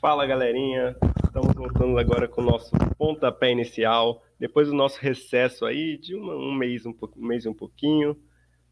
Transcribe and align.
Fala 0.00 0.26
galerinha, 0.26 0.96
estamos 1.24 1.54
voltando 1.54 1.98
agora 1.98 2.26
com 2.26 2.40
o 2.40 2.44
nosso 2.44 2.70
pontapé 2.98 3.52
inicial, 3.52 4.22
depois 4.40 4.68
do 4.68 4.74
nosso 4.74 4.98
recesso 4.98 5.66
aí 5.66 5.98
de 5.98 6.14
uma, 6.14 6.34
um, 6.34 6.54
mês, 6.54 6.86
um, 6.86 6.94
um, 7.16 7.26
mês 7.26 7.44
e 7.44 7.48
um 7.48 7.54
pouquinho. 7.54 8.16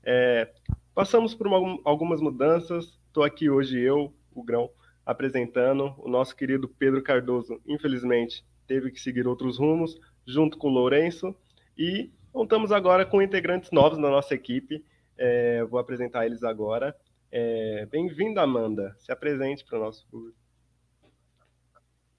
É, 0.02 0.50
passamos 0.94 1.34
por 1.34 1.46
uma, 1.46 1.78
algumas 1.84 2.22
mudanças, 2.22 2.98
estou 3.06 3.22
aqui 3.22 3.50
hoje 3.50 3.78
eu, 3.78 4.14
o 4.34 4.42
Grão, 4.42 4.70
apresentando 5.04 5.94
o 5.98 6.08
nosso 6.08 6.34
querido 6.34 6.66
Pedro 6.66 7.02
Cardoso, 7.02 7.60
infelizmente 7.66 8.44
teve 8.66 8.90
que 8.90 9.00
seguir 9.00 9.26
outros 9.26 9.58
rumos, 9.58 9.98
junto 10.26 10.56
com 10.56 10.68
o 10.68 10.72
Lourenço, 10.72 11.34
e 11.76 12.10
contamos 12.32 12.72
agora 12.72 13.04
com 13.04 13.20
integrantes 13.20 13.70
novos 13.70 13.98
na 13.98 14.10
nossa 14.10 14.34
equipe, 14.34 14.82
é, 15.16 15.64
vou 15.64 15.78
apresentar 15.78 16.24
eles 16.24 16.42
agora. 16.42 16.96
É, 17.30 17.86
Bem-vinda, 17.86 18.42
Amanda, 18.42 18.94
se 18.98 19.12
apresente 19.12 19.64
para 19.64 19.78
o 19.78 19.82
nosso 19.82 20.06
público. 20.08 20.36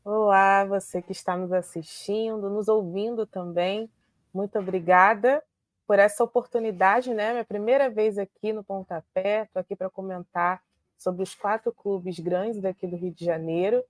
Olá, 0.03 0.63
você 0.63 1.01
que 1.01 1.11
está 1.11 1.35
nos 1.35 1.51
assistindo, 1.51 2.49
nos 2.49 2.69
ouvindo 2.69 3.27
também. 3.27 3.91
Muito 4.33 4.57
obrigada 4.57 5.43
por 5.85 5.99
essa 5.99 6.23
oportunidade, 6.23 7.13
né? 7.13 7.33
Minha 7.33 7.43
primeira 7.43 7.89
vez 7.89 8.17
aqui 8.17 8.53
no 8.53 8.63
Pontapé. 8.63 9.43
Estou 9.43 9.59
aqui 9.59 9.75
para 9.75 9.89
comentar 9.89 10.63
sobre 10.97 11.21
os 11.21 11.35
quatro 11.35 11.73
clubes 11.73 12.17
grandes 12.17 12.61
daqui 12.61 12.87
do 12.87 12.95
Rio 12.95 13.13
de 13.13 13.25
Janeiro. 13.25 13.83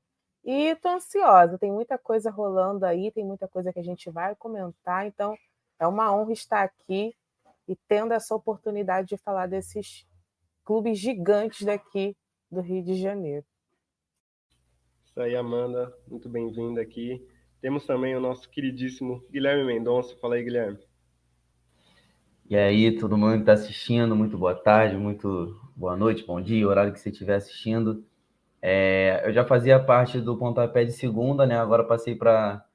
E 0.44 0.70
estou 0.70 0.94
ansiosa, 0.94 1.59
tem 1.59 1.72
muita 1.72 1.95
coisa 1.95 2.31
rolando 2.31 2.88
aí, 2.88 3.11
tem 3.11 3.23
muita 3.23 3.48
coisa 3.48 3.72
que 3.72 3.80
a 3.80 3.83
gente 3.83 4.09
vai 4.09 4.36
comentar. 4.36 5.05
Então, 5.05 5.38
é 5.80 5.86
uma 5.86 6.11
honra 6.11 6.33
estar 6.33 6.64
aqui 6.64 7.16
e 7.67 7.76
tendo 7.88 8.14
essa 8.16 8.33
oportunidade 8.33 9.09
de 9.09 9.17
falar 9.17 9.48
desses 9.48 10.08
clubes 10.66 10.98
gigantes 10.98 11.61
daqui 11.61 12.17
do 12.52 12.61
Rio 12.61 12.83
de 12.83 12.95
Janeiro. 12.95 13.45
Isso 15.20 15.25
aí, 15.25 15.36
Amanda, 15.36 15.94
muito 16.08 16.30
bem-vinda 16.30 16.80
aqui. 16.80 17.22
Temos 17.59 17.86
também 17.86 18.16
o 18.16 18.22
nosso 18.22 18.50
queridíssimo 18.50 19.22
Guilherme 19.30 19.66
Mendonça. 19.66 20.16
Fala 20.16 20.36
aí, 20.36 20.44
Guilherme. 20.45 20.80
E 22.50 22.56
aí, 22.56 22.98
todo 22.98 23.17
mundo 23.17 23.34
que 23.34 23.39
está 23.39 23.52
assistindo, 23.52 24.16
muito 24.16 24.38
boa 24.38 24.56
tarde, 24.56 24.95
muito 24.95 25.59
boa 25.76 25.98
noite, 25.98 26.26
bom 26.26 26.39
dia, 26.39 26.66
horário 26.66 26.94
que 26.94 27.02
você 27.02 27.09
estiver 27.09 27.36
assistindo. 27.36 28.02
É, 28.61 29.23
eu 29.26 29.34
já 29.34 29.44
fazia 29.44 29.78
parte 29.78 30.22
do 30.22 30.38
pontapé 30.38 30.86
de 30.86 30.94
segunda, 30.94 31.45
né? 31.45 31.59
Agora 31.59 31.83
passei 31.83 32.16
para 32.16 32.66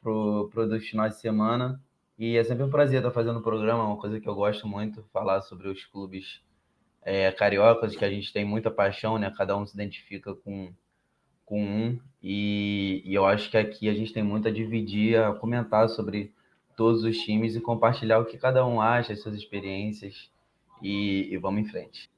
pro, 0.00 0.48
pro 0.52 0.68
dos 0.68 0.86
finais 0.86 1.14
de 1.14 1.20
semana. 1.22 1.82
E 2.16 2.36
é 2.36 2.44
sempre 2.44 2.62
um 2.62 2.70
prazer 2.70 2.98
estar 2.98 3.10
fazendo 3.10 3.40
o 3.40 3.42
programa, 3.42 3.84
uma 3.84 3.98
coisa 3.98 4.20
que 4.20 4.28
eu 4.28 4.34
gosto 4.36 4.68
muito, 4.68 5.02
falar 5.12 5.40
sobre 5.40 5.66
os 5.66 5.84
clubes 5.86 6.40
é, 7.02 7.32
cariocas, 7.32 7.96
que 7.96 8.04
a 8.04 8.10
gente 8.10 8.32
tem 8.32 8.44
muita 8.44 8.70
paixão, 8.70 9.18
né? 9.18 9.34
Cada 9.36 9.56
um 9.56 9.66
se 9.66 9.74
identifica 9.74 10.36
com, 10.36 10.72
com 11.44 11.62
um, 11.62 11.98
e, 12.22 13.02
e, 13.04 13.14
eu 13.14 13.26
acho 13.26 13.50
que 13.50 13.56
aqui 13.56 13.88
a 13.88 13.94
gente 13.94 14.12
tem 14.12 14.22
muito 14.22 14.48
a 14.48 14.50
dividir, 14.50 15.18
a 15.18 15.34
comentar 15.34 15.88
sobre 15.88 16.32
todos 16.76 17.04
os 17.04 17.18
times 17.18 17.54
e 17.54 17.60
compartilhar 17.60 18.18
o 18.18 18.24
que 18.24 18.38
cada 18.38 18.66
um 18.66 18.80
acha, 18.80 19.12
as 19.12 19.20
suas 19.20 19.34
experiências, 19.34 20.30
e, 20.82 21.32
e 21.32 21.36
vamos 21.36 21.62
em 21.62 21.70
frente. 21.70 22.10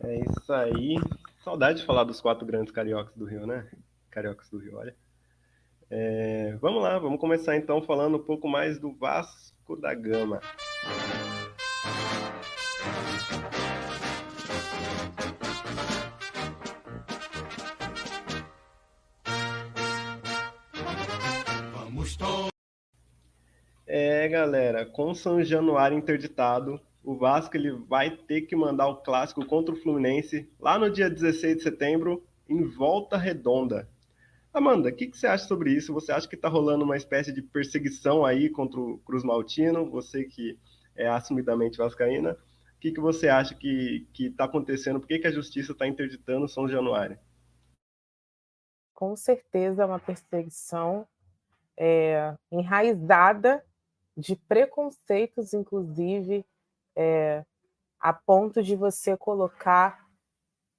É 0.00 0.20
isso 0.20 0.52
aí. 0.52 0.96
Saudade 1.44 1.80
de 1.80 1.86
falar 1.86 2.04
dos 2.04 2.20
quatro 2.20 2.44
grandes 2.44 2.72
cariocas 2.72 3.14
do 3.14 3.24
Rio, 3.24 3.46
né? 3.46 3.68
Cariocas 4.10 4.50
do 4.50 4.58
Rio, 4.58 4.76
olha. 4.76 4.94
É, 5.88 6.56
vamos 6.60 6.82
lá, 6.82 6.98
vamos 6.98 7.20
começar 7.20 7.56
então 7.56 7.82
falando 7.82 8.16
um 8.16 8.22
pouco 8.22 8.48
mais 8.48 8.78
do 8.78 8.92
Vasco 8.92 9.76
da 9.76 9.94
Gama. 9.94 10.40
É, 23.94 24.26
galera, 24.26 24.86
com 24.86 25.12
São 25.12 25.44
Januário 25.44 25.98
interditado, 25.98 26.80
o 27.04 27.14
Vasco 27.14 27.54
ele 27.58 27.72
vai 27.72 28.10
ter 28.10 28.40
que 28.40 28.56
mandar 28.56 28.88
o 28.88 29.02
clássico 29.02 29.44
contra 29.44 29.74
o 29.74 29.76
Fluminense 29.76 30.50
lá 30.58 30.78
no 30.78 30.90
dia 30.90 31.10
16 31.10 31.58
de 31.58 31.62
setembro, 31.62 32.24
em 32.48 32.64
volta 32.64 33.18
redonda. 33.18 33.86
Amanda, 34.50 34.88
o 34.88 34.94
que, 34.94 35.08
que, 35.08 35.18
você 35.18 35.26
acha 35.26 35.44
sobre 35.44 35.72
isso? 35.72 35.92
Você 35.92 36.10
acha 36.10 36.26
que 36.26 36.36
está 36.36 36.48
rolando 36.48 36.84
uma 36.84 36.96
espécie 36.96 37.34
de 37.34 37.42
perseguição 37.42 38.24
aí 38.24 38.48
contra 38.48 38.80
o 38.80 38.96
Cruz 39.00 39.22
Maltino? 39.22 39.84
Você 39.90 40.24
que 40.24 40.58
é 40.96 41.06
assumidamente 41.06 41.76
vascaína, 41.76 42.32
o 42.32 42.80
que, 42.80 42.92
que 42.92 43.00
você 43.00 43.28
acha 43.28 43.54
que 43.54 44.08
está 44.18 44.44
acontecendo? 44.44 45.00
Por 45.00 45.06
que, 45.06 45.18
que 45.18 45.26
a 45.26 45.32
justiça 45.32 45.72
está 45.72 45.86
interditando 45.86 46.48
São 46.48 46.66
Januário? 46.66 47.18
Com 48.94 49.14
certeza 49.14 49.82
é 49.82 49.84
uma 49.84 49.98
perseguição 49.98 51.06
é, 51.76 52.34
enraizada 52.50 53.62
de 54.16 54.36
preconceitos, 54.36 55.52
inclusive, 55.54 56.44
é, 56.94 57.44
a 57.98 58.12
ponto 58.12 58.62
de 58.62 58.76
você 58.76 59.16
colocar 59.16 60.06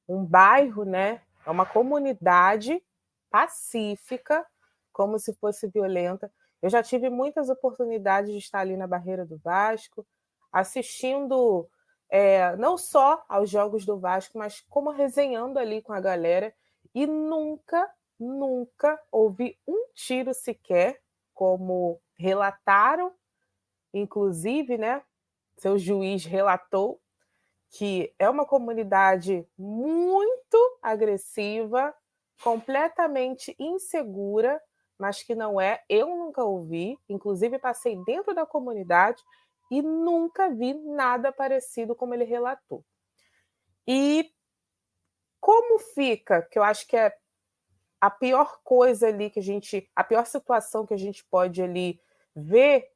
um 0.07 0.23
bairro, 0.23 0.83
né, 0.83 1.21
é 1.45 1.49
uma 1.49 1.65
comunidade 1.65 2.81
pacífica, 3.29 4.45
como 4.91 5.17
se 5.17 5.33
fosse 5.33 5.67
violenta. 5.67 6.31
Eu 6.61 6.69
já 6.69 6.83
tive 6.83 7.09
muitas 7.09 7.49
oportunidades 7.49 8.31
de 8.31 8.37
estar 8.37 8.59
ali 8.59 8.77
na 8.77 8.87
barreira 8.87 9.25
do 9.25 9.37
Vasco, 9.37 10.05
assistindo 10.51 11.67
é, 12.09 12.55
não 12.57 12.77
só 12.77 13.23
aos 13.27 13.49
jogos 13.49 13.85
do 13.85 13.97
Vasco, 13.99 14.37
mas 14.37 14.61
como 14.69 14.91
resenhando 14.91 15.57
ali 15.57 15.81
com 15.81 15.93
a 15.93 15.99
galera, 15.99 16.53
e 16.93 17.07
nunca, 17.07 17.89
nunca 18.19 19.01
ouvi 19.11 19.57
um 19.67 19.87
tiro 19.93 20.33
sequer, 20.33 21.01
como 21.33 21.99
relataram 22.15 23.11
Inclusive, 23.93 24.77
né, 24.77 25.01
seu 25.57 25.77
juiz 25.77 26.25
relatou 26.25 26.99
que 27.73 28.13
é 28.19 28.29
uma 28.29 28.45
comunidade 28.45 29.47
muito 29.57 30.77
agressiva, 30.81 31.93
completamente 32.43 33.55
insegura, 33.57 34.61
mas 34.97 35.23
que 35.23 35.33
não 35.33 35.59
é. 35.59 35.83
Eu 35.89 36.07
nunca 36.07 36.43
ouvi, 36.43 36.99
inclusive 37.09 37.57
passei 37.57 37.97
dentro 38.05 38.35
da 38.35 38.45
comunidade 38.45 39.23
e 39.71 39.81
nunca 39.81 40.49
vi 40.49 40.75
nada 40.75 41.31
parecido 41.31 41.95
como 41.95 42.13
ele 42.13 42.25
relatou. 42.25 42.85
E 43.87 44.31
como 45.41 45.79
fica, 45.79 46.43
que 46.43 46.59
eu 46.59 46.63
acho 46.63 46.87
que 46.87 46.95
é 46.95 47.11
a 47.99 48.09
pior 48.11 48.59
coisa 48.63 49.07
ali 49.07 49.31
que 49.31 49.39
a 49.39 49.43
gente, 49.43 49.89
a 49.95 50.03
pior 50.03 50.25
situação 50.27 50.85
que 50.85 50.93
a 50.93 50.97
gente 50.97 51.25
pode 51.25 51.61
ali 51.61 51.99
ver 52.35 52.92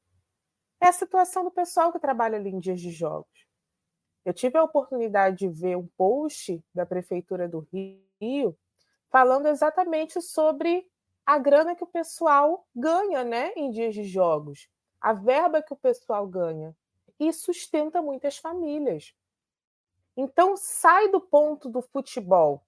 é 0.80 0.88
a 0.88 0.94
situação 0.94 1.44
do 1.44 1.52
pessoal 1.52 1.92
que 1.92 2.00
trabalha 2.00 2.38
ali 2.38 2.50
em 2.50 2.60
dias 2.60 2.80
de 2.80 2.92
jogos. 2.92 3.48
Eu 4.24 4.34
tive 4.34 4.58
a 4.58 4.64
oportunidade 4.64 5.38
de 5.38 5.50
ver 5.50 5.78
um 5.78 5.88
post 5.98 6.64
da 6.74 6.86
Prefeitura 6.86 7.48
do 7.48 7.68
Rio 8.20 8.58
falando 9.10 9.48
exatamente 9.48 10.22
sobre 10.22 10.86
a 11.26 11.38
grana 11.38 11.76
que 11.76 11.84
o 11.84 11.88
pessoal 11.88 12.66
ganha 12.76 13.24
né, 13.24 13.52
em 13.56 13.70
dias 13.72 13.94
de 13.94 14.04
jogos, 14.04 14.70
a 15.00 15.14
verba 15.14 15.62
que 15.62 15.74
o 15.74 15.78
pessoal 15.78 16.28
ganha, 16.28 16.76
e 17.20 17.32
sustenta 17.34 18.02
muitas 18.02 18.38
famílias. 18.38 19.14
Então, 20.16 20.56
sai 20.58 21.10
do 21.10 21.20
ponto 21.20 21.70
do 21.70 21.82
futebol. 21.82 22.64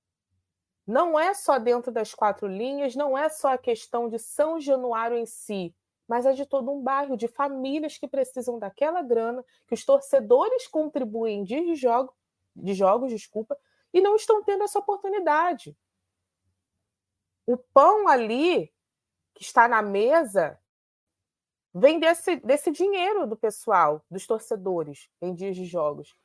Não 0.86 1.20
é 1.20 1.34
só 1.34 1.60
dentro 1.60 1.92
das 1.92 2.14
quatro 2.14 2.48
linhas, 2.48 2.96
não 2.96 3.18
é 3.18 3.30
só 3.30 3.54
a 3.54 3.58
questão 3.58 4.10
de 4.10 4.18
São 4.18 4.60
Januário 4.60 5.18
em 5.18 5.26
si, 5.26 5.76
mas 6.10 6.26
é 6.26 6.34
de 6.34 6.44
todo 6.44 6.72
um 6.72 6.82
bairro, 6.82 7.16
de 7.16 7.28
famílias 7.28 8.00
que 8.00 8.08
precisam 8.08 8.58
daquela 8.58 9.04
grana, 9.04 9.46
que 9.68 9.76
os 9.76 9.86
torcedores 9.86 10.68
contribuem 10.68 11.44
de, 11.44 11.76
jogo, 11.76 12.12
de 12.56 12.74
jogos, 12.74 13.12
desculpa, 13.12 13.56
e 13.94 14.02
não 14.02 14.16
estão 14.16 14.44
tendo 14.44 14.64
essa 14.64 14.80
oportunidade. 14.80 15.78
O 17.46 17.56
pão 17.56 18.08
ali 18.08 18.74
que 19.36 19.44
está 19.44 19.68
na 19.68 19.84
mesa 19.84 20.60
vem 21.72 22.00
desse, 22.00 22.38
desse 22.38 22.72
dinheiro 22.72 23.28
do 23.28 23.38
pessoal, 23.38 24.04
dos 24.10 24.26
torcedores, 24.26 25.12
em 25.22 25.36
dias 25.36 25.56
de 25.56 25.66
jogos. 25.66 26.18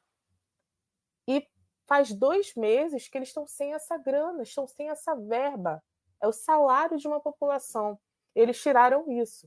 E 1.29 1.47
faz 1.87 2.11
dois 2.11 2.55
meses 2.55 3.07
que 3.07 3.19
eles 3.19 3.29
estão 3.29 3.47
sem 3.47 3.75
essa 3.75 3.99
grana, 3.99 4.43
estão 4.45 4.67
sem 4.67 4.89
essa 4.89 5.15
verba. 5.15 5.85
É 6.23 6.27
o 6.27 6.33
salário 6.33 6.97
de 6.97 7.07
uma 7.07 7.21
população. 7.21 8.01
Eles 8.35 8.59
tiraram 8.63 9.13
isso. 9.13 9.47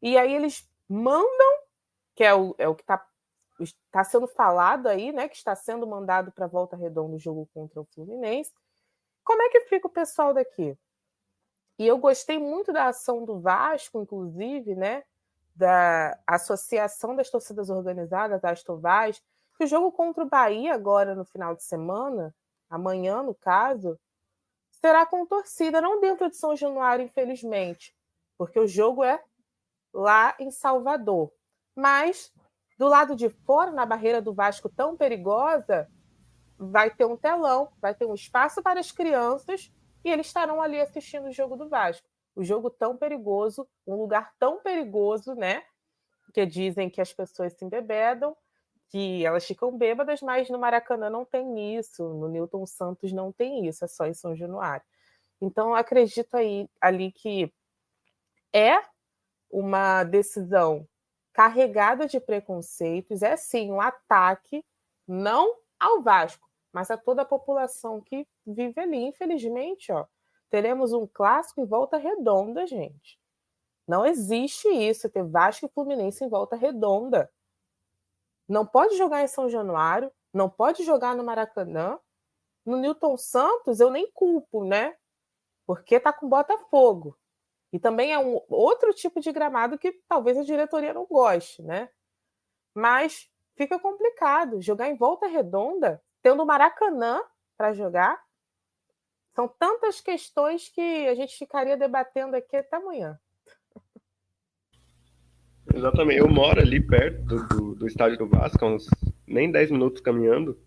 E 0.00 0.16
aí 0.16 0.34
eles 0.34 0.68
mandam, 0.88 1.62
que 2.14 2.24
é 2.24 2.34
o, 2.34 2.54
é 2.58 2.68
o 2.68 2.74
que 2.74 2.82
está 2.82 3.04
está 3.60 4.04
sendo 4.04 4.28
falado 4.28 4.86
aí, 4.86 5.10
né, 5.10 5.28
que 5.28 5.34
está 5.34 5.52
sendo 5.54 5.84
mandado 5.84 6.30
para 6.30 6.44
a 6.44 6.48
volta 6.48 6.76
redonda 6.76 7.16
o 7.16 7.18
jogo 7.18 7.48
contra 7.52 7.80
o 7.80 7.84
Fluminense. 7.86 8.52
Como 9.24 9.42
é 9.42 9.48
que 9.48 9.62
fica 9.62 9.88
o 9.88 9.90
pessoal 9.90 10.32
daqui? 10.32 10.78
E 11.78 11.86
eu 11.86 11.98
gostei 11.98 12.38
muito 12.38 12.72
da 12.72 12.86
ação 12.86 13.24
do 13.24 13.40
Vasco, 13.40 14.00
inclusive, 14.00 14.74
né, 14.74 15.04
da 15.54 16.18
Associação 16.26 17.16
das 17.16 17.30
Torcidas 17.30 17.68
Organizadas, 17.68 18.40
da 18.40 18.50
Astovaz, 18.50 19.20
que 19.56 19.64
o 19.64 19.66
jogo 19.66 19.90
contra 19.90 20.22
o 20.22 20.28
Bahia 20.28 20.74
agora 20.74 21.14
no 21.14 21.24
final 21.24 21.54
de 21.54 21.64
semana, 21.64 22.34
amanhã 22.70 23.22
no 23.22 23.34
caso, 23.34 23.98
será 24.70 25.04
com 25.04 25.26
torcida, 25.26 25.80
não 25.80 26.00
dentro 26.00 26.30
de 26.30 26.36
São 26.36 26.54
Januário, 26.54 27.04
infelizmente, 27.04 27.94
porque 28.36 28.58
o 28.58 28.68
jogo 28.68 29.02
é 29.02 29.20
lá 29.92 30.34
em 30.38 30.50
Salvador. 30.50 31.32
Mas 31.74 32.32
do 32.78 32.86
lado 32.86 33.16
de 33.16 33.28
fora, 33.28 33.72
na 33.72 33.84
barreira 33.84 34.22
do 34.22 34.32
Vasco 34.32 34.68
tão 34.68 34.96
perigosa, 34.96 35.88
vai 36.56 36.90
ter 36.90 37.04
um 37.04 37.16
telão, 37.16 37.68
vai 37.80 37.94
ter 37.94 38.06
um 38.06 38.14
espaço 38.14 38.62
para 38.62 38.80
as 38.80 38.92
crianças 38.92 39.72
e 40.04 40.10
eles 40.10 40.26
estarão 40.26 40.62
ali 40.62 40.80
assistindo 40.80 41.26
o 41.28 41.32
jogo 41.32 41.56
do 41.56 41.68
Vasco. 41.68 42.08
O 42.34 42.44
jogo 42.44 42.70
tão 42.70 42.96
perigoso, 42.96 43.68
um 43.86 43.96
lugar 43.96 44.32
tão 44.38 44.60
perigoso, 44.60 45.34
né? 45.34 45.64
Que 46.32 46.46
dizem 46.46 46.88
que 46.88 47.00
as 47.00 47.12
pessoas 47.12 47.52
se 47.54 47.64
embebedam, 47.64 48.36
que 48.90 49.24
elas 49.24 49.44
ficam 49.44 49.76
bêbadas, 49.76 50.22
mas 50.22 50.48
no 50.48 50.58
Maracanã 50.58 51.10
não 51.10 51.24
tem 51.24 51.76
isso, 51.76 52.02
no 52.02 52.28
Newton 52.28 52.64
Santos 52.64 53.12
não 53.12 53.32
tem 53.32 53.66
isso, 53.66 53.84
é 53.84 53.88
só 53.88 54.06
em 54.06 54.14
São 54.14 54.36
Januário. 54.36 54.84
Então, 55.40 55.74
acredito 55.74 56.36
aí 56.36 56.68
ali 56.80 57.12
que 57.12 57.52
é 58.52 58.80
uma 59.50 60.04
decisão 60.04 60.86
carregada 61.32 62.06
de 62.06 62.18
preconceitos, 62.18 63.22
é 63.22 63.36
sim 63.36 63.70
um 63.70 63.80
ataque, 63.80 64.64
não 65.06 65.54
ao 65.78 66.02
Vasco, 66.02 66.48
mas 66.72 66.90
a 66.90 66.96
toda 66.96 67.22
a 67.22 67.24
população 67.24 68.00
que 68.00 68.26
vive 68.46 68.80
ali. 68.80 68.98
Infelizmente, 69.04 69.92
ó, 69.92 70.06
teremos 70.50 70.92
um 70.92 71.06
clássico 71.06 71.60
em 71.60 71.66
volta 71.66 71.96
redonda, 71.96 72.66
gente. 72.66 73.18
Não 73.86 74.04
existe 74.04 74.68
isso, 74.68 75.08
ter 75.08 75.24
Vasco 75.24 75.66
e 75.66 75.68
Fluminense 75.68 76.24
em 76.24 76.28
volta 76.28 76.56
redonda. 76.56 77.30
Não 78.48 78.66
pode 78.66 78.96
jogar 78.96 79.22
em 79.22 79.28
São 79.28 79.48
Januário, 79.48 80.12
não 80.32 80.50
pode 80.50 80.84
jogar 80.84 81.14
no 81.14 81.24
Maracanã. 81.24 81.98
No 82.66 82.76
Newton 82.76 83.16
Santos, 83.16 83.80
eu 83.80 83.90
nem 83.90 84.10
culpo, 84.12 84.64
né? 84.64 84.94
Porque 85.66 85.98
tá 85.98 86.12
com 86.12 86.28
Botafogo. 86.28 87.16
E 87.72 87.78
também 87.78 88.12
é 88.12 88.18
um 88.18 88.40
outro 88.48 88.92
tipo 88.94 89.20
de 89.20 89.30
gramado 89.30 89.78
que 89.78 89.92
talvez 90.08 90.38
a 90.38 90.44
diretoria 90.44 90.94
não 90.94 91.06
goste, 91.06 91.62
né? 91.62 91.88
Mas 92.74 93.28
fica 93.56 93.78
complicado 93.78 94.62
jogar 94.62 94.88
em 94.88 94.96
volta 94.96 95.26
redonda, 95.26 96.02
tendo 96.22 96.42
o 96.42 96.46
Maracanã 96.46 97.20
para 97.56 97.72
jogar. 97.72 98.18
São 99.34 99.46
tantas 99.46 100.00
questões 100.00 100.68
que 100.68 101.06
a 101.06 101.14
gente 101.14 101.36
ficaria 101.36 101.76
debatendo 101.76 102.36
aqui 102.36 102.56
até 102.56 102.76
amanhã. 102.76 103.18
Exatamente. 105.74 106.18
Eu 106.18 106.28
moro 106.28 106.60
ali 106.60 106.80
perto 106.80 107.22
do, 107.22 107.48
do, 107.48 107.74
do 107.74 107.86
estádio 107.86 108.18
do 108.18 108.26
Vasco, 108.26 108.64
uns 108.64 108.86
nem 109.26 109.50
10 109.50 109.70
minutos 109.70 110.00
caminhando. 110.00 110.58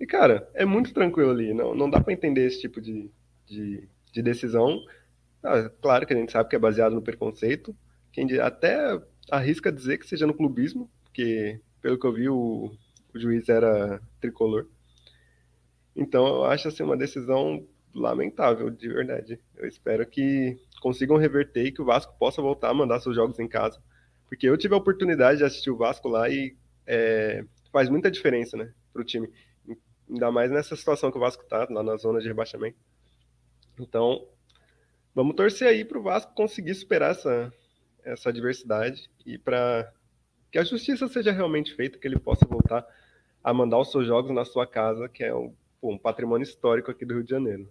E, 0.00 0.06
cara, 0.06 0.48
é 0.54 0.64
muito 0.64 0.94
tranquilo 0.94 1.30
ali. 1.30 1.52
Não, 1.52 1.74
não 1.74 1.90
dá 1.90 2.00
para 2.00 2.12
entender 2.12 2.46
esse 2.46 2.60
tipo 2.60 2.80
de, 2.80 3.10
de, 3.46 3.88
de 4.12 4.22
decisão. 4.22 4.80
Ah, 5.42 5.70
claro 5.80 6.06
que 6.06 6.12
a 6.12 6.16
gente 6.16 6.32
sabe 6.32 6.48
que 6.48 6.56
é 6.56 6.58
baseado 6.58 6.94
no 6.94 7.02
preconceito. 7.02 7.76
Quem 8.12 8.38
até 8.38 9.00
arrisca 9.30 9.72
dizer 9.72 9.98
que 9.98 10.06
seja 10.06 10.26
no 10.26 10.34
clubismo, 10.34 10.90
porque, 11.04 11.60
pelo 11.80 11.98
que 11.98 12.06
eu 12.06 12.12
vi, 12.12 12.28
o, 12.28 12.72
o 13.14 13.18
juiz 13.18 13.48
era 13.48 14.00
tricolor. 14.20 14.66
Então, 15.94 16.26
eu 16.26 16.44
acho 16.44 16.68
assim, 16.68 16.82
uma 16.82 16.96
decisão 16.96 17.66
lamentável, 17.94 18.70
de 18.70 18.88
verdade. 18.88 19.40
Eu 19.56 19.66
espero 19.66 20.06
que 20.06 20.56
consigam 20.80 21.16
reverter 21.16 21.66
e 21.66 21.72
que 21.72 21.82
o 21.82 21.84
Vasco 21.84 22.16
possa 22.18 22.40
voltar 22.40 22.70
a 22.70 22.74
mandar 22.74 23.00
seus 23.00 23.16
jogos 23.16 23.38
em 23.38 23.48
casa. 23.48 23.80
Porque 24.28 24.48
eu 24.48 24.56
tive 24.56 24.74
a 24.74 24.78
oportunidade 24.78 25.38
de 25.38 25.44
assistir 25.44 25.70
o 25.70 25.76
Vasco 25.76 26.08
lá 26.08 26.28
e 26.28 26.56
é, 26.86 27.44
faz 27.72 27.88
muita 27.88 28.10
diferença, 28.10 28.56
né, 28.56 28.72
para 28.92 29.02
o 29.02 29.04
time. 29.04 29.28
Ainda 30.08 30.30
mais 30.30 30.50
nessa 30.50 30.76
situação 30.76 31.10
que 31.10 31.18
o 31.18 31.20
Vasco 31.20 31.42
está, 31.42 31.66
lá 31.70 31.82
na 31.82 31.96
zona 31.96 32.20
de 32.20 32.28
rebaixamento. 32.28 32.78
Então, 33.78 34.26
vamos 35.14 35.36
torcer 35.36 35.68
aí 35.68 35.84
para 35.84 35.98
o 35.98 36.02
Vasco 36.02 36.34
conseguir 36.34 36.74
superar 36.74 37.12
essa, 37.12 37.52
essa 38.04 38.28
adversidade 38.28 39.10
e 39.24 39.36
para 39.38 39.92
que 40.50 40.58
a 40.58 40.64
justiça 40.64 41.08
seja 41.08 41.32
realmente 41.32 41.74
feita, 41.74 41.98
que 41.98 42.06
ele 42.06 42.18
possa 42.18 42.46
voltar 42.46 42.86
a 43.42 43.52
mandar 43.52 43.78
os 43.78 43.90
seus 43.90 44.06
jogos 44.06 44.34
na 44.34 44.44
sua 44.44 44.66
casa, 44.66 45.08
que 45.08 45.22
é 45.24 45.34
um, 45.34 45.54
um 45.82 45.98
patrimônio 45.98 46.42
histórico 46.42 46.90
aqui 46.90 47.04
do 47.04 47.14
Rio 47.14 47.24
de 47.24 47.30
Janeiro. 47.30 47.68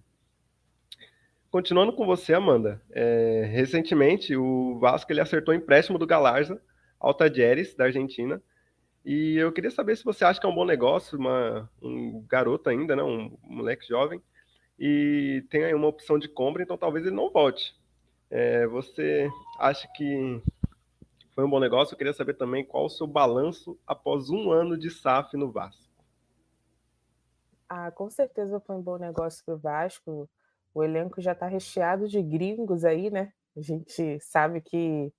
Continuando 1.49 1.93
com 1.93 2.05
você, 2.05 2.33
Amanda. 2.33 2.81
É, 2.91 3.47
recentemente, 3.51 4.35
o 4.35 4.77
Vasco 4.79 5.11
ele 5.11 5.21
acertou 5.21 5.53
o 5.53 5.57
empréstimo 5.57 5.97
do 5.97 6.05
Galarza 6.05 6.61
ao 6.99 7.13
Tajeres, 7.13 7.75
da 7.75 7.85
Argentina. 7.85 8.41
E 9.05 9.37
eu 9.37 9.51
queria 9.53 9.71
saber 9.71 9.95
se 9.95 10.03
você 10.03 10.25
acha 10.25 10.39
que 10.39 10.45
é 10.45 10.49
um 10.49 10.55
bom 10.55 10.65
negócio, 10.65 11.17
uma, 11.17 11.69
um 11.81 12.23
garoto 12.27 12.69
ainda, 12.69 12.95
né, 12.95 13.03
um 13.03 13.37
moleque 13.41 13.87
jovem, 13.87 14.21
e 14.79 15.45
tem 15.49 15.63
aí 15.63 15.73
uma 15.73 15.87
opção 15.87 16.19
de 16.19 16.27
compra, 16.27 16.63
então 16.63 16.77
talvez 16.77 17.05
ele 17.05 17.15
não 17.15 17.31
volte. 17.31 17.75
É, 18.29 18.67
você 18.67 19.29
acha 19.59 19.87
que 19.95 20.41
foi 21.33 21.45
um 21.45 21.49
bom 21.49 21.59
negócio? 21.59 21.93
Eu 21.93 21.97
queria 21.97 22.13
saber 22.13 22.33
também 22.35 22.65
qual 22.65 22.85
o 22.85 22.89
seu 22.89 23.07
balanço 23.07 23.79
após 23.85 24.29
um 24.29 24.51
ano 24.51 24.77
de 24.77 24.89
SAF 24.89 25.35
no 25.37 25.51
Vasco. 25.51 25.87
Ah, 27.69 27.91
com 27.91 28.09
certeza 28.09 28.59
foi 28.59 28.75
um 28.75 28.81
bom 28.81 28.97
negócio 28.97 29.43
para 29.45 29.55
o 29.55 29.57
Vasco. 29.57 30.29
O 30.73 30.83
elenco 30.83 31.21
já 31.21 31.33
está 31.33 31.47
recheado 31.47 32.07
de 32.07 32.21
gringos 32.21 32.85
aí, 32.85 33.09
né? 33.09 33.33
A 33.55 33.61
gente 33.61 34.19
sabe 34.19 34.61
que 34.61 35.11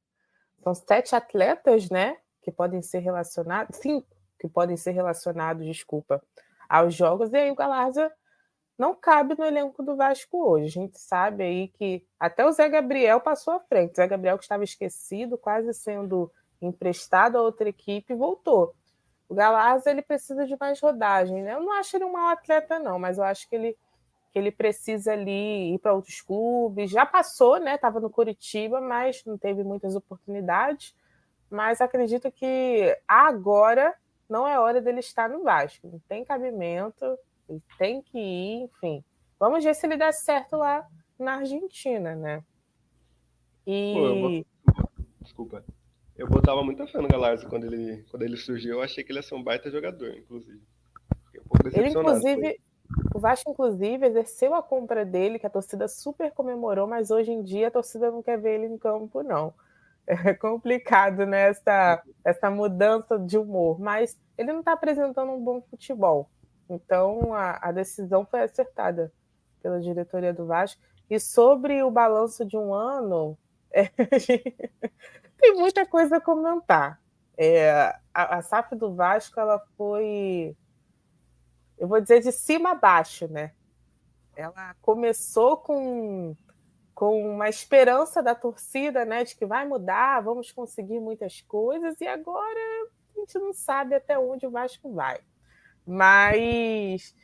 são 0.62 0.74
sete 0.74 1.14
atletas, 1.14 1.90
né? 1.90 2.16
Que 2.42 2.50
podem 2.50 2.80
ser 2.80 3.00
relacionados, 3.00 3.76
cinco 3.78 4.18
que 4.38 4.48
podem 4.48 4.76
ser 4.76 4.92
relacionados, 4.92 5.66
desculpa, 5.66 6.22
aos 6.68 6.94
jogos. 6.94 7.32
E 7.32 7.36
aí 7.36 7.50
o 7.50 7.56
Galarza 7.56 8.10
não 8.78 8.94
cabe 8.94 9.34
no 9.36 9.44
elenco 9.44 9.82
do 9.82 9.96
Vasco 9.96 10.48
hoje. 10.48 10.66
A 10.66 10.82
gente 10.82 10.98
sabe 11.00 11.42
aí 11.42 11.68
que 11.68 12.06
até 12.18 12.46
o 12.46 12.52
Zé 12.52 12.68
Gabriel 12.68 13.20
passou 13.20 13.54
à 13.54 13.60
frente. 13.60 13.92
O 13.92 13.96
Zé 13.96 14.06
Gabriel 14.06 14.38
que 14.38 14.44
estava 14.44 14.62
esquecido, 14.62 15.36
quase 15.36 15.74
sendo 15.74 16.30
emprestado 16.62 17.36
a 17.36 17.42
outra 17.42 17.68
equipe, 17.68 18.14
voltou. 18.14 18.74
O 19.28 19.34
Galarza 19.34 19.90
ele 19.90 20.00
precisa 20.00 20.46
de 20.46 20.56
mais 20.58 20.80
rodagem, 20.80 21.42
né? 21.42 21.54
Eu 21.54 21.60
não 21.60 21.72
acho 21.72 21.96
ele 21.96 22.04
um 22.04 22.12
mau 22.12 22.28
atleta 22.28 22.78
não, 22.78 22.98
mas 22.98 23.18
eu 23.18 23.24
acho 23.24 23.48
que 23.48 23.56
ele 23.56 23.76
que 24.30 24.38
ele 24.38 24.50
precisa 24.52 25.12
ali 25.12 25.74
ir 25.74 25.78
para 25.78 25.94
outros 25.94 26.20
clubes. 26.20 26.90
Já 26.90 27.06
passou, 27.06 27.58
né? 27.58 27.74
Estava 27.74 27.98
no 27.98 28.10
Curitiba, 28.10 28.78
mas 28.80 29.24
não 29.24 29.38
teve 29.38 29.64
muitas 29.64 29.96
oportunidades. 29.96 30.94
Mas 31.50 31.80
acredito 31.80 32.30
que 32.30 32.94
agora 33.06 33.94
não 34.28 34.46
é 34.46 34.58
hora 34.58 34.82
dele 34.82 35.00
estar 35.00 35.30
no 35.30 35.42
Vasco. 35.42 35.88
Não 35.88 35.98
tem 36.00 36.26
cabimento 36.26 37.18
ele 37.48 37.62
tem 37.78 38.02
que 38.02 38.18
ir, 38.18 38.62
enfim. 38.64 39.04
Vamos 39.38 39.64
ver 39.64 39.74
se 39.74 39.86
ele 39.86 39.96
dá 39.96 40.12
certo 40.12 40.56
lá 40.56 40.86
na 41.18 41.36
Argentina, 41.36 42.14
né? 42.14 42.44
E. 43.66 43.94
Pô, 43.94 44.06
eu 44.06 44.46
Desculpa. 45.20 45.64
Eu 46.16 46.26
botava 46.26 46.64
muita 46.64 46.86
fé 46.86 47.00
no 47.00 47.06
Galarza 47.06 47.48
quando 47.48 47.64
ele, 47.64 48.04
quando 48.10 48.22
ele 48.22 48.36
surgiu. 48.36 48.74
Eu 48.74 48.82
achei 48.82 49.04
que 49.04 49.12
ele 49.12 49.20
ia 49.20 49.22
ser 49.22 49.36
um 49.36 49.42
baita 49.42 49.70
jogador, 49.70 50.16
inclusive. 50.16 50.60
Um 51.36 51.68
ele, 51.72 51.90
inclusive, 51.90 52.60
o 53.14 53.20
Vasco, 53.20 53.50
inclusive, 53.50 54.06
exerceu 54.06 54.54
a 54.54 54.62
compra 54.62 55.04
dele, 55.04 55.38
que 55.38 55.46
a 55.46 55.50
torcida 55.50 55.86
super 55.86 56.32
comemorou, 56.32 56.88
mas 56.88 57.10
hoje 57.10 57.30
em 57.30 57.42
dia 57.42 57.68
a 57.68 57.70
torcida 57.70 58.10
não 58.10 58.22
quer 58.22 58.40
ver 58.40 58.54
ele 58.56 58.66
em 58.66 58.78
campo, 58.78 59.22
não. 59.22 59.54
É 60.06 60.16
complicado, 60.34 61.24
né? 61.26 61.50
Essa, 61.50 62.02
essa 62.24 62.50
mudança 62.50 63.18
de 63.18 63.38
humor. 63.38 63.78
Mas 63.78 64.18
ele 64.36 64.52
não 64.52 64.60
está 64.60 64.72
apresentando 64.72 65.30
um 65.30 65.40
bom 65.40 65.60
futebol. 65.60 66.28
Então, 66.68 67.34
a, 67.34 67.68
a 67.68 67.72
decisão 67.72 68.26
foi 68.26 68.42
acertada 68.42 69.12
pela 69.62 69.80
diretoria 69.80 70.32
do 70.32 70.46
Vasco. 70.46 70.80
E 71.08 71.18
sobre 71.18 71.82
o 71.82 71.90
balanço 71.90 72.44
de 72.44 72.56
um 72.56 72.74
ano, 72.74 73.36
é, 73.72 73.88
tem 75.38 75.54
muita 75.54 75.86
coisa 75.86 76.16
a 76.16 76.20
comentar. 76.20 77.00
É, 77.36 77.94
a, 78.12 78.38
a 78.38 78.42
SAF 78.42 78.74
do 78.74 78.94
Vasco 78.94 79.38
ela 79.38 79.58
foi, 79.76 80.56
eu 81.78 81.86
vou 81.86 82.00
dizer, 82.00 82.20
de 82.20 82.32
cima 82.32 82.72
a 82.72 82.74
baixo, 82.74 83.28
né? 83.28 83.52
Ela 84.36 84.74
começou 84.82 85.56
com, 85.56 86.36
com 86.94 87.34
uma 87.34 87.48
esperança 87.48 88.22
da 88.22 88.34
torcida, 88.34 89.04
né, 89.04 89.24
de 89.24 89.36
que 89.36 89.46
vai 89.46 89.66
mudar, 89.66 90.20
vamos 90.20 90.52
conseguir 90.52 91.00
muitas 91.00 91.40
coisas, 91.40 92.00
e 92.00 92.06
agora 92.06 92.60
a 93.16 93.20
gente 93.20 93.38
não 93.38 93.52
sabe 93.52 93.94
até 93.94 94.18
onde 94.18 94.46
o 94.46 94.50
Vasco 94.50 94.92
vai. 94.92 95.20
Mas 95.88 97.14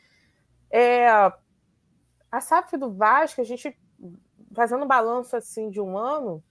é, 0.70 1.06
a 1.06 2.40
SAF 2.40 2.78
do 2.78 2.90
Vasco, 2.90 3.42
a 3.42 3.44
gente 3.44 3.78
fazendo 4.54 4.84
um 4.84 4.88
balanço 4.88 5.36
assim 5.36 5.68
de 5.68 5.82
um 5.82 5.98
ano, 5.98 6.42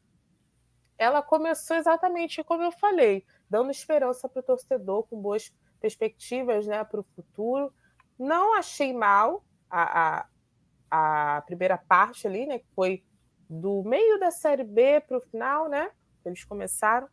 ela 0.95 1.23
começou 1.23 1.75
exatamente 1.75 2.43
como 2.43 2.61
eu 2.61 2.71
falei, 2.71 3.25
dando 3.49 3.71
esperança 3.71 4.29
para 4.29 4.41
o 4.41 4.43
torcedor 4.43 5.07
com 5.07 5.19
boas 5.19 5.51
perspectivas 5.81 6.67
né, 6.67 6.83
para 6.83 6.99
o 6.99 7.05
futuro. 7.15 7.73
Não 8.19 8.55
achei 8.55 8.93
mal 8.93 9.43
a, 9.67 10.19
a, 10.19 11.37
a, 11.37 11.41
primeira 11.41 11.79
parte 11.79 12.27
ali, 12.27 12.45
né, 12.45 12.59
que 12.59 12.67
foi 12.75 13.03
do 13.49 13.81
meio 13.83 14.19
da 14.19 14.29
Série 14.29 14.63
B 14.63 15.01
para 15.01 15.17
o 15.17 15.21
final, 15.21 15.67
né? 15.67 15.89
Eles 16.23 16.43
começaram. 16.43 17.07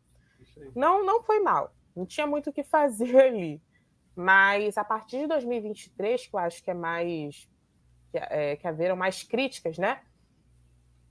Não, 0.74 1.04
não 1.04 1.22
foi 1.22 1.40
mal. 1.40 1.72
Não 1.96 2.04
tinha 2.04 2.26
muito 2.26 2.50
o 2.50 2.52
que 2.52 2.62
fazer 2.62 3.16
ali. 3.24 3.60
Mas 4.14 4.76
a 4.76 4.84
partir 4.84 5.20
de 5.20 5.26
2023, 5.28 6.26
que 6.26 6.34
eu 6.34 6.40
acho 6.40 6.62
que 6.62 6.70
é 6.70 6.74
mais. 6.74 7.48
que, 8.10 8.18
é, 8.18 8.56
que 8.56 8.66
haveram 8.66 8.96
mais 8.96 9.22
críticas, 9.22 9.78
né? 9.78 10.00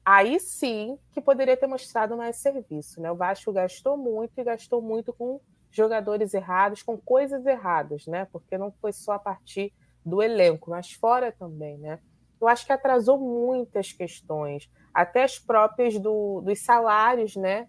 Aí 0.04 0.40
sim 0.40 0.98
que 1.12 1.22
poderia 1.22 1.56
ter 1.56 1.68
mostrado 1.68 2.18
mais 2.18 2.38
serviço. 2.38 3.02
Né? 3.02 3.12
O 3.12 3.16
Vasco 3.16 3.52
gastou 3.52 3.98
muito 3.98 4.38
e 4.38 4.44
gastou 4.44 4.82
muito 4.82 5.14
com 5.14 5.40
jogadores 5.72 6.34
errados, 6.34 6.82
com 6.82 6.98
coisas 6.98 7.46
erradas, 7.46 8.08
né? 8.08 8.26
Porque 8.32 8.58
não 8.58 8.72
foi 8.72 8.92
só 8.92 9.14
a 9.14 9.20
partir 9.20 9.74
do 10.04 10.22
elenco, 10.22 10.72
mas 10.72 10.92
fora 10.92 11.32
também, 11.32 11.78
né? 11.78 12.00
Eu 12.42 12.48
acho 12.48 12.66
que 12.66 12.72
atrasou 12.72 13.20
muitas 13.20 13.92
questões, 13.92 14.72
até 14.94 15.24
as 15.24 15.38
próprias 15.38 16.00
do, 16.00 16.42
dos 16.42 16.60
salários, 16.60 17.36
né? 17.36 17.68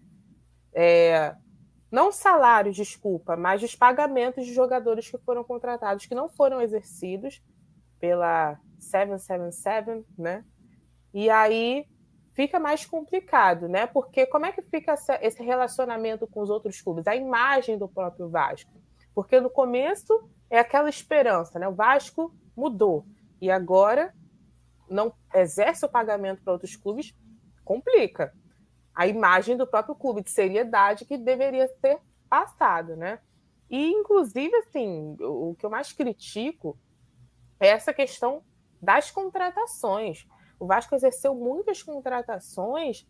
É, 0.73 1.35
não 1.91 2.11
salários, 2.11 2.75
desculpa, 2.75 3.35
mas 3.35 3.61
os 3.61 3.75
pagamentos 3.75 4.45
de 4.45 4.53
jogadores 4.53 5.09
que 5.09 5.17
foram 5.17 5.43
contratados, 5.43 6.05
que 6.05 6.15
não 6.15 6.29
foram 6.29 6.61
exercidos 6.61 7.43
pela 7.99 8.57
777, 8.79 10.05
né? 10.17 10.45
E 11.13 11.29
aí 11.29 11.85
fica 12.33 12.59
mais 12.59 12.85
complicado, 12.85 13.67
né? 13.67 13.85
Porque 13.85 14.25
como 14.25 14.45
é 14.45 14.51
que 14.53 14.61
fica 14.61 14.95
esse 15.21 15.43
relacionamento 15.43 16.25
com 16.25 16.41
os 16.41 16.49
outros 16.49 16.81
clubes? 16.81 17.05
A 17.07 17.15
imagem 17.15 17.77
do 17.77 17.89
próprio 17.89 18.29
Vasco. 18.29 18.71
Porque 19.13 19.41
no 19.41 19.49
começo 19.49 20.29
é 20.49 20.59
aquela 20.59 20.89
esperança, 20.89 21.59
né? 21.59 21.67
O 21.67 21.75
Vasco 21.75 22.33
mudou 22.55 23.05
e 23.41 23.51
agora 23.51 24.13
não 24.89 25.13
exerce 25.33 25.85
o 25.85 25.89
pagamento 25.89 26.41
para 26.41 26.53
outros 26.53 26.75
clubes, 26.75 27.13
complica 27.65 28.33
a 28.93 29.07
imagem 29.07 29.57
do 29.57 29.67
próprio 29.67 29.95
clube, 29.95 30.23
de 30.23 30.29
seriedade 30.29 31.05
que 31.05 31.17
deveria 31.17 31.67
ser 31.79 31.99
passada, 32.29 32.95
né? 32.95 33.19
E, 33.69 33.91
inclusive, 33.91 34.53
assim, 34.57 35.15
o 35.19 35.55
que 35.57 35.65
eu 35.65 35.69
mais 35.69 35.93
critico 35.93 36.77
é 37.59 37.67
essa 37.67 37.93
questão 37.93 38.43
das 38.81 39.09
contratações. 39.09 40.27
O 40.59 40.65
Vasco 40.65 40.93
exerceu 40.93 41.33
muitas 41.33 41.81
contratações 41.81 43.07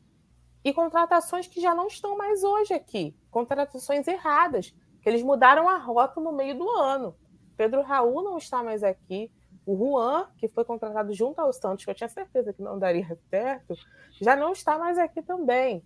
e 0.63 0.71
contratações 0.71 1.47
que 1.47 1.59
já 1.59 1.73
não 1.73 1.87
estão 1.87 2.15
mais 2.15 2.43
hoje 2.43 2.73
aqui, 2.73 3.15
contratações 3.31 4.07
erradas, 4.07 4.75
que 5.01 5.09
eles 5.09 5.23
mudaram 5.23 5.67
a 5.67 5.77
rota 5.77 6.21
no 6.21 6.31
meio 6.31 6.57
do 6.57 6.69
ano. 6.69 7.15
Pedro 7.57 7.81
Raul 7.81 8.23
não 8.23 8.37
está 8.37 8.63
mais 8.63 8.83
aqui, 8.83 9.31
o 9.65 9.75
Juan, 9.75 10.27
que 10.37 10.47
foi 10.47 10.65
contratado 10.65 11.13
junto 11.13 11.39
ao 11.39 11.53
Santos, 11.53 11.85
que 11.85 11.91
eu 11.91 11.95
tinha 11.95 12.09
certeza 12.09 12.53
que 12.53 12.61
não 12.61 12.79
daria 12.79 13.17
certo, 13.29 13.75
já 14.19 14.35
não 14.35 14.51
está 14.51 14.77
mais 14.77 14.97
aqui 14.97 15.21
também. 15.21 15.83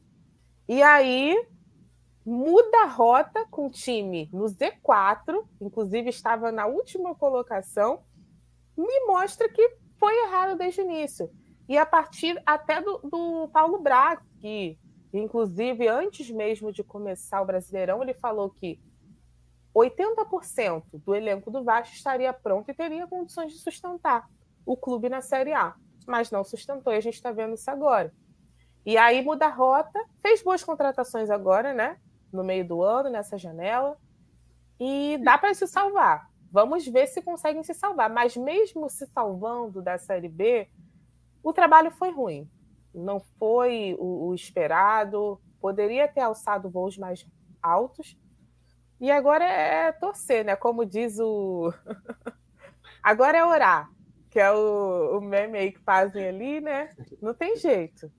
E 0.67 0.81
aí 0.81 1.35
muda 2.25 2.83
a 2.83 2.87
rota 2.87 3.45
com 3.51 3.67
o 3.67 3.71
time 3.71 4.29
no 4.33 4.45
Z4, 4.45 5.45
inclusive 5.61 6.09
estava 6.09 6.51
na 6.51 6.65
última 6.65 7.13
colocação, 7.13 8.01
me 8.75 9.05
mostra 9.05 9.47
que 9.47 9.77
foi 9.97 10.13
errado 10.23 10.57
desde 10.57 10.81
o 10.81 10.83
início. 10.83 11.29
E 11.67 11.77
a 11.77 11.85
partir 11.85 12.41
até 12.45 12.81
do, 12.81 12.97
do 12.99 13.49
Paulo 13.49 13.79
Braga, 13.79 14.21
que 14.39 14.77
inclusive 15.13 15.87
antes 15.87 16.29
mesmo 16.29 16.71
de 16.71 16.83
começar 16.83 17.41
o 17.41 17.45
Brasileirão, 17.45 18.01
ele 18.01 18.13
falou 18.13 18.49
que 18.49 18.79
80% 19.75 20.83
do 20.93 21.13
elenco 21.13 21.51
do 21.51 21.63
Vasco 21.63 21.93
estaria 21.93 22.31
pronto 22.31 22.69
e 22.69 22.73
teria 22.73 23.05
condições 23.07 23.51
de 23.51 23.59
sustentar 23.59 24.29
o 24.65 24.77
clube 24.77 25.09
na 25.09 25.21
Série 25.21 25.53
A, 25.53 25.75
mas 26.07 26.31
não 26.31 26.43
sustentou 26.43 26.93
e 26.93 26.97
a 26.97 27.01
gente 27.01 27.15
está 27.15 27.31
vendo 27.31 27.55
isso 27.55 27.69
agora. 27.69 28.13
E 28.85 28.97
aí 28.97 29.23
muda 29.23 29.47
a 29.47 29.49
rota, 29.49 29.99
fez 30.21 30.41
boas 30.41 30.63
contratações 30.63 31.29
agora, 31.29 31.73
né? 31.73 31.97
No 32.31 32.43
meio 32.43 32.65
do 32.67 32.81
ano, 32.81 33.09
nessa 33.09 33.37
janela, 33.37 33.97
e 34.79 35.19
dá 35.23 35.37
para 35.37 35.53
se 35.53 35.67
salvar. 35.67 36.29
Vamos 36.51 36.87
ver 36.87 37.07
se 37.07 37.21
conseguem 37.21 37.63
se 37.63 37.73
salvar. 37.73 38.09
Mas 38.09 38.37
mesmo 38.37 38.89
se 38.89 39.05
salvando 39.07 39.81
da 39.81 39.97
Série 39.97 40.29
B, 40.29 40.69
o 41.43 41.51
trabalho 41.51 41.91
foi 41.91 42.11
ruim. 42.11 42.49
Não 42.93 43.19
foi 43.37 43.95
o, 43.99 44.27
o 44.27 44.35
esperado, 44.35 45.41
poderia 45.59 46.07
ter 46.07 46.21
alçado 46.21 46.69
voos 46.69 46.97
mais 46.97 47.27
altos, 47.61 48.17
e 49.05 49.11
agora 49.11 49.45
é 49.45 49.91
torcer, 49.91 50.43
né? 50.43 50.55
Como 50.55 50.83
diz 50.83 51.19
o. 51.19 51.71
agora 53.03 53.37
é 53.37 53.45
orar, 53.45 53.87
que 54.31 54.39
é 54.39 54.51
o, 54.51 55.19
o 55.19 55.21
meme 55.21 55.59
aí 55.59 55.71
que 55.71 55.79
fazem 55.81 56.27
ali, 56.27 56.59
né? 56.59 56.89
Não 57.21 57.31
tem 57.31 57.55
jeito. 57.55 58.11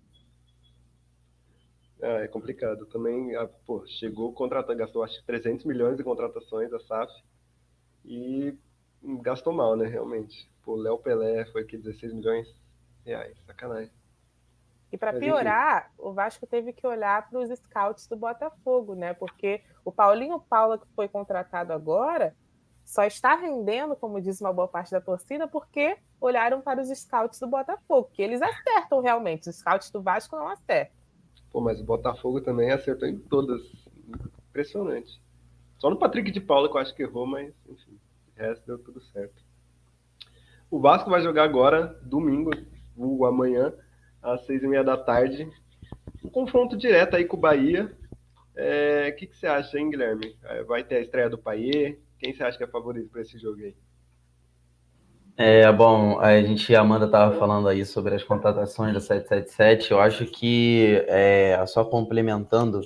É, 2.00 2.22
é 2.22 2.28
complicado. 2.28 2.86
Também, 2.86 3.34
ah, 3.34 3.48
pô, 3.66 3.84
chegou, 3.98 4.32
contratou, 4.32 4.76
gastou 4.76 5.02
acho 5.02 5.18
que 5.18 5.26
300 5.26 5.66
milhões 5.66 5.96
de 5.96 6.04
contratações 6.04 6.72
a 6.72 6.78
SAF 6.78 7.12
e 8.04 8.56
gastou 9.24 9.52
mal, 9.52 9.74
né? 9.76 9.88
Realmente. 9.88 10.48
Pô, 10.62 10.76
Léo 10.76 10.98
Pelé 10.98 11.46
foi 11.46 11.62
aqui 11.62 11.76
16 11.76 12.12
milhões 12.12 12.46
de 12.46 13.10
reais, 13.10 13.36
sacanagem. 13.44 13.90
E 14.96 14.98
para 14.98 15.12
piorar, 15.12 15.92
o 15.98 16.14
Vasco 16.14 16.46
teve 16.46 16.72
que 16.72 16.86
olhar 16.86 17.28
para 17.28 17.38
os 17.38 17.50
scouts 17.50 18.06
do 18.06 18.16
Botafogo, 18.16 18.94
né? 18.94 19.12
Porque 19.12 19.62
o 19.84 19.92
Paulinho 19.92 20.40
Paula, 20.40 20.78
que 20.78 20.86
foi 20.96 21.06
contratado 21.06 21.70
agora, 21.70 22.34
só 22.82 23.04
está 23.04 23.34
rendendo, 23.34 23.94
como 23.94 24.22
diz 24.22 24.40
uma 24.40 24.54
boa 24.54 24.66
parte 24.66 24.92
da 24.92 25.00
torcida, 25.00 25.46
porque 25.46 25.98
olharam 26.18 26.62
para 26.62 26.80
os 26.80 26.88
scouts 26.88 27.38
do 27.38 27.46
Botafogo, 27.46 28.08
que 28.10 28.22
eles 28.22 28.40
acertam 28.40 29.02
realmente. 29.02 29.50
Os 29.50 29.56
scouts 29.56 29.90
do 29.90 30.00
Vasco 30.00 30.34
não 30.34 30.48
acertam. 30.48 30.96
Pô, 31.52 31.60
mas 31.60 31.78
o 31.78 31.84
Botafogo 31.84 32.40
também 32.40 32.72
acertou 32.72 33.06
em 33.06 33.18
todas. 33.18 33.60
Impressionante. 34.48 35.20
Só 35.76 35.90
no 35.90 35.98
Patrick 35.98 36.30
de 36.30 36.40
Paula 36.40 36.70
que 36.70 36.76
eu 36.76 36.80
acho 36.80 36.94
que 36.94 37.02
errou, 37.02 37.26
mas 37.26 37.52
enfim, 37.68 38.00
o 38.34 38.40
resto 38.40 38.66
deu 38.66 38.78
tudo 38.78 39.02
certo. 39.02 39.44
O 40.70 40.80
Vasco 40.80 41.10
vai 41.10 41.20
jogar 41.20 41.44
agora, 41.44 42.00
domingo, 42.02 42.50
ou 42.96 43.26
amanhã, 43.26 43.74
às 44.32 44.44
seis 44.44 44.62
e 44.62 44.66
meia 44.66 44.82
da 44.82 44.96
tarde. 44.96 45.48
Um 46.24 46.28
confronto 46.28 46.76
direto 46.76 47.16
aí 47.16 47.24
com 47.24 47.36
o 47.36 47.40
Bahia. 47.40 47.90
O 48.54 48.58
é, 48.58 49.12
que, 49.12 49.26
que 49.26 49.36
você 49.36 49.46
acha, 49.46 49.78
hein, 49.78 49.90
Guilherme? 49.90 50.36
É, 50.44 50.62
vai 50.64 50.82
ter 50.82 50.96
a 50.96 51.00
estreia 51.00 51.30
do 51.30 51.38
Paier? 51.38 51.98
Quem 52.18 52.34
você 52.34 52.42
acha 52.42 52.58
que 52.58 52.64
é 52.64 52.66
favorito 52.66 53.10
para 53.10 53.20
esse 53.20 53.38
jogo 53.38 53.60
aí? 53.60 53.76
É, 55.36 55.70
bom, 55.70 56.18
a 56.18 56.40
gente, 56.40 56.74
a 56.74 56.80
Amanda 56.80 57.04
estava 57.04 57.38
falando 57.38 57.68
aí 57.68 57.84
sobre 57.84 58.14
as 58.14 58.24
contratações 58.24 58.94
da 58.94 59.00
777. 59.00 59.92
Eu 59.92 60.00
acho 60.00 60.24
que, 60.24 61.04
é, 61.06 61.62
só 61.66 61.84
complementando, 61.84 62.80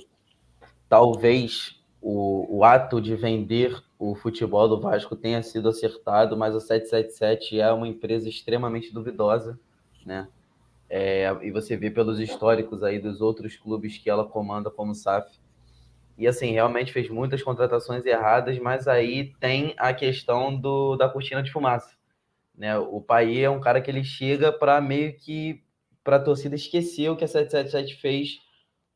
talvez 0.89 1.81
o, 2.01 2.57
o 2.57 2.65
ato 2.65 2.99
de 2.99 3.15
vender 3.15 3.81
o 3.97 4.15
futebol 4.15 4.67
do 4.67 4.81
Vasco 4.81 5.15
tenha 5.15 5.41
sido 5.41 5.69
acertado, 5.69 6.35
mas 6.35 6.53
a 6.53 6.59
777 6.59 7.61
é 7.61 7.71
uma 7.71 7.87
empresa 7.87 8.27
extremamente 8.27 8.93
duvidosa, 8.93 9.57
né? 10.05 10.27
É, 10.93 11.33
e 11.41 11.51
você 11.51 11.77
vê 11.77 11.89
pelos 11.89 12.19
históricos 12.19 12.83
aí 12.83 12.99
dos 12.99 13.21
outros 13.21 13.55
clubes 13.55 13.97
que 13.97 14.09
ela 14.09 14.27
comanda 14.27 14.69
como 14.69 14.93
SAF. 14.93 15.39
E 16.17 16.27
assim, 16.27 16.51
realmente 16.51 16.91
fez 16.91 17.09
muitas 17.09 17.41
contratações 17.41 18.05
erradas, 18.05 18.59
mas 18.59 18.89
aí 18.89 19.33
tem 19.39 19.73
a 19.77 19.93
questão 19.93 20.53
do, 20.53 20.97
da 20.97 21.07
cortina 21.07 21.41
de 21.41 21.49
fumaça. 21.49 21.95
Né? 22.53 22.77
O 22.77 22.99
Pai 22.99 23.41
é 23.41 23.49
um 23.49 23.61
cara 23.61 23.79
que 23.79 23.89
ele 23.89 24.03
chega 24.03 24.51
para 24.51 24.81
meio 24.81 25.15
que 25.15 25.63
para 26.03 26.17
a 26.17 26.21
torcida 26.21 26.55
esquecer 26.55 27.09
o 27.09 27.15
que 27.15 27.23
a 27.23 27.27
777 27.27 28.01
fez 28.01 28.41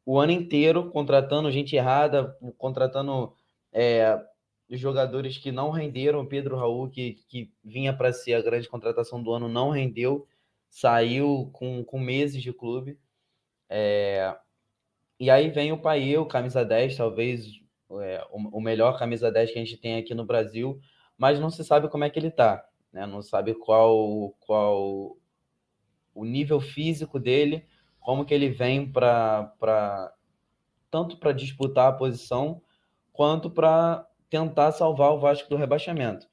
o 0.06 0.20
ano 0.20 0.34
inteiro, 0.34 0.92
contratando 0.92 1.50
gente 1.50 1.78
errada, 1.78 2.38
contratando 2.58 3.32
é, 3.72 4.22
jogadores 4.70 5.38
que 5.38 5.50
não 5.50 5.70
renderam. 5.70 6.26
Pedro 6.26 6.58
Raul, 6.58 6.90
que, 6.90 7.20
que 7.30 7.50
vinha 7.64 7.94
para 7.96 8.12
ser 8.12 8.34
a 8.34 8.42
grande 8.42 8.68
contratação 8.68 9.24
do 9.24 9.32
ano, 9.32 9.48
não 9.48 9.70
rendeu 9.70 10.28
saiu 10.76 11.50
com, 11.54 11.86
com 11.86 11.98
meses 11.98 12.44
de 12.44 12.52
clube. 12.52 13.00
É, 13.70 14.36
e 15.18 15.30
aí 15.30 15.50
vem 15.50 15.72
o 15.72 15.78
Paio, 15.78 16.26
camisa 16.26 16.66
10, 16.66 16.98
talvez 16.98 17.46
é, 18.02 18.28
o, 18.30 18.58
o, 18.58 18.62
melhor 18.62 19.00
camisa 19.00 19.32
10 19.32 19.52
que 19.54 19.58
a 19.58 19.64
gente 19.64 19.78
tem 19.78 19.96
aqui 19.96 20.14
no 20.14 20.26
Brasil, 20.26 20.78
mas 21.18 21.40
não 21.40 21.50
se 21.50 21.64
sabe 21.64 21.88
como 21.88 22.04
é 22.04 22.10
que 22.10 22.20
ele 22.20 22.30
tá, 22.30 22.68
né? 22.92 23.06
Não 23.06 23.22
sabe 23.22 23.54
qual 23.54 24.36
qual 24.42 25.16
o 26.14 26.26
nível 26.26 26.60
físico 26.60 27.22
dele, 27.22 27.66
como 28.02 28.26
que 28.26 28.34
ele 28.34 28.50
vem 28.50 28.92
para 28.92 30.14
tanto 30.92 31.18
para 31.18 31.32
disputar 31.32 31.88
a 31.88 31.96
posição 31.96 32.62
quanto 33.14 33.50
para 33.50 34.06
tentar 34.30 34.74
salvar 34.74 35.14
o 35.14 35.20
Vasco 35.22 35.50
do 35.50 35.56
rebaixamento 35.56 36.28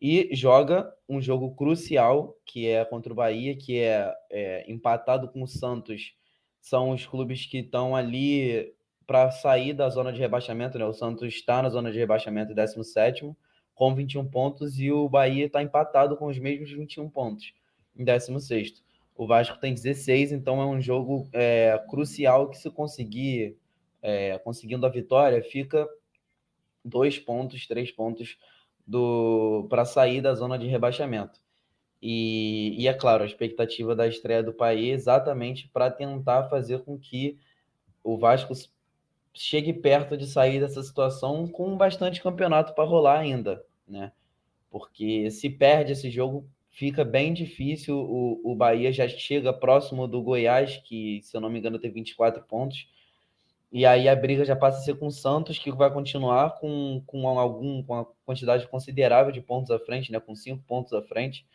e 0.00 0.30
joga 0.32 0.92
um 1.08 1.20
jogo 1.20 1.54
crucial, 1.54 2.36
que 2.44 2.68
é 2.68 2.84
contra 2.84 3.12
o 3.12 3.16
Bahia, 3.16 3.56
que 3.56 3.80
é, 3.80 4.14
é 4.30 4.70
empatado 4.70 5.28
com 5.28 5.42
o 5.42 5.48
Santos. 5.48 6.14
São 6.60 6.90
os 6.90 7.06
clubes 7.06 7.46
que 7.46 7.58
estão 7.58 7.96
ali 7.96 8.72
para 9.06 9.30
sair 9.30 9.72
da 9.72 9.88
zona 9.88 10.12
de 10.12 10.20
rebaixamento, 10.20 10.78
né? 10.78 10.84
O 10.84 10.92
Santos 10.92 11.34
está 11.34 11.62
na 11.62 11.70
zona 11.70 11.90
de 11.90 11.98
rebaixamento 11.98 12.54
17 12.54 13.34
com 13.74 13.94
21 13.94 14.26
pontos 14.28 14.78
e 14.78 14.90
o 14.92 15.08
Bahia 15.08 15.46
está 15.46 15.62
empatado 15.62 16.16
com 16.16 16.26
os 16.26 16.38
mesmos 16.38 16.70
21 16.70 17.08
pontos 17.08 17.54
em 17.96 18.04
16. 18.04 18.82
O 19.16 19.26
Vasco 19.26 19.58
tem 19.58 19.72
16, 19.72 20.32
então 20.32 20.60
é 20.60 20.66
um 20.66 20.80
jogo 20.80 21.28
é, 21.32 21.82
crucial 21.88 22.50
que 22.50 22.58
se 22.58 22.70
conseguir 22.70 23.56
é, 24.02 24.38
conseguindo 24.38 24.86
a 24.86 24.88
vitória, 24.88 25.42
fica 25.42 25.88
dois 26.84 27.18
pontos, 27.18 27.66
três 27.66 27.90
pontos 27.90 28.38
do 28.88 29.66
para 29.68 29.84
sair 29.84 30.22
da 30.22 30.34
zona 30.34 30.58
de 30.58 30.66
rebaixamento. 30.66 31.38
E, 32.00 32.74
e, 32.78 32.88
é 32.88 32.94
claro, 32.94 33.22
a 33.22 33.26
expectativa 33.26 33.94
da 33.94 34.06
estreia 34.06 34.42
do 34.42 34.52
país 34.52 34.90
é 34.90 34.94
exatamente 34.94 35.68
para 35.68 35.90
tentar 35.90 36.48
fazer 36.48 36.80
com 36.84 36.98
que 36.98 37.38
o 38.02 38.16
Vasco 38.16 38.54
chegue 39.34 39.72
perto 39.72 40.16
de 40.16 40.26
sair 40.26 40.60
dessa 40.60 40.82
situação 40.82 41.46
com 41.46 41.76
bastante 41.76 42.22
campeonato 42.22 42.74
para 42.74 42.84
rolar 42.84 43.18
ainda, 43.18 43.64
né? 43.86 44.12
Porque 44.70 45.30
se 45.30 45.50
perde 45.50 45.92
esse 45.92 46.10
jogo, 46.10 46.48
fica 46.70 47.04
bem 47.04 47.34
difícil. 47.34 47.98
O, 47.98 48.40
o 48.52 48.54
Bahia 48.54 48.92
já 48.92 49.08
chega 49.08 49.52
próximo 49.52 50.06
do 50.06 50.22
Goiás, 50.22 50.76
que, 50.78 51.20
se 51.22 51.36
eu 51.36 51.40
não 51.40 51.50
me 51.50 51.58
engano, 51.58 51.78
tem 51.78 51.90
24 51.90 52.42
pontos. 52.44 52.88
E 53.70 53.84
aí 53.84 54.08
a 54.08 54.16
briga 54.16 54.44
já 54.44 54.56
passa 54.56 54.78
a 54.78 54.80
ser 54.82 54.94
com 54.98 55.08
o 55.08 55.10
Santos, 55.10 55.58
que 55.58 55.70
vai 55.70 55.92
continuar 55.92 56.58
com, 56.58 57.02
com 57.06 57.28
algum 57.28 57.82
com 57.82 57.94
uma 57.94 58.06
quantidade 58.24 58.66
considerável 58.66 59.30
de 59.30 59.42
pontos 59.42 59.70
à 59.70 59.78
frente, 59.78 60.10
né? 60.10 60.18
Com 60.18 60.34
cinco 60.34 60.62
pontos 60.66 60.92
à 60.94 61.02
frente. 61.02 61.46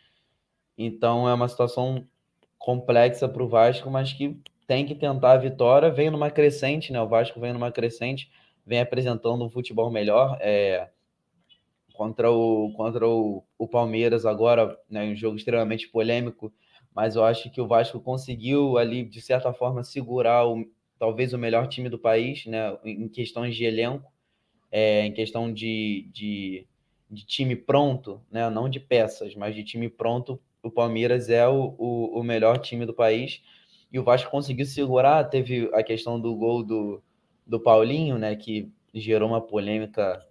Então 0.78 1.28
é 1.28 1.34
uma 1.34 1.48
situação 1.48 2.06
complexa 2.58 3.28
para 3.28 3.42
o 3.42 3.48
Vasco, 3.48 3.90
mas 3.90 4.12
que 4.12 4.40
tem 4.66 4.86
que 4.86 4.94
tentar 4.94 5.32
a 5.32 5.36
vitória. 5.38 5.90
Vem 5.90 6.10
numa 6.10 6.30
crescente, 6.30 6.92
né? 6.92 7.00
O 7.00 7.08
Vasco 7.08 7.40
vem 7.40 7.52
numa 7.52 7.72
crescente, 7.72 8.30
vem 8.64 8.80
apresentando 8.80 9.44
um 9.44 9.50
futebol 9.50 9.90
melhor. 9.90 10.38
É, 10.40 10.88
contra 11.94 12.30
o, 12.30 12.72
contra 12.74 13.08
o, 13.08 13.44
o 13.58 13.68
Palmeiras 13.68 14.24
agora, 14.24 14.78
né? 14.88 15.04
Um 15.04 15.16
jogo 15.16 15.36
extremamente 15.36 15.88
polêmico, 15.88 16.52
mas 16.94 17.16
eu 17.16 17.24
acho 17.24 17.50
que 17.50 17.60
o 17.60 17.66
Vasco 17.66 18.00
conseguiu 18.00 18.78
ali, 18.78 19.04
de 19.04 19.20
certa 19.20 19.52
forma, 19.52 19.82
segurar 19.82 20.46
o, 20.46 20.64
talvez 20.98 21.32
o 21.32 21.38
melhor 21.38 21.66
time 21.66 21.88
do 21.88 21.98
país, 21.98 22.46
né? 22.46 22.76
Em 22.84 23.08
questões 23.08 23.56
de 23.56 23.64
elenco, 23.64 24.10
é, 24.70 25.06
em 25.06 25.12
questão 25.12 25.52
de, 25.52 26.08
de, 26.12 26.66
de 27.10 27.24
time 27.26 27.56
pronto, 27.56 28.20
né? 28.30 28.48
Não 28.50 28.68
de 28.68 28.80
peças, 28.80 29.34
mas 29.34 29.54
de 29.54 29.64
time 29.64 29.88
pronto 29.88 30.40
o 30.64 30.70
Palmeiras 30.70 31.28
é 31.28 31.46
o, 31.46 31.74
o, 31.78 32.20
o, 32.20 32.22
melhor 32.22 32.58
time 32.58 32.86
do 32.86 32.94
país 32.94 33.42
e 33.92 33.98
o 33.98 34.02
Vasco 34.02 34.30
conseguiu 34.30 34.64
segurar. 34.64 35.22
Teve 35.24 35.70
a 35.74 35.82
questão 35.82 36.18
do 36.18 36.34
gol 36.34 36.64
do, 36.64 37.02
do 37.46 37.60
Paulinho, 37.60 38.18
né, 38.18 38.34
que 38.34 38.72
gerou 38.94 39.28
uma 39.28 39.42
polêmica 39.42 40.24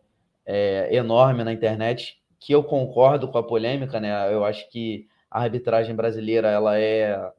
é, 0.44 0.90
enorme 0.94 1.44
na 1.44 1.54
internet. 1.54 2.20
Que 2.40 2.54
eu 2.54 2.64
concordo 2.64 3.28
com 3.30 3.38
a 3.38 3.44
polêmica, 3.44 4.00
né? 4.02 4.34
Eu 4.34 4.44
acho 4.44 4.70
que 4.70 5.08
a 5.32 5.42
arbitragem 5.44 5.96
brasileira 5.96 6.50
ela 6.50 6.78
é, 6.78 7.32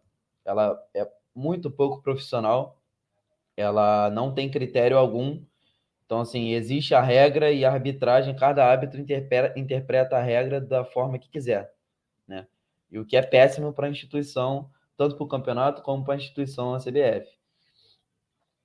ela 0.44 0.80
é 0.94 1.06
muito 1.34 1.70
pouco 1.70 2.00
profissional, 2.00 2.78
ela 3.56 4.10
não 4.10 4.32
tem 4.34 4.50
critério 4.50 4.96
algum. 4.96 5.42
Então, 6.06 6.20
assim, 6.20 6.52
existe 6.52 6.94
a 6.94 7.00
regra 7.00 7.50
e 7.50 7.64
a 7.64 7.72
arbitragem, 7.72 8.36
cada 8.36 8.64
árbitro 8.66 9.00
interpreta, 9.56 10.16
a 10.16 10.22
regra 10.22 10.60
da 10.60 10.84
forma 10.84 11.18
que 11.18 11.30
quiser, 11.30 11.72
né? 12.26 12.46
E 12.90 12.98
o 12.98 13.04
que 13.04 13.16
é 13.16 13.22
péssimo 13.22 13.72
para 13.72 13.86
a 13.86 13.90
instituição, 13.90 14.70
tanto 14.96 15.16
para 15.16 15.24
o 15.24 15.28
campeonato 15.28 15.82
como 15.82 16.04
para 16.04 16.14
a 16.14 16.16
instituição, 16.16 16.74
a 16.74 16.78
CBF. 16.78 17.26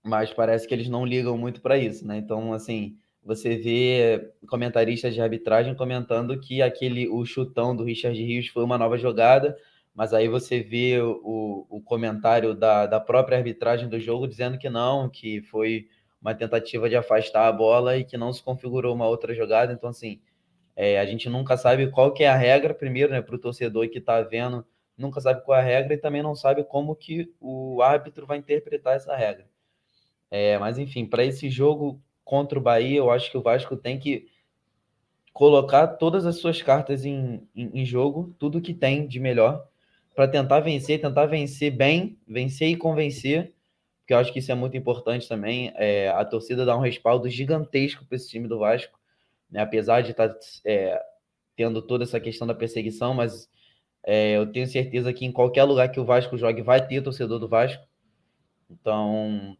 Mas 0.04 0.34
parece 0.34 0.68
que 0.68 0.74
eles 0.74 0.90
não 0.90 1.06
ligam 1.06 1.38
muito 1.38 1.62
para 1.62 1.78
isso, 1.78 2.06
né? 2.06 2.18
Então, 2.18 2.54
assim, 2.54 2.98
você 3.24 3.58
vê 3.58 4.34
comentaristas 4.48 5.14
de 5.14 5.22
arbitragem 5.22 5.76
comentando 5.76 6.40
que 6.40 6.62
aquele 6.62 7.08
o 7.08 7.26
chutão 7.26 7.76
do 7.76 7.84
Richard 7.84 8.22
Rios 8.22 8.48
foi 8.48 8.64
uma 8.64 8.78
nova 8.78 8.98
jogada, 8.98 9.58
mas 10.00 10.14
aí 10.14 10.30
você 10.30 10.62
vê 10.62 10.98
o, 11.02 11.68
o 11.70 11.82
comentário 11.82 12.56
da, 12.56 12.86
da 12.86 13.02
própria 13.02 13.38
arbitragem 13.38 13.90
do 13.90 14.00
jogo 14.00 14.30
dizendo 14.30 14.58
que 14.58 14.70
não, 14.70 15.10
que 15.10 15.42
foi 15.42 15.90
uma 16.22 16.34
tentativa 16.34 16.88
de 16.88 16.96
afastar 16.96 17.50
a 17.50 17.52
bola 17.52 17.98
e 17.98 18.06
que 18.06 18.18
não 18.18 18.32
se 18.32 18.42
configurou 18.42 18.96
uma 18.96 19.06
outra 19.06 19.36
jogada. 19.36 19.74
Então, 19.74 19.90
assim, 19.90 20.22
é, 20.74 20.98
a 21.02 21.06
gente 21.06 21.28
nunca 21.28 21.58
sabe 21.58 21.92
qual 21.92 22.14
que 22.14 22.24
é 22.24 22.30
a 22.30 22.36
regra, 22.38 22.74
primeiro, 22.74 23.12
né, 23.12 23.22
para 23.22 23.36
o 23.36 23.38
torcedor 23.38 23.90
que 23.90 23.98
está 23.98 24.22
vendo, 24.22 24.66
nunca 24.98 25.20
sabe 25.20 25.44
qual 25.44 25.58
é 25.58 25.62
a 25.62 25.66
regra 25.66 25.94
e 25.94 25.98
também 25.98 26.24
não 26.24 26.34
sabe 26.34 26.64
como 26.64 26.96
que 26.96 27.30
o 27.38 27.82
árbitro 27.82 28.26
vai 28.26 28.38
interpretar 28.38 28.96
essa 28.96 29.14
regra. 29.14 29.50
É, 30.32 30.58
mas, 30.58 30.80
enfim, 30.80 31.06
para 31.06 31.26
esse 31.26 31.50
jogo 31.50 32.02
contra 32.24 32.58
o 32.58 32.62
Bahia, 32.62 33.00
eu 33.00 33.12
acho 33.12 33.30
que 33.30 33.38
o 33.38 33.42
Vasco 33.44 33.76
tem 33.76 34.00
que 34.00 34.30
colocar 35.34 35.88
todas 35.88 36.26
as 36.26 36.38
suas 36.38 36.62
cartas 36.62 37.04
em, 37.04 37.46
em, 37.54 37.82
em 37.82 37.86
jogo, 37.86 38.34
tudo 38.40 38.62
que 38.62 38.74
tem 38.74 39.06
de 39.06 39.20
melhor, 39.20 39.68
para 40.20 40.28
tentar 40.28 40.60
vencer, 40.60 41.00
tentar 41.00 41.28
vencer 41.28 41.72
bem, 41.72 42.20
vencer 42.28 42.68
e 42.68 42.76
convencer, 42.76 43.54
porque 44.00 44.14
eu 44.14 44.18
acho 44.18 44.34
que 44.34 44.40
isso 44.40 44.52
é 44.52 44.56
muito 44.56 44.76
importante 44.76 45.30
também. 45.30 45.72
É, 45.76 46.10
a 46.10 46.26
torcida 46.26 46.66
dá 46.66 46.76
um 46.76 46.82
respaldo 46.82 47.30
gigantesco 47.30 48.04
para 48.06 48.18
esse 48.18 48.28
time 48.28 48.46
do 48.46 48.60
Vasco 48.60 49.00
né? 49.50 49.62
apesar 49.62 50.02
de 50.02 50.12
estar 50.12 50.28
tá, 50.28 50.40
é, 50.66 51.02
tendo 51.56 51.82
toda 51.82 52.04
essa 52.04 52.20
questão 52.20 52.46
da 52.46 52.54
perseguição, 52.54 53.14
mas 53.14 53.50
é, 54.06 54.36
eu 54.36 54.52
tenho 54.52 54.68
certeza 54.68 55.14
que 55.14 55.24
em 55.24 55.32
qualquer 55.32 55.64
lugar 55.64 55.90
que 55.90 56.02
o 56.02 56.06
Vasco 56.06 56.38
jogue 56.38 56.62
vai 56.62 56.86
ter 56.86 57.02
torcedor 57.02 57.40
do 57.40 57.48
Vasco. 57.48 57.88
Então, 58.70 59.56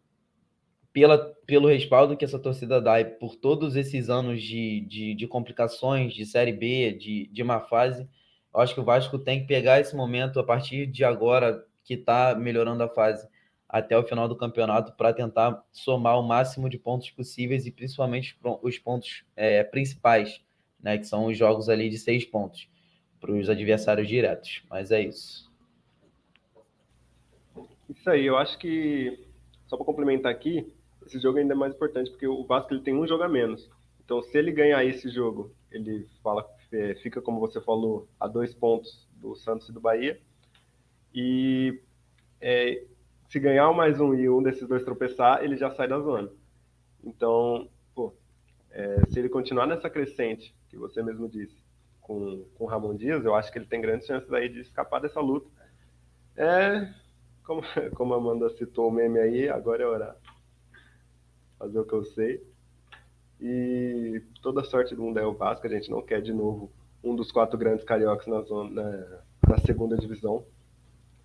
pela, 0.92 1.18
pelo 1.46 1.70
respaldo 1.70 2.18
que 2.18 2.26
essa 2.26 2.38
torcida 2.38 2.82
dá 2.82 3.00
e 3.00 3.06
por 3.06 3.38
todos 3.38 3.78
esses 3.78 4.10
anos 4.10 4.44
de, 4.44 4.82
de, 4.82 5.16
de 5.16 5.26
complicações, 5.26 6.14
de 6.14 6.26
Série 6.26 6.52
B, 6.52 6.92
de, 6.92 7.28
de 7.28 7.44
má 7.46 7.62
fase, 7.62 8.06
eu 8.54 8.60
acho 8.60 8.74
que 8.74 8.80
o 8.80 8.84
Vasco 8.84 9.18
tem 9.20 9.42
que 9.42 9.48
pegar 9.48 9.80
esse 9.80 9.96
momento 9.96 10.40
a 10.40 10.44
partir 10.44 10.86
de 10.88 11.04
agora 11.04 11.66
que 11.84 11.94
está 11.94 12.36
melhorando 12.36 12.84
a 12.84 12.90
fase 12.90 13.28
até 13.68 13.98
o 13.98 14.04
final 14.04 14.28
do 14.28 14.36
campeonato 14.36 14.94
para 14.94 15.14
tentar 15.14 15.64
somar 15.72 16.20
o 16.20 16.24
máximo 16.24 16.68
de 16.68 16.78
pontos 16.78 17.12
possíveis 17.12 17.68
e 17.68 17.72
principalmente 17.72 18.38
os 18.64 18.80
pontos 18.80 19.24
é, 19.36 19.64
principais, 19.64 20.44
né, 20.82 20.98
que 20.98 21.06
são 21.06 21.26
os 21.26 21.38
jogos 21.38 21.70
ali 21.70 21.90
de 21.90 21.98
seis 21.98 22.26
pontos 22.26 22.68
para 23.22 23.32
os 23.32 23.50
adversários 23.50 24.08
diretos. 24.08 24.64
Mas 24.70 24.92
é 24.92 25.02
isso. 25.02 25.50
Isso 27.90 28.10
aí, 28.10 28.26
eu 28.26 28.38
acho 28.38 28.58
que 28.58 29.28
só 29.68 29.78
para 29.78 29.86
complementar 29.86 30.32
aqui, 30.32 30.74
esse 31.06 31.20
jogo 31.20 31.38
ainda 31.38 31.54
é 31.54 31.58
mais 31.58 31.74
importante 31.74 32.10
porque 32.10 32.28
o 32.28 32.44
Vasco 32.46 32.74
ele 32.74 32.82
tem 32.82 32.96
um 32.96 33.08
jogo 33.08 33.24
a 33.24 33.30
menos. 33.30 33.70
Então, 34.04 34.22
se 34.24 34.36
ele 34.36 34.52
ganhar 34.52 34.84
esse 34.84 35.10
jogo, 35.10 35.54
ele 35.72 36.08
fala, 36.24 36.48
é, 36.72 36.96
fica 36.96 37.22
como 37.22 37.40
você 37.40 37.60
falou 37.62 38.08
a 38.20 38.28
dois 38.28 38.54
pontos 38.54 39.08
do 39.14 39.36
Santos 39.36 39.70
e 39.70 39.74
do 39.74 39.80
Bahia. 39.80 40.20
E 41.14 41.82
é, 42.40 42.86
se 43.28 43.40
ganhar 43.40 43.72
mais 43.74 44.00
um 44.00 44.14
e 44.14 44.30
um 44.30 44.42
desses 44.42 44.68
dois 44.68 44.84
tropeçar, 44.84 45.44
ele 45.44 45.58
já 45.58 45.72
sai 45.72 45.88
da 45.88 46.00
zona. 46.00 46.32
Então, 47.04 47.70
pô, 47.96 48.14
é, 48.72 49.06
se 49.08 49.20
ele 49.20 49.30
continuar 49.30 49.68
nessa 49.68 49.90
crescente, 49.90 50.56
que 50.70 50.78
você 50.78 51.02
mesmo 51.02 51.28
disse, 51.28 51.56
com, 52.02 52.46
com 52.56 52.64
o 52.64 52.68
Ramon 52.68 52.96
Dias, 52.96 53.24
eu 53.24 53.36
acho 53.36 53.52
que 53.52 53.60
ele 53.60 53.66
tem 53.66 53.82
grandes 53.82 54.08
chances 54.08 54.32
aí 54.34 54.50
de 54.50 54.62
escapar 54.62 55.00
dessa 55.00 55.20
luta. 55.20 55.50
É, 56.36 56.92
como, 57.44 57.62
como 57.96 58.14
a 58.14 58.18
Amanda 58.18 58.50
citou 58.52 58.88
o 58.88 58.92
meme 58.92 59.20
aí, 59.20 59.50
agora 59.50 59.84
é 59.84 59.86
hora 59.86 60.18
fazer 61.58 61.80
o 61.80 61.86
que 61.86 61.94
eu 61.94 62.04
sei. 62.04 62.44
E 63.42 64.22
toda 64.42 64.64
sorte 64.64 64.96
do 64.96 65.02
mundo 65.02 65.20
é 65.20 65.26
o 65.26 65.34
Vasco, 65.34 65.66
a 65.66 65.70
gente 65.70 65.90
não 65.90 66.02
quer 66.02 66.22
de 66.22 66.34
novo 66.34 66.72
um 67.04 67.16
dos 67.16 67.32
quatro 67.32 67.58
grandes 67.58 67.86
cariocas 67.86 68.28
na, 68.28 68.42
zona, 68.42 68.70
na, 68.70 69.20
na 69.48 69.58
segunda 69.60 69.98
divisão 69.98 70.46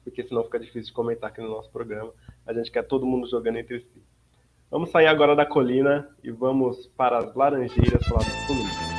porque 0.04 0.22
senão 0.22 0.44
fica 0.44 0.60
difícil 0.60 0.82
de 0.82 0.92
comentar 0.92 1.30
aqui 1.30 1.40
no 1.40 1.48
nosso 1.48 1.70
programa. 1.70 2.12
A 2.46 2.52
gente 2.52 2.70
quer 2.70 2.82
todo 2.82 3.06
mundo 3.06 3.28
jogando 3.28 3.58
entre 3.58 3.80
si. 3.80 4.02
Vamos 4.70 4.90
sair 4.90 5.06
agora 5.06 5.34
da 5.34 5.46
colina 5.46 6.08
e 6.22 6.30
vamos 6.30 6.86
para 6.88 7.18
as 7.18 7.34
Laranjeiras 7.34 8.06
falar 8.06 8.24
do 8.24 8.46
Fluminense. 8.46 8.93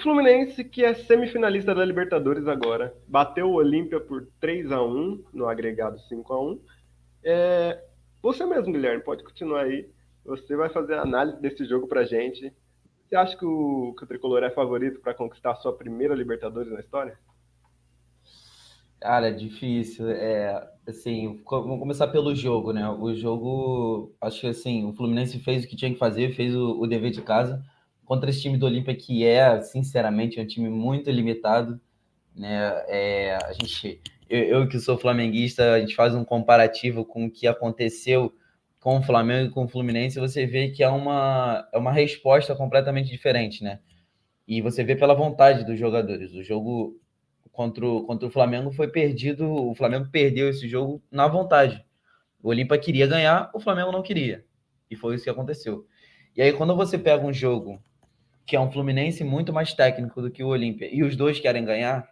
Fluminense, 0.00 0.64
que 0.64 0.84
é 0.84 0.94
semifinalista 0.94 1.74
da 1.74 1.84
Libertadores 1.84 2.46
agora, 2.48 2.94
bateu 3.06 3.48
o 3.48 3.54
Olímpia 3.54 4.00
por 4.00 4.26
3 4.40 4.72
a 4.72 4.82
1 4.82 5.24
no 5.32 5.46
agregado 5.46 5.98
5 6.00 6.32
a 6.32 6.42
1 6.42 6.60
é... 7.24 7.84
Você 8.22 8.44
mesmo, 8.44 8.72
Guilherme, 8.72 9.02
pode 9.02 9.24
continuar 9.24 9.62
aí. 9.62 9.88
Você 10.24 10.54
vai 10.54 10.68
fazer 10.68 10.94
a 10.94 11.02
análise 11.02 11.40
desse 11.40 11.64
jogo 11.64 11.86
pra 11.86 12.04
gente. 12.04 12.52
Você 13.08 13.16
acha 13.16 13.36
que 13.36 13.44
o, 13.44 13.94
que 13.96 14.04
o 14.04 14.06
Tricolor 14.06 14.42
é 14.42 14.50
favorito 14.50 15.00
para 15.00 15.14
conquistar 15.14 15.52
a 15.52 15.56
sua 15.56 15.72
primeira 15.72 16.14
Libertadores 16.14 16.70
na 16.70 16.80
história? 16.80 17.18
Cara, 19.00 19.28
é 19.28 19.32
difícil. 19.32 20.10
É, 20.10 20.70
assim, 20.86 21.42
vamos 21.48 21.78
começar 21.78 22.08
pelo 22.08 22.34
jogo, 22.34 22.72
né? 22.72 22.88
O 22.90 23.14
jogo, 23.14 24.14
acho 24.20 24.42
que 24.42 24.46
assim, 24.48 24.84
o 24.84 24.92
Fluminense 24.92 25.38
fez 25.38 25.64
o 25.64 25.68
que 25.68 25.76
tinha 25.76 25.92
que 25.92 25.98
fazer, 25.98 26.34
fez 26.34 26.54
o, 26.54 26.78
o 26.78 26.86
dever 26.86 27.10
de 27.10 27.22
casa 27.22 27.64
contra 28.10 28.28
esse 28.28 28.42
time 28.42 28.58
do 28.58 28.66
Olímpia, 28.66 28.92
que 28.92 29.24
é, 29.24 29.60
sinceramente, 29.60 30.40
um 30.40 30.44
time 30.44 30.68
muito 30.68 31.08
limitado, 31.12 31.80
né? 32.34 32.82
É, 32.88 33.38
a 33.40 33.52
gente, 33.52 34.00
eu, 34.28 34.42
eu 34.42 34.68
que 34.68 34.80
sou 34.80 34.98
flamenguista, 34.98 35.74
a 35.74 35.80
gente 35.80 35.94
faz 35.94 36.12
um 36.12 36.24
comparativo 36.24 37.04
com 37.04 37.26
o 37.26 37.30
que 37.30 37.46
aconteceu 37.46 38.34
com 38.80 38.98
o 38.98 39.02
Flamengo 39.04 39.46
e 39.46 39.50
com 39.52 39.64
o 39.64 39.68
Fluminense, 39.68 40.18
você 40.18 40.44
vê 40.44 40.70
que 40.70 40.82
é 40.82 40.88
uma, 40.88 41.68
é 41.72 41.78
uma 41.78 41.92
resposta 41.92 42.52
completamente 42.52 43.08
diferente, 43.08 43.62
né? 43.62 43.78
E 44.44 44.60
você 44.60 44.82
vê 44.82 44.96
pela 44.96 45.14
vontade 45.14 45.64
dos 45.64 45.78
jogadores. 45.78 46.32
O 46.34 46.42
jogo 46.42 47.00
contra 47.52 47.86
o, 47.86 48.02
contra 48.02 48.26
o 48.26 48.30
Flamengo 48.32 48.72
foi 48.72 48.88
perdido, 48.88 49.48
o 49.48 49.72
Flamengo 49.72 50.08
perdeu 50.10 50.48
esse 50.48 50.66
jogo 50.66 51.00
na 51.12 51.28
vontade. 51.28 51.86
O 52.42 52.48
Olímpia 52.48 52.76
queria 52.76 53.06
ganhar, 53.06 53.52
o 53.54 53.60
Flamengo 53.60 53.92
não 53.92 54.02
queria. 54.02 54.44
E 54.90 54.96
foi 54.96 55.14
isso 55.14 55.22
que 55.22 55.30
aconteceu. 55.30 55.86
E 56.36 56.42
aí, 56.42 56.52
quando 56.52 56.74
você 56.74 56.98
pega 56.98 57.24
um 57.24 57.32
jogo 57.32 57.80
que 58.50 58.56
é 58.56 58.60
um 58.60 58.72
Fluminense 58.72 59.22
muito 59.22 59.52
mais 59.52 59.72
técnico 59.72 60.20
do 60.20 60.28
que 60.28 60.42
o 60.42 60.48
Olímpia, 60.48 60.88
e 60.92 61.04
os 61.04 61.14
dois 61.14 61.38
querem 61.38 61.64
ganhar, 61.64 62.10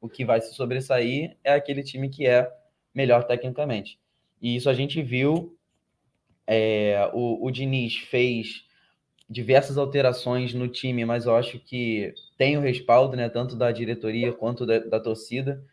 o 0.00 0.08
que 0.08 0.24
vai 0.24 0.40
se 0.40 0.54
sobressair 0.54 1.36
é 1.42 1.54
aquele 1.54 1.82
time 1.82 2.08
que 2.08 2.24
é 2.24 2.48
melhor 2.94 3.24
tecnicamente. 3.24 3.98
E 4.40 4.54
isso 4.54 4.70
a 4.70 4.74
gente 4.74 5.02
viu. 5.02 5.58
É, 6.46 7.10
o, 7.12 7.44
o 7.44 7.50
Diniz 7.50 7.96
fez 7.96 8.64
diversas 9.28 9.76
alterações 9.76 10.54
no 10.54 10.68
time, 10.68 11.04
mas 11.04 11.26
eu 11.26 11.34
acho 11.34 11.58
que 11.58 12.14
tem 12.38 12.56
o 12.56 12.60
respaldo, 12.60 13.16
né, 13.16 13.28
tanto 13.28 13.56
da 13.56 13.72
diretoria 13.72 14.32
quanto 14.32 14.64
da, 14.64 14.78
da 14.78 15.00
torcida. 15.00 15.64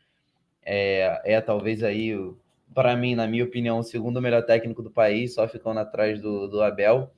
É, 0.63 1.21
é 1.23 1.39
talvez 1.39 1.83
aí, 1.83 2.15
para 2.73 2.95
mim, 2.95 3.13
na 3.13 3.27
minha 3.27 3.43
opinião, 3.43 3.77
o 3.77 3.83
segundo 3.83 4.19
melhor 4.19 4.41
técnico 4.43 4.81
do 4.81 4.89
país, 4.89 5.35
só 5.35 5.47
ficando 5.47 5.79
atrás 5.79 6.19
do, 6.19 6.47
do 6.47 6.63
Abel. 6.63 7.11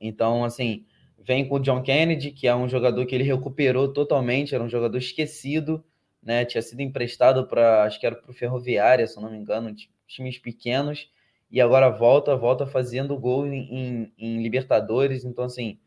Então, 0.00 0.44
assim, 0.44 0.84
vem 1.18 1.46
com 1.48 1.56
o 1.56 1.60
John 1.60 1.82
Kennedy, 1.82 2.30
que 2.30 2.46
é 2.46 2.54
um 2.54 2.68
jogador 2.68 3.04
que 3.06 3.14
ele 3.14 3.24
recuperou 3.24 3.92
totalmente, 3.92 4.54
era 4.54 4.64
um 4.64 4.68
jogador 4.68 4.98
esquecido, 4.98 5.84
né? 6.22 6.44
Tinha 6.44 6.62
sido 6.62 6.80
emprestado 6.80 7.46
para, 7.46 7.84
acho 7.84 7.98
que 7.98 8.06
era 8.06 8.16
para 8.16 8.30
o 8.30 8.34
Ferroviária, 8.34 9.06
se 9.06 9.20
não 9.20 9.30
me 9.30 9.36
engano, 9.36 9.74
times 10.06 10.38
pequenos 10.38 11.10
e 11.50 11.60
agora 11.60 11.88
volta, 11.88 12.36
volta 12.36 12.66
fazendo 12.66 13.18
gol 13.18 13.46
em, 13.46 13.74
em, 13.74 14.12
em 14.18 14.42
Libertadores. 14.42 15.24
Então, 15.24 15.44
assim, 15.44 15.78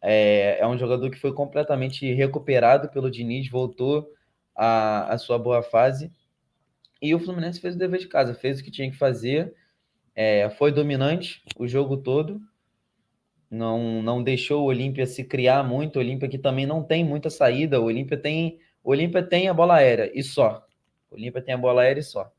é, 0.00 0.58
é, 0.60 0.66
um 0.66 0.78
jogador 0.78 1.10
que 1.10 1.18
foi 1.18 1.32
completamente 1.32 2.12
recuperado 2.12 2.88
pelo 2.88 3.10
Diniz, 3.10 3.48
voltou 3.48 4.12
à, 4.54 5.12
à 5.12 5.18
sua 5.18 5.38
boa 5.38 5.62
fase. 5.62 6.12
E 7.02 7.14
o 7.14 7.18
Fluminense 7.18 7.60
fez 7.60 7.74
o 7.74 7.78
dever 7.78 8.00
de 8.00 8.08
casa, 8.08 8.34
fez 8.34 8.60
o 8.60 8.64
que 8.64 8.70
tinha 8.70 8.90
que 8.90 8.96
fazer, 8.96 9.54
é, 10.14 10.48
foi 10.50 10.70
dominante 10.70 11.42
o 11.58 11.66
jogo 11.66 11.96
todo, 11.96 12.40
não, 13.54 14.02
não 14.02 14.22
deixou 14.22 14.62
o 14.62 14.66
Olímpia 14.66 15.06
se 15.06 15.24
criar 15.24 15.62
muito. 15.62 15.96
O 15.96 15.98
Olímpia 16.00 16.28
que 16.28 16.38
também 16.38 16.66
não 16.66 16.82
tem 16.82 17.04
muita 17.04 17.30
saída. 17.30 17.80
O 17.80 17.84
Olímpia 17.84 18.16
tem, 18.16 18.58
o 18.82 18.90
Olímpia 18.90 19.22
tem 19.22 19.48
a 19.48 19.54
bola 19.54 19.76
aérea 19.76 20.10
e 20.14 20.22
só. 20.22 20.66
O 21.10 21.14
Olímpia 21.14 21.40
tem 21.40 21.54
a 21.54 21.58
bola 21.58 21.82
aérea 21.82 22.00
e 22.00 22.04
só. 22.04 22.32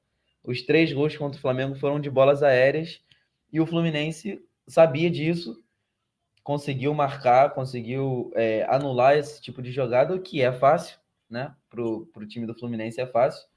Os 0.44 0.62
três 0.62 0.92
gols 0.94 1.18
contra 1.18 1.38
o 1.38 1.42
Flamengo 1.42 1.76
foram 1.76 2.00
de 2.00 2.10
bolas 2.10 2.44
aéreas 2.44 3.02
e 3.52 3.60
o 3.60 3.66
Fluminense 3.66 4.44
sabia 4.68 5.10
disso, 5.10 5.64
conseguiu 6.44 6.94
marcar, 6.94 7.54
conseguiu 7.54 8.32
é, 8.36 8.64
anular 8.70 9.18
esse 9.18 9.42
tipo 9.42 9.62
de 9.62 9.72
jogada, 9.72 10.14
o 10.14 10.22
que 10.22 10.42
é 10.42 10.52
fácil, 10.52 11.00
né? 11.30 11.56
Para 11.70 11.82
o 11.82 12.28
time 12.28 12.46
do 12.46 12.54
Fluminense 12.54 13.02
é 13.02 13.08
fácil. 13.08 13.48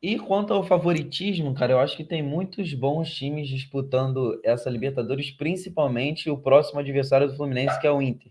E 0.00 0.16
quanto 0.18 0.54
ao 0.54 0.62
favoritismo, 0.62 1.52
cara, 1.54 1.72
eu 1.72 1.80
acho 1.80 1.96
que 1.96 2.04
tem 2.04 2.22
muitos 2.22 2.72
bons 2.72 3.12
times 3.12 3.48
disputando 3.48 4.40
essa 4.44 4.70
Libertadores, 4.70 5.32
principalmente 5.32 6.30
o 6.30 6.38
próximo 6.38 6.78
adversário 6.78 7.26
do 7.26 7.36
Fluminense, 7.36 7.80
que 7.80 7.86
é 7.86 7.90
o 7.90 8.00
Inter. 8.00 8.30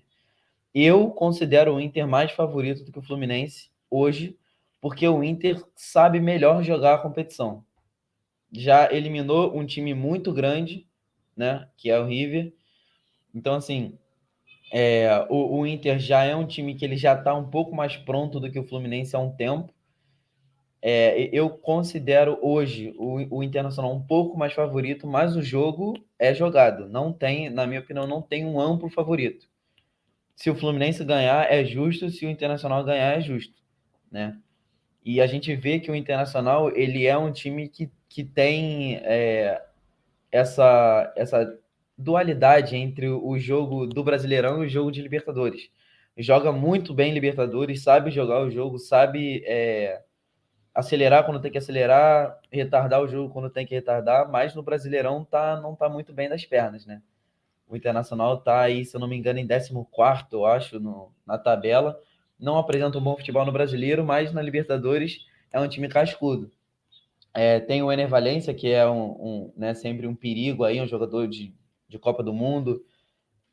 Eu 0.74 1.10
considero 1.10 1.76
o 1.76 1.82
Inter 1.82 2.08
mais 2.08 2.32
favorito 2.32 2.86
do 2.86 2.92
que 2.92 3.00
o 3.00 3.04
Fluminense 3.04 3.70
hoje, 3.90 4.38
porque 4.80 5.06
o 5.08 5.24
Inter 5.24 5.62
sabe 5.76 6.22
melhor 6.22 6.64
jogar 6.64 6.94
a 6.94 7.00
competição. 7.00 7.66
Já 8.52 8.90
eliminou 8.94 9.58
um 9.58 9.66
time 9.66 9.94
muito 9.94 10.32
grande, 10.32 10.88
né, 11.36 11.68
que 11.76 11.90
é 11.90 12.00
o 12.00 12.06
River. 12.06 12.54
Então, 13.36 13.56
assim, 13.56 13.98
é, 14.72 15.26
o, 15.30 15.60
o, 15.60 15.68
Inter 15.68 16.00
já 16.00 16.24
é 16.24 16.36
um 16.36 16.46
time 16.46 16.76
que 16.76 16.86
ele 16.86 16.96
já 16.96 17.14
está 17.14 17.34
um 17.34 17.50
pouco 17.50 17.76
mais 17.76 17.98
pronto 17.98 18.40
do 18.40 18.50
que 18.50 18.60
o 18.60 18.64
Fluminense 18.64 19.16
há 19.16 19.20
um 19.20 19.36
tempo. 19.36 19.74
É, 20.82 21.30
eu 21.34 21.50
considero 21.50 22.38
hoje 22.42 22.94
o, 22.98 23.38
o 23.38 23.44
Internacional 23.44 23.94
um 23.94 24.02
pouco 24.02 24.38
mais 24.38 24.54
favorito, 24.54 25.08
mas 25.08 25.36
o 25.36 25.42
jogo 25.42 25.98
é 26.20 26.34
jogado. 26.34 26.88
Não 26.88 27.12
tem, 27.12 27.50
na 27.50 27.66
minha 27.66 27.80
opinião, 27.80 28.06
não 28.06 28.22
tem 28.22 28.46
um 28.46 28.60
amplo 28.60 28.90
favorito. 28.90 29.48
Se 30.36 30.50
o 30.50 30.56
Fluminense 30.56 31.04
ganhar, 31.04 31.52
é 31.52 31.66
justo. 31.66 32.10
Se 32.10 32.26
o 32.26 32.30
Internacional 32.30 32.84
ganhar, 32.84 33.18
é 33.18 33.22
justo, 33.22 33.56
né? 34.12 34.38
E 35.04 35.22
a 35.22 35.26
gente 35.26 35.56
vê 35.56 35.80
que 35.80 35.90
o 35.90 35.96
Internacional 35.96 36.70
ele 36.76 37.06
é 37.06 37.18
um 37.18 37.32
time 37.32 37.68
que, 37.70 37.90
que 38.10 38.24
tem 38.24 38.98
é, 38.98 39.64
essa, 40.32 41.12
essa 41.16 41.60
dualidade 41.98 42.76
entre 42.76 43.10
o 43.10 43.38
jogo 43.40 43.88
do 43.88 44.04
Brasileirão 44.04 44.64
e 44.64 44.68
o 44.68 44.70
jogo 44.70 44.92
de 44.92 45.02
Libertadores. 45.02 45.70
Joga 46.18 46.52
muito 46.52 46.94
bem 46.94 47.14
Libertadores, 47.14 47.84
sabe 47.84 48.12
jogar 48.12 48.42
o 48.42 48.52
jogo, 48.52 48.78
sabe 48.78 49.44
é, 49.46 50.02
acelerar 50.78 51.26
quando 51.26 51.42
tem 51.42 51.52
que 51.52 51.58
acelerar, 51.58 52.40
retardar 52.52 53.02
o 53.02 53.08
jogo 53.08 53.34
quando 53.34 53.50
tem 53.50 53.66
que 53.66 53.74
retardar, 53.74 54.30
mas 54.30 54.54
no 54.54 54.62
Brasileirão 54.62 55.26
tá, 55.26 55.60
não 55.60 55.76
tá 55.76 55.90
muito 55.90 56.14
bem 56.14 56.30
das 56.30 56.46
pernas, 56.46 56.86
né? 56.86 57.02
O 57.68 57.76
Internacional 57.76 58.38
tá 58.38 58.62
aí, 58.62 58.86
se 58.86 58.96
eu 58.96 59.00
não 59.00 59.08
me 59.08 59.18
engano, 59.18 59.40
em 59.40 59.48
14, 59.48 60.28
eu 60.32 60.46
acho, 60.46 60.80
no, 60.80 61.12
na 61.26 61.36
tabela 61.36 62.00
não 62.40 62.60
apresenta 62.60 63.00
um 63.00 63.02
bom 63.02 63.18
futebol 63.18 63.44
no 63.44 63.52
brasileiro, 63.52 64.06
mas 64.06 64.32
na 64.32 64.40
Libertadores 64.40 65.26
é 65.52 65.60
um 65.60 65.68
time 65.68 65.88
cascudo. 65.88 66.52
É, 67.34 67.60
tem 67.60 67.82
o 67.82 67.92
Ener 67.92 68.08
Valência, 68.08 68.54
que 68.54 68.72
é 68.72 68.88
um, 68.88 69.10
um 69.20 69.54
né, 69.58 69.74
sempre 69.74 70.06
um 70.06 70.14
perigo 70.14 70.64
aí, 70.64 70.80
um 70.80 70.88
jogador 70.88 71.28
de, 71.28 71.56
de 71.90 71.98
Copa 71.98 72.22
do 72.22 72.32
Mundo. 72.32 72.86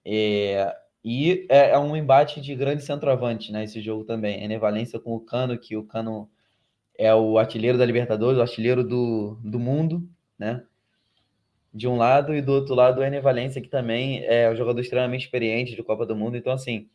É, 0.05 0.77
e 1.03 1.47
é, 1.49 1.71
é, 1.71 1.79
um 1.79 1.97
embate 1.97 2.39
de 2.39 2.55
grande 2.55 2.83
centroavante, 2.83 3.51
né? 3.51 3.65
Esse 3.65 3.81
jogo 3.81 4.05
também. 4.05 4.45
Ener 4.45 4.61
Valência 4.61 5.01
com 5.01 5.15
o 5.15 5.21
Cano, 5.21 5.57
que 5.57 5.75
o 5.75 5.85
Cano 5.85 6.29
é 6.97 7.15
o 7.15 7.39
artilheiro 7.39 7.79
da 7.79 7.85
Libertadores, 7.85 8.39
o 8.39 8.43
artilheiro 8.43 8.85
do, 8.85 9.39
do 9.43 9.59
mundo, 9.59 10.09
né? 10.39 10.65
De 11.73 11.89
um 11.89 11.97
lado, 11.97 12.35
e 12.35 12.41
do 12.41 12.53
outro 12.53 12.75
lado, 12.75 13.01
o 13.01 13.05
Ener 13.05 13.21
Valência, 13.21 13.61
que 13.61 13.69
também 13.69 14.25
é 14.25 14.49
um 14.51 14.55
jogador 14.55 14.81
extremamente 14.81 15.25
experiente 15.25 15.75
de 15.75 15.83
Copa 15.83 16.07
do 16.07 16.15
Mundo. 16.15 16.37
Então, 16.37 16.53
assim, 16.53 16.89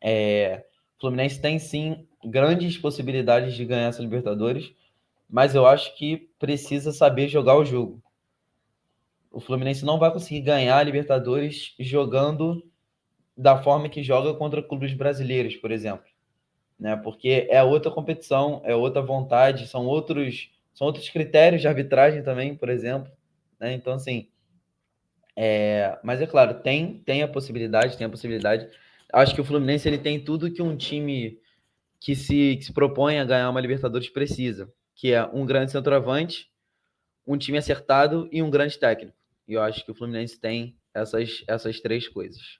é, 0.00 0.64
o 0.96 1.00
Fluminense 1.00 1.40
tem 1.40 1.58
sim 1.58 2.06
grandes 2.24 2.76
possibilidades 2.76 3.54
de 3.54 3.64
ganhar 3.64 3.88
essa 3.88 4.02
Libertadores, 4.02 4.72
mas 5.28 5.54
eu 5.54 5.66
acho 5.66 5.96
que 5.96 6.28
precisa 6.38 6.92
saber 6.92 7.28
jogar 7.28 7.56
o 7.56 7.64
jogo. 7.64 8.02
O 9.30 9.40
Fluminense 9.40 9.84
não 9.84 9.98
vai 9.98 10.12
conseguir 10.12 10.40
ganhar 10.40 10.78
a 10.78 10.82
Libertadores 10.82 11.74
jogando 11.78 12.62
da 13.36 13.62
forma 13.62 13.88
que 13.88 14.02
joga 14.02 14.32
contra 14.34 14.62
clubes 14.62 14.94
brasileiros, 14.94 15.56
por 15.56 15.70
exemplo. 15.70 16.06
Né? 16.78 16.96
Porque 16.96 17.46
é 17.50 17.62
outra 17.62 17.90
competição, 17.90 18.60
é 18.64 18.74
outra 18.74 19.02
vontade, 19.02 19.66
são 19.66 19.86
outros, 19.86 20.50
são 20.74 20.86
outros 20.86 21.08
critérios 21.08 21.62
de 21.62 21.68
arbitragem 21.68 22.22
também, 22.22 22.54
por 22.54 22.68
exemplo. 22.68 23.10
Né? 23.58 23.72
Então, 23.72 23.94
assim, 23.94 24.28
é... 25.34 25.98
mas 26.02 26.20
é 26.20 26.26
claro, 26.26 26.54
tem, 26.54 26.98
tem 26.98 27.22
a 27.22 27.28
possibilidade, 27.28 27.96
tem 27.96 28.06
a 28.06 28.10
possibilidade 28.10 28.68
acho 29.12 29.34
que 29.34 29.40
o 29.40 29.44
Fluminense 29.44 29.88
ele 29.88 29.98
tem 29.98 30.22
tudo 30.22 30.50
que 30.50 30.62
um 30.62 30.76
time 30.76 31.38
que 32.00 32.14
se, 32.14 32.56
que 32.56 32.64
se 32.64 32.72
propõe 32.72 33.18
a 33.18 33.24
ganhar 33.24 33.50
uma 33.50 33.60
Libertadores 33.60 34.08
precisa, 34.08 34.72
que 34.94 35.12
é 35.12 35.24
um 35.24 35.44
grande 35.46 35.72
centroavante, 35.72 36.50
um 37.26 37.36
time 37.36 37.58
acertado 37.58 38.28
e 38.30 38.42
um 38.42 38.50
grande 38.50 38.78
técnico. 38.78 39.16
E 39.48 39.54
eu 39.54 39.62
acho 39.62 39.84
que 39.84 39.90
o 39.90 39.94
Fluminense 39.94 40.38
tem 40.38 40.76
essas, 40.94 41.44
essas 41.46 41.80
três 41.80 42.08
coisas. 42.08 42.58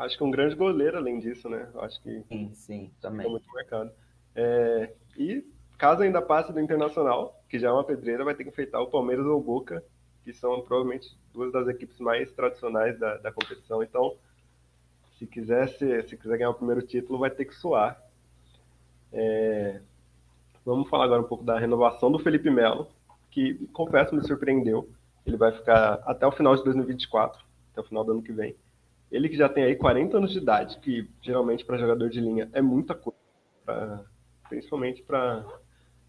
Acho 0.00 0.16
que 0.16 0.24
um 0.24 0.30
grande 0.30 0.54
goleiro, 0.54 0.96
além 0.96 1.18
disso, 1.18 1.46
né? 1.46 1.68
Acho 1.74 2.00
que 2.00 2.22
sim, 2.22 2.50
sim, 2.54 2.90
também. 3.02 3.28
muito 3.28 3.46
marcado. 3.52 3.92
É, 4.34 4.94
e 5.14 5.44
caso 5.76 6.02
ainda 6.02 6.22
passe 6.22 6.50
do 6.54 6.58
Internacional, 6.58 7.38
que 7.50 7.58
já 7.58 7.68
é 7.68 7.70
uma 7.70 7.84
pedreira, 7.84 8.24
vai 8.24 8.34
ter 8.34 8.44
que 8.44 8.48
enfrentar 8.48 8.80
o 8.80 8.86
Palmeiras 8.86 9.26
ou 9.26 9.38
o 9.38 9.42
Boca, 9.42 9.84
que 10.24 10.32
são 10.32 10.62
provavelmente 10.62 11.14
duas 11.34 11.52
das 11.52 11.68
equipes 11.68 12.00
mais 12.00 12.32
tradicionais 12.32 12.98
da, 12.98 13.18
da 13.18 13.30
competição. 13.30 13.82
Então, 13.82 14.16
se 15.18 15.26
quiser 15.26 15.68
ser, 15.68 16.08
se 16.08 16.16
quiser 16.16 16.38
ganhar 16.38 16.50
o 16.50 16.54
primeiro 16.54 16.80
título, 16.80 17.18
vai 17.18 17.30
ter 17.30 17.44
que 17.44 17.54
suar. 17.54 18.02
É... 19.12 19.82
Vamos 20.64 20.88
falar 20.88 21.04
agora 21.04 21.20
um 21.20 21.28
pouco 21.28 21.44
da 21.44 21.58
renovação 21.58 22.10
do 22.10 22.18
Felipe 22.18 22.48
Melo, 22.48 22.88
que 23.30 23.66
confesso 23.74 24.14
me 24.14 24.26
surpreendeu. 24.26 24.88
Ele 25.26 25.36
vai 25.36 25.52
ficar 25.52 26.00
até 26.06 26.26
o 26.26 26.32
final 26.32 26.56
de 26.56 26.64
2024, 26.64 27.44
até 27.72 27.82
o 27.82 27.84
final 27.84 28.02
do 28.02 28.12
ano 28.12 28.22
que 28.22 28.32
vem. 28.32 28.56
Ele 29.10 29.28
que 29.28 29.36
já 29.36 29.48
tem 29.48 29.64
aí 29.64 29.74
40 29.74 30.16
anos 30.16 30.32
de 30.32 30.38
idade, 30.38 30.78
que 30.78 31.08
geralmente 31.20 31.64
para 31.64 31.78
jogador 31.78 32.08
de 32.08 32.20
linha 32.20 32.48
é 32.52 32.62
muita 32.62 32.94
coisa, 32.94 33.18
pra... 33.64 34.04
principalmente 34.48 35.02
para 35.02 35.44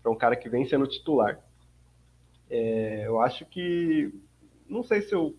um 0.06 0.16
cara 0.16 0.36
que 0.36 0.50
vem 0.50 0.66
sendo 0.66 0.88
titular. 0.88 1.40
É, 2.50 3.08
eu 3.08 3.20
acho 3.22 3.46
que. 3.46 4.14
Não 4.68 4.84
sei 4.84 5.02
se 5.02 5.16
eu, 5.16 5.36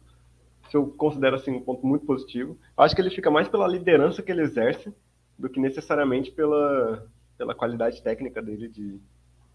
se 0.71 0.77
eu 0.77 0.89
considero 0.89 1.37
assim, 1.37 1.53
um 1.53 1.63
ponto 1.63 1.87
muito 1.87 2.05
positivo. 2.05 2.59
Eu 2.77 2.85
acho 2.85 2.95
que 2.95 3.01
ele 3.01 3.11
fica 3.11 3.31
mais 3.31 3.49
pela 3.49 3.69
liderança 3.69 4.23
que 4.23 4.33
ele 4.33 4.43
exerce 4.43 4.93
do 5.39 5.49
que 5.49 5.61
necessariamente 5.61 6.31
pela, 6.31 7.07
pela 7.37 7.55
qualidade 7.55 8.03
técnica 8.03 8.43
dele, 8.43 8.69
de, 8.69 8.99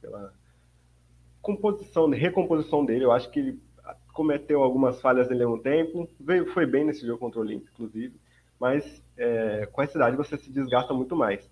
pela 0.01 0.33
composição, 1.41 2.09
recomposição 2.09 2.85
dele. 2.85 3.05
Eu 3.05 3.11
acho 3.11 3.29
que 3.31 3.39
ele 3.39 3.59
cometeu 4.17 4.63
algumas 4.63 4.99
falhas 4.99 5.29
nele 5.29 5.43
há 5.43 5.47
um 5.47 5.59
tempo, 5.59 6.09
veio, 6.19 6.51
foi 6.51 6.65
bem 6.65 6.83
nesse 6.83 7.05
jogo 7.05 7.19
contra 7.19 7.39
o 7.39 7.43
Olímpico, 7.43 7.69
inclusive, 7.75 8.19
mas 8.59 9.03
é, 9.15 9.67
com 9.71 9.79
essa 9.79 9.95
idade 9.95 10.17
você 10.17 10.35
se 10.35 10.49
desgasta 10.49 10.91
muito 10.91 11.15
mais. 11.15 11.47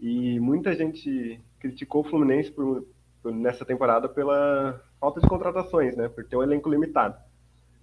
E 0.00 0.40
muita 0.40 0.74
gente 0.74 1.38
criticou 1.60 2.00
o 2.00 2.08
Fluminense 2.08 2.50
por, 2.50 2.86
por, 3.22 3.30
nessa 3.30 3.66
temporada 3.66 4.08
pela 4.08 4.82
falta 4.98 5.20
de 5.20 5.28
contratações, 5.28 5.94
né? 5.94 6.08
Por 6.08 6.24
ter 6.24 6.34
um 6.34 6.42
elenco 6.42 6.70
limitado. 6.70 7.14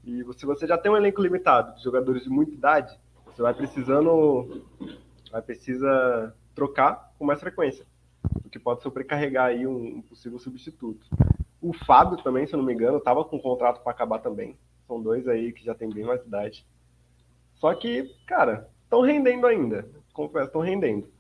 E 0.03 0.25
se 0.33 0.43
você 0.43 0.65
já 0.65 0.75
tem 0.75 0.91
um 0.91 0.97
elenco 0.97 1.21
limitado 1.21 1.75
de 1.75 1.83
jogadores 1.83 2.23
de 2.23 2.29
muita 2.29 2.51
idade, 2.51 2.99
você 3.27 3.43
vai 3.43 3.53
precisando, 3.53 4.65
vai 5.31 5.43
precisa 5.43 6.33
trocar 6.55 7.13
com 7.19 7.25
mais 7.25 7.39
frequência, 7.39 7.85
o 8.43 8.49
que 8.49 8.57
pode 8.57 8.81
sobrecarregar 8.81 9.45
aí 9.45 9.67
um, 9.67 9.97
um 9.97 10.01
possível 10.01 10.39
substituto. 10.39 11.05
O 11.61 11.73
Fábio 11.73 12.21
também, 12.23 12.47
se 12.47 12.53
eu 12.53 12.57
não 12.57 12.65
me 12.65 12.73
engano, 12.73 12.97
estava 12.97 13.23
com 13.25 13.37
um 13.37 13.41
contrato 13.41 13.81
para 13.81 13.91
acabar 13.91 14.19
também. 14.19 14.57
São 14.87 15.01
dois 15.01 15.27
aí 15.27 15.51
que 15.51 15.63
já 15.63 15.75
tem 15.75 15.89
bem 15.89 16.03
mais 16.03 16.21
idade. 16.25 16.65
Só 17.55 17.73
que, 17.75 18.15
cara, 18.25 18.69
estão 18.83 19.01
rendendo 19.01 19.45
ainda. 19.45 19.87
Confesso, 20.13 20.47
estão 20.47 20.61
rendendo. 20.61 21.11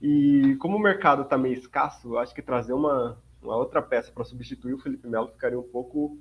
E 0.00 0.56
como 0.60 0.76
o 0.76 0.80
mercado 0.80 1.22
está 1.22 1.36
meio 1.36 1.54
escasso, 1.54 2.16
acho 2.16 2.34
que 2.34 2.40
trazer 2.40 2.72
uma, 2.72 3.18
uma 3.42 3.56
outra 3.56 3.82
peça 3.82 4.10
para 4.12 4.24
substituir 4.24 4.74
o 4.74 4.78
Felipe 4.78 5.06
Melo 5.06 5.28
ficaria 5.28 5.58
um 5.58 5.68
pouco, 5.68 6.16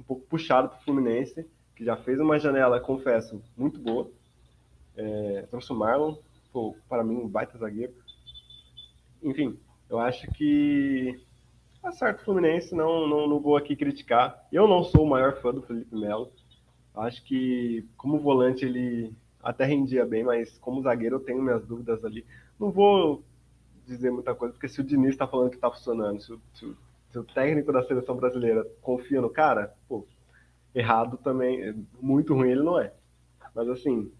um 0.00 0.02
pouco 0.02 0.26
puxado 0.26 0.70
para 0.70 0.78
o 0.78 0.82
Fluminense, 0.82 1.48
que 1.76 1.84
já 1.84 1.96
fez 1.96 2.18
uma 2.18 2.38
janela, 2.38 2.80
confesso, 2.80 3.42
muito 3.56 3.78
boa. 3.78 4.10
É, 4.96 5.46
trouxe 5.50 5.72
o 5.72 5.76
Marlon, 5.76 6.16
pô, 6.52 6.74
para 6.88 7.04
mim, 7.04 7.16
um 7.16 7.28
baita 7.28 7.56
zagueiro. 7.58 7.94
Enfim, 9.22 9.58
eu 9.88 9.98
acho 9.98 10.26
que 10.32 11.22
tá 11.82 11.92
certo 11.92 12.20
o 12.20 12.24
Fluminense, 12.24 12.74
não, 12.74 13.06
não, 13.08 13.26
não 13.26 13.40
vou 13.40 13.56
aqui 13.56 13.74
criticar. 13.74 14.46
Eu 14.52 14.68
não 14.68 14.84
sou 14.84 15.04
o 15.04 15.08
maior 15.08 15.36
fã 15.40 15.52
do 15.52 15.62
Felipe 15.62 15.94
Melo. 15.94 16.32
Acho 16.94 17.22
que 17.24 17.84
como 17.96 18.18
volante 18.18 18.64
ele 18.64 19.12
até 19.42 19.64
rendia 19.64 20.06
bem, 20.06 20.22
mas 20.22 20.56
como 20.58 20.82
zagueiro 20.82 21.16
eu 21.16 21.20
tenho 21.20 21.42
minhas 21.42 21.66
dúvidas 21.66 22.04
ali. 22.04 22.24
Não 22.58 22.70
vou 22.70 23.24
dizer 23.84 24.12
muita 24.12 24.34
coisa, 24.34 24.52
porque 24.52 24.68
se 24.68 24.80
o 24.80 24.84
Diniz 24.84 25.10
está 25.10 25.26
falando 25.26 25.50
que 25.50 25.56
está 25.56 25.70
funcionando, 25.70 26.22
se 26.22 26.32
o, 26.32 26.40
se, 26.54 26.64
o, 26.64 26.76
se 27.10 27.18
o, 27.18 27.24
técnico 27.24 27.72
da 27.72 27.82
seleção 27.82 28.14
brasileira 28.14 28.64
confia 28.80 29.20
no 29.20 29.28
cara, 29.28 29.74
pô, 29.88 30.06
errado 30.72 31.16
também, 31.16 31.84
muito 32.00 32.34
ruim 32.34 32.50
ele 32.50 32.62
não 32.62 32.78
é. 32.78 32.92
Mas 33.54 33.68
assim, 33.68 34.10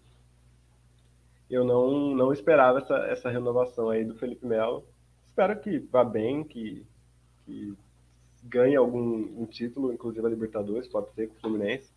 eu 1.49 1.63
não, 1.63 2.13
não 2.13 2.33
esperava 2.33 2.79
essa, 2.79 2.95
essa 3.07 3.29
renovação 3.29 3.89
aí 3.89 4.03
do 4.03 4.15
Felipe 4.15 4.45
Melo. 4.45 4.83
Espero 5.25 5.59
que 5.59 5.79
vá 5.79 6.03
bem, 6.03 6.43
que, 6.43 6.85
que 7.45 7.75
ganhe 8.43 8.75
algum 8.75 9.41
um 9.41 9.45
título, 9.45 9.93
inclusive 9.93 10.25
a 10.25 10.29
Libertadores, 10.29 10.87
pode 10.87 11.11
ser 11.13 11.27
com 11.27 11.35
o 11.35 11.39
Fluminense, 11.39 11.91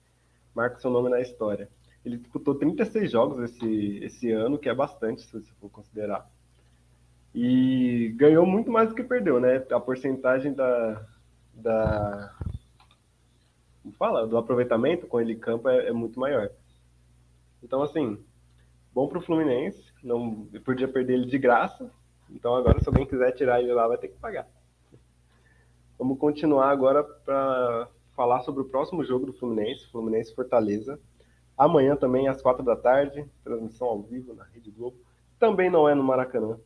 marque 0.55 0.81
seu 0.81 0.91
nome 0.91 1.09
na 1.09 1.21
história. 1.21 1.69
Ele 2.05 2.17
disputou 2.17 2.55
36 2.55 3.11
jogos 3.11 3.51
esse, 3.51 3.99
esse 4.05 4.31
ano, 4.31 4.59
que 4.59 4.69
é 4.69 4.75
bastante, 4.75 5.23
se 5.23 5.33
você 5.33 5.53
for 5.61 5.69
considerar. 5.69 6.31
E 7.35 8.15
ganhou 8.17 8.47
muito 8.47 8.71
mais 8.71 8.89
do 8.89 8.95
que 8.95 9.03
perdeu, 9.03 9.41
né? 9.41 9.57
A 9.71 9.81
porcentagem 9.81 10.55
da. 10.55 11.05
da 11.53 12.35
como 13.83 13.95
fala? 13.97 14.27
Do 14.27 14.39
aproveitamento 14.39 15.07
com 15.07 15.21
ele 15.21 15.33
em 15.33 15.39
campo 15.39 15.69
é, 15.69 15.89
é 15.89 15.93
muito 15.93 16.19
maior. 16.19 16.51
Então, 17.63 17.83
assim, 17.83 18.19
bom 18.95 19.09
para 19.09 19.19
o 19.19 19.23
Fluminense. 19.23 19.85
Não 20.03 20.47
podia 20.65 20.89
perder 20.89 21.15
ele 21.15 21.27
de 21.27 21.39
graça. 21.39 21.91
Então, 22.31 22.55
agora, 22.55 22.81
se 22.81 22.89
alguém 22.89 23.05
quiser 23.05 23.33
tirar 23.33 23.61
ele 23.61 23.73
lá, 23.73 23.87
vai 23.89 23.99
ter 23.99 24.09
que 24.09 24.19
pagar. 24.19 24.49
Vamos 25.99 26.19
continuar 26.19 26.69
agora 26.71 27.03
para 27.03 27.89
falar 28.15 28.41
sobre 28.43 28.61
o 28.61 28.67
próximo 28.67 29.03
jogo 29.03 29.25
do 29.25 29.33
Fluminense, 29.33 29.91
Fluminense 29.91 30.35
Fortaleza. 30.35 31.01
Amanhã 31.57 31.97
também, 31.97 32.29
às 32.29 32.43
quatro 32.43 32.63
da 32.63 32.77
tarde, 32.77 33.27
transmissão 33.43 33.89
ao 33.89 34.03
vivo 34.03 34.35
na 34.35 34.45
Rede 34.45 34.71
Globo. 34.71 34.99
Também 35.39 35.71
não 35.71 35.89
é 35.89 35.95
no 35.95 36.05
Maracanã. 36.05 36.59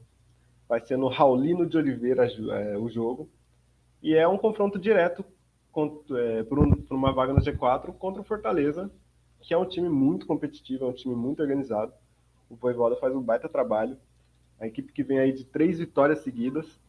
Vai 0.69 0.81
ser 0.81 0.97
no 0.97 1.07
Raulino 1.07 1.65
de 1.65 1.77
Oliveira 1.77 2.27
é, 2.27 2.77
o 2.77 2.89
jogo. 2.89 3.29
E 4.03 4.17
é 4.17 4.27
um 4.27 4.37
confronto 4.37 4.81
direto 4.81 5.25
contra, 5.71 6.21
é, 6.21 6.43
por, 6.43 6.59
um, 6.59 6.71
por, 6.73 6.97
uma 6.97 7.13
vaga 7.13 7.33
no 7.33 7.41
G4 7.41 7.93
contra 7.93 8.21
o 8.21 8.25
Fortaleza, 8.25 8.91
que 9.41 9.55
é 9.55 9.57
um 9.57 9.65
time 9.65 9.89
muito 9.89 10.27
competitivo, 10.27 10.87
é 10.87 10.89
um 10.89 10.93
time 10.93 11.15
muito 11.15 11.41
organizado. 11.41 11.93
O 12.49 12.57
Voivoda 12.57 12.97
faz 12.97 13.15
um 13.15 13.23
baita 13.23 13.49
trabalho. 13.49 13.97
A 14.59 14.67
equipe 14.67 14.93
que 14.93 15.05
vem 15.05 15.21
aí 15.21 15.33
de 15.33 15.45
três 15.45 15.79
vitórias 15.79 16.19
seguidas. 16.19 16.81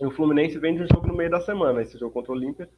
E 0.00 0.06
o 0.06 0.10
Fluminense 0.10 0.58
vem 0.58 0.74
de 0.74 0.82
um 0.82 0.86
jogo 0.86 1.06
no 1.06 1.16
meio 1.16 1.30
da 1.30 1.40
semana, 1.40 1.82
esse 1.82 1.98
jogo 1.98 2.12
contra 2.12 2.32
o 2.32 2.34
Olímpia, 2.34 2.68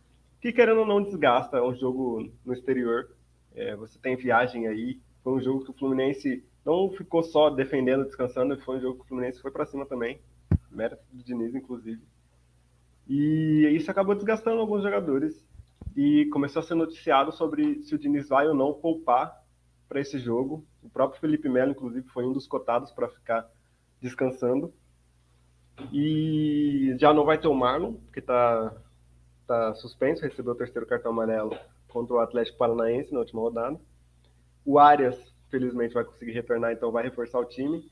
que 0.40 0.52
querendo 0.52 0.80
ou 0.80 0.86
não 0.86 1.02
desgasta, 1.02 1.58
é 1.58 1.62
um 1.62 1.74
jogo 1.74 2.30
no 2.44 2.52
exterior 2.52 3.08
é, 3.54 3.74
você 3.76 3.98
tem 3.98 4.16
viagem 4.16 4.66
aí. 4.66 5.00
Foi 5.22 5.34
um 5.34 5.40
jogo 5.40 5.64
que 5.64 5.70
o 5.70 5.74
Fluminense 5.74 6.44
não 6.64 6.90
ficou 6.90 7.22
só 7.22 7.50
defendendo, 7.50 8.04
descansando, 8.04 8.58
foi 8.60 8.78
um 8.78 8.80
jogo 8.80 8.98
que 8.98 9.04
o 9.04 9.08
Fluminense 9.08 9.40
foi 9.40 9.50
para 9.50 9.66
cima 9.66 9.86
também. 9.86 10.20
Mérito 10.70 11.02
do 11.12 11.22
Diniz, 11.22 11.54
inclusive. 11.54 12.00
E 13.08 13.68
isso 13.72 13.90
acabou 13.90 14.14
desgastando 14.14 14.60
alguns 14.60 14.82
jogadores. 14.82 15.44
E 15.96 16.26
começou 16.26 16.60
a 16.60 16.62
ser 16.62 16.74
noticiado 16.74 17.32
sobre 17.32 17.82
se 17.82 17.94
o 17.94 17.98
Diniz 17.98 18.28
vai 18.28 18.46
ou 18.46 18.54
não 18.54 18.72
poupar 18.72 19.42
para 19.88 20.00
esse 20.00 20.18
jogo. 20.18 20.64
O 20.82 20.88
próprio 20.88 21.20
Felipe 21.20 21.48
Melo, 21.48 21.72
inclusive, 21.72 22.06
foi 22.08 22.24
um 22.24 22.32
dos 22.32 22.46
cotados 22.46 22.92
para 22.92 23.08
ficar 23.08 23.50
descansando. 24.00 24.72
E 25.92 26.96
já 26.98 27.12
não 27.12 27.24
vai 27.24 27.38
ter 27.38 27.48
o 27.48 27.54
Marlon, 27.54 27.94
que 28.12 28.20
está 28.20 28.72
tá 29.46 29.74
suspenso, 29.74 30.22
recebeu 30.22 30.52
o 30.52 30.56
terceiro 30.56 30.86
cartão 30.86 31.12
amarelo 31.12 31.56
contra 31.88 32.14
o 32.14 32.20
Atlético 32.20 32.58
Paranaense 32.58 33.12
na 33.12 33.20
última 33.20 33.40
rodada. 33.40 33.78
O 34.64 34.78
Arias, 34.78 35.16
felizmente, 35.50 35.94
vai 35.94 36.04
conseguir 36.04 36.32
retornar, 36.32 36.72
então 36.72 36.92
vai 36.92 37.02
reforçar 37.02 37.38
o 37.38 37.44
time. 37.44 37.90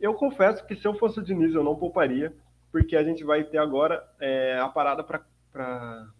Eu 0.00 0.14
confesso 0.14 0.66
que 0.66 0.74
se 0.74 0.86
eu 0.86 0.94
fosse 0.94 1.20
o 1.20 1.22
Diniz, 1.22 1.54
eu 1.54 1.62
não 1.62 1.76
pouparia, 1.76 2.34
porque 2.72 2.96
a 2.96 3.04
gente 3.04 3.22
vai 3.22 3.44
ter 3.44 3.58
agora 3.58 4.02
é, 4.20 4.58
a 4.58 4.68
parada 4.68 5.04
para 5.04 5.22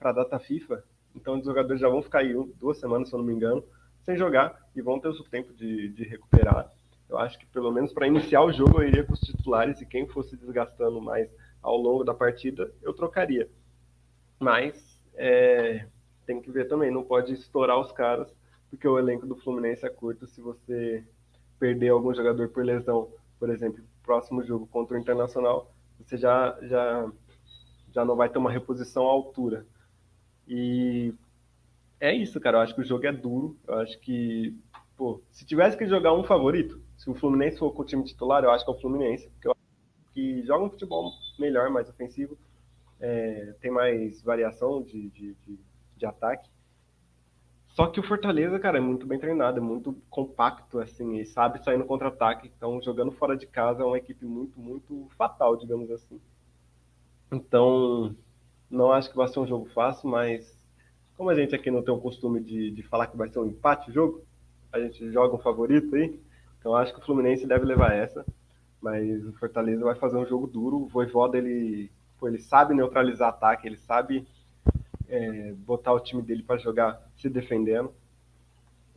a 0.00 0.12
data 0.12 0.38
FIFA. 0.38 0.84
Então 1.14 1.38
os 1.38 1.44
jogadores 1.44 1.80
já 1.80 1.88
vão 1.88 2.02
ficar 2.02 2.20
aí 2.20 2.34
duas 2.58 2.78
semanas, 2.78 3.08
se 3.08 3.14
eu 3.14 3.18
não 3.18 3.26
me 3.26 3.32
engano, 3.32 3.64
sem 4.02 4.16
jogar 4.16 4.58
e 4.74 4.82
vão 4.82 5.00
ter 5.00 5.08
o 5.08 5.24
tempo 5.24 5.52
de, 5.54 5.88
de 5.88 6.04
recuperar. 6.04 6.70
Eu 7.10 7.18
acho 7.18 7.36
que 7.38 7.46
pelo 7.46 7.72
menos 7.72 7.92
para 7.92 8.06
iniciar 8.06 8.42
o 8.42 8.52
jogo 8.52 8.80
eu 8.80 8.88
iria 8.88 9.04
com 9.04 9.12
os 9.12 9.20
titulares 9.20 9.80
e 9.80 9.86
quem 9.86 10.06
fosse 10.06 10.36
desgastando 10.36 11.00
mais 11.00 11.28
ao 11.60 11.76
longo 11.76 12.04
da 12.04 12.14
partida 12.14 12.72
eu 12.82 12.94
trocaria. 12.94 13.50
Mas 14.38 15.02
é, 15.14 15.86
tem 16.24 16.40
que 16.40 16.50
ver 16.52 16.68
também, 16.68 16.90
não 16.90 17.02
pode 17.02 17.34
estourar 17.34 17.80
os 17.80 17.90
caras, 17.90 18.32
porque 18.70 18.86
o 18.86 18.96
elenco 18.96 19.26
do 19.26 19.34
Fluminense 19.34 19.84
é 19.84 19.90
curto. 19.90 20.26
Se 20.28 20.40
você 20.40 21.04
perder 21.58 21.88
algum 21.88 22.14
jogador 22.14 22.48
por 22.48 22.64
lesão, 22.64 23.12
por 23.38 23.50
exemplo, 23.50 23.82
próximo 24.04 24.42
jogo 24.44 24.66
contra 24.68 24.96
o 24.96 25.00
Internacional, 25.00 25.74
você 25.98 26.16
já, 26.16 26.56
já, 26.62 27.10
já 27.92 28.04
não 28.04 28.14
vai 28.14 28.28
ter 28.28 28.38
uma 28.38 28.52
reposição 28.52 29.04
à 29.04 29.10
altura. 29.10 29.66
E 30.46 31.12
é 31.98 32.14
isso, 32.14 32.40
cara. 32.40 32.58
Eu 32.58 32.62
acho 32.62 32.74
que 32.74 32.80
o 32.80 32.84
jogo 32.84 33.04
é 33.04 33.12
duro. 33.12 33.58
Eu 33.66 33.74
acho 33.80 33.98
que, 33.98 34.56
pô, 34.96 35.20
se 35.30 35.44
tivesse 35.44 35.76
que 35.76 35.86
jogar 35.86 36.14
um 36.14 36.24
favorito, 36.24 36.80
se 37.00 37.08
o 37.08 37.14
Fluminense 37.14 37.58
for 37.58 37.72
com 37.72 37.82
o 37.82 37.84
time 37.84 38.04
titular, 38.04 38.44
eu 38.44 38.50
acho 38.50 38.64
que 38.64 38.70
é 38.70 38.74
o 38.74 38.80
Fluminense, 38.80 39.28
porque 39.30 39.48
eu 39.48 39.52
acho 39.52 40.12
que 40.12 40.42
joga 40.44 40.64
um 40.64 40.70
futebol 40.70 41.10
melhor, 41.38 41.70
mais 41.70 41.88
ofensivo, 41.88 42.36
é, 43.00 43.54
tem 43.60 43.70
mais 43.70 44.20
variação 44.22 44.82
de, 44.82 45.08
de, 45.08 45.34
de 45.46 45.58
de 46.00 46.06
ataque. 46.06 46.50
Só 47.68 47.86
que 47.86 48.00
o 48.00 48.02
Fortaleza, 48.02 48.58
cara, 48.58 48.78
é 48.78 48.80
muito 48.80 49.06
bem 49.06 49.18
treinado, 49.18 49.58
é 49.58 49.60
muito 49.60 49.94
compacto, 50.10 50.80
assim, 50.80 51.18
e 51.18 51.24
sabe 51.24 51.62
sair 51.62 51.78
no 51.78 51.84
contra-ataque. 51.84 52.50
Então, 52.56 52.82
jogando 52.82 53.12
fora 53.12 53.36
de 53.36 53.46
casa 53.46 53.82
é 53.82 53.86
uma 53.86 53.98
equipe 53.98 54.24
muito, 54.24 54.58
muito 54.58 55.06
fatal, 55.16 55.56
digamos 55.56 55.88
assim. 55.90 56.20
Então, 57.30 58.16
não 58.68 58.90
acho 58.90 59.08
que 59.08 59.16
vai 59.16 59.28
ser 59.28 59.38
um 59.38 59.46
jogo 59.46 59.66
fácil, 59.66 60.08
mas 60.08 60.52
como 61.16 61.30
a 61.30 61.34
gente 61.34 61.54
aqui 61.54 61.70
não 61.70 61.82
tem 61.82 61.94
o 61.94 62.00
costume 62.00 62.40
de, 62.42 62.72
de 62.72 62.82
falar 62.82 63.06
que 63.06 63.16
vai 63.16 63.28
ser 63.28 63.38
um 63.38 63.46
empate 63.46 63.90
o 63.90 63.94
jogo, 63.94 64.24
a 64.72 64.80
gente 64.80 65.12
joga 65.12 65.36
um 65.36 65.38
favorito 65.38 65.94
aí. 65.94 66.18
Então, 66.60 66.76
acho 66.76 66.92
que 66.94 67.00
o 67.00 67.04
Fluminense 67.04 67.46
deve 67.46 67.64
levar 67.64 67.94
essa. 67.94 68.24
Mas 68.80 69.26
o 69.26 69.32
Fortaleza 69.32 69.84
vai 69.84 69.94
fazer 69.94 70.16
um 70.16 70.26
jogo 70.26 70.46
duro. 70.46 70.76
O 70.76 70.88
Voivoda, 70.88 71.36
ele, 71.36 71.90
pô, 72.18 72.28
ele 72.28 72.38
sabe 72.38 72.74
neutralizar 72.74 73.30
ataque, 73.30 73.66
ele 73.66 73.78
sabe 73.78 74.26
é, 75.08 75.52
botar 75.52 75.92
o 75.92 76.00
time 76.00 76.22
dele 76.22 76.42
para 76.42 76.58
jogar 76.58 77.00
se 77.16 77.28
defendendo. 77.28 77.92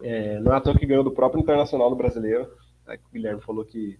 É, 0.02 0.40
não 0.40 0.54
é 0.54 0.58
à 0.58 0.62
toa 0.62 0.78
que 0.78 0.86
ganhou 0.86 1.04
do 1.04 1.12
próprio 1.12 1.42
Internacional 1.42 1.90
do 1.90 1.96
Brasileiro. 1.96 2.50
É, 2.88 2.96
o 2.96 3.14
Guilherme 3.14 3.42
falou 3.42 3.64
que 3.64 3.98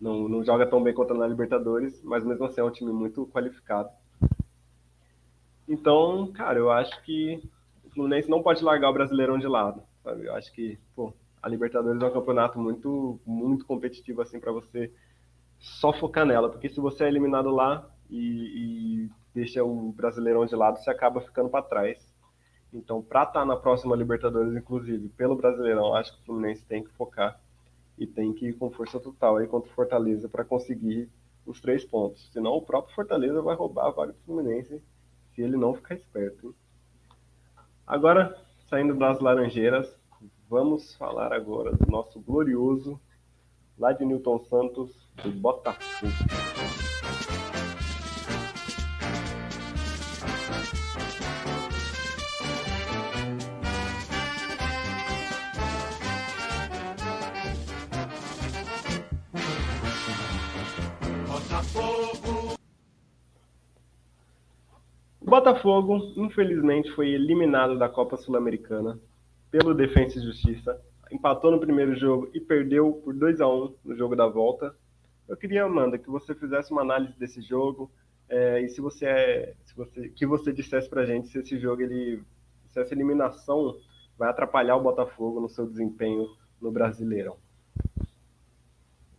não, 0.00 0.28
não 0.28 0.44
joga 0.44 0.66
tão 0.66 0.82
bem 0.82 0.94
contra 0.94 1.16
na 1.16 1.26
Libertadores, 1.26 2.02
mas 2.02 2.24
mesmo 2.24 2.44
assim 2.44 2.60
é 2.60 2.64
um 2.64 2.70
time 2.70 2.92
muito 2.92 3.26
qualificado. 3.26 3.90
Então, 5.68 6.32
cara, 6.32 6.58
eu 6.58 6.70
acho 6.70 7.00
que 7.04 7.40
o 7.84 7.90
Fluminense 7.90 8.28
não 8.28 8.42
pode 8.42 8.64
largar 8.64 8.90
o 8.90 8.92
Brasileirão 8.92 9.38
de 9.38 9.46
lado. 9.46 9.82
Sabe? 10.02 10.26
Eu 10.26 10.34
acho 10.34 10.52
que, 10.52 10.78
pô, 10.96 11.12
a 11.42 11.48
Libertadores 11.48 12.02
é 12.02 12.06
um 12.06 12.12
campeonato 12.12 12.58
muito, 12.58 13.20
muito 13.26 13.64
competitivo 13.64 14.22
assim 14.22 14.38
para 14.38 14.52
você 14.52 14.92
só 15.58 15.92
focar 15.92 16.24
nela, 16.24 16.50
porque 16.50 16.68
se 16.68 16.80
você 16.80 17.04
é 17.04 17.08
eliminado 17.08 17.50
lá 17.50 17.88
e, 18.08 19.06
e 19.06 19.10
deixa 19.34 19.62
o 19.62 19.92
Brasileirão 19.92 20.46
de 20.46 20.56
lado, 20.56 20.78
você 20.78 20.90
acaba 20.90 21.20
ficando 21.20 21.48
para 21.48 21.62
trás. 21.62 22.10
Então, 22.72 23.02
para 23.02 23.22
estar 23.24 23.40
tá 23.40 23.46
na 23.46 23.56
próxima 23.56 23.96
Libertadores, 23.96 24.54
inclusive, 24.54 25.08
pelo 25.10 25.36
Brasileirão, 25.36 25.94
acho 25.94 26.14
que 26.14 26.22
o 26.22 26.24
Fluminense 26.24 26.64
tem 26.64 26.84
que 26.84 26.90
focar 26.92 27.40
e 27.98 28.06
tem 28.06 28.32
que 28.32 28.48
ir 28.48 28.52
com 28.54 28.70
força 28.70 28.98
total 28.98 29.36
aí 29.36 29.46
contra 29.46 29.70
o 29.70 29.74
Fortaleza 29.74 30.28
para 30.28 30.44
conseguir 30.44 31.10
os 31.44 31.60
três 31.60 31.84
pontos. 31.84 32.30
Senão 32.32 32.52
o 32.52 32.62
próprio 32.62 32.94
Fortaleza 32.94 33.42
vai 33.42 33.54
roubar 33.56 33.86
a 33.86 33.90
vaga 33.90 34.12
do 34.12 34.18
Fluminense 34.20 34.82
se 35.34 35.42
ele 35.42 35.56
não 35.56 35.74
ficar 35.74 35.94
esperto. 35.94 36.54
Agora, 37.86 38.36
saindo 38.68 38.94
das 38.94 39.20
Laranjeiras, 39.20 39.99
vamos 40.50 40.96
falar 40.96 41.32
agora 41.32 41.70
do 41.70 41.86
nosso 41.86 42.18
glorioso, 42.18 43.00
lá 43.78 43.92
de 43.92 44.04
Newton 44.04 44.40
Santos, 44.40 44.90
do 45.22 45.30
Botafogo. 45.30 46.12
Botafogo, 65.22 66.12
infelizmente, 66.16 66.90
foi 66.90 67.10
eliminado 67.10 67.78
da 67.78 67.88
Copa 67.88 68.16
Sul-Americana 68.16 68.98
pelo 69.50 69.74
Defensa 69.74 70.18
e 70.18 70.22
Justiça. 70.22 70.80
Empatou 71.10 71.50
no 71.50 71.60
primeiro 71.60 71.94
jogo 71.96 72.30
e 72.32 72.40
perdeu 72.40 72.92
por 73.04 73.14
2 73.14 73.40
a 73.40 73.48
1 73.48 73.74
no 73.84 73.96
jogo 73.96 74.14
da 74.14 74.26
volta. 74.26 74.74
Eu 75.28 75.36
queria, 75.36 75.64
Amanda, 75.64 75.98
que 75.98 76.08
você 76.08 76.34
fizesse 76.34 76.70
uma 76.72 76.82
análise 76.82 77.18
desse 77.18 77.40
jogo 77.42 77.90
é, 78.28 78.60
e 78.60 78.68
se 78.68 78.80
você, 78.80 79.06
é, 79.06 79.54
se 79.64 79.74
você 79.74 80.08
que 80.08 80.24
você 80.24 80.52
dissesse 80.52 80.88
pra 80.88 81.04
gente 81.04 81.28
se 81.28 81.38
esse 81.38 81.58
jogo 81.58 81.82
ele 81.82 82.22
se 82.68 82.78
essa 82.78 82.94
eliminação 82.94 83.76
vai 84.16 84.30
atrapalhar 84.30 84.76
o 84.76 84.82
Botafogo 84.82 85.40
no 85.40 85.48
seu 85.48 85.66
desempenho 85.66 86.28
no 86.60 86.70
Brasileirão. 86.70 87.36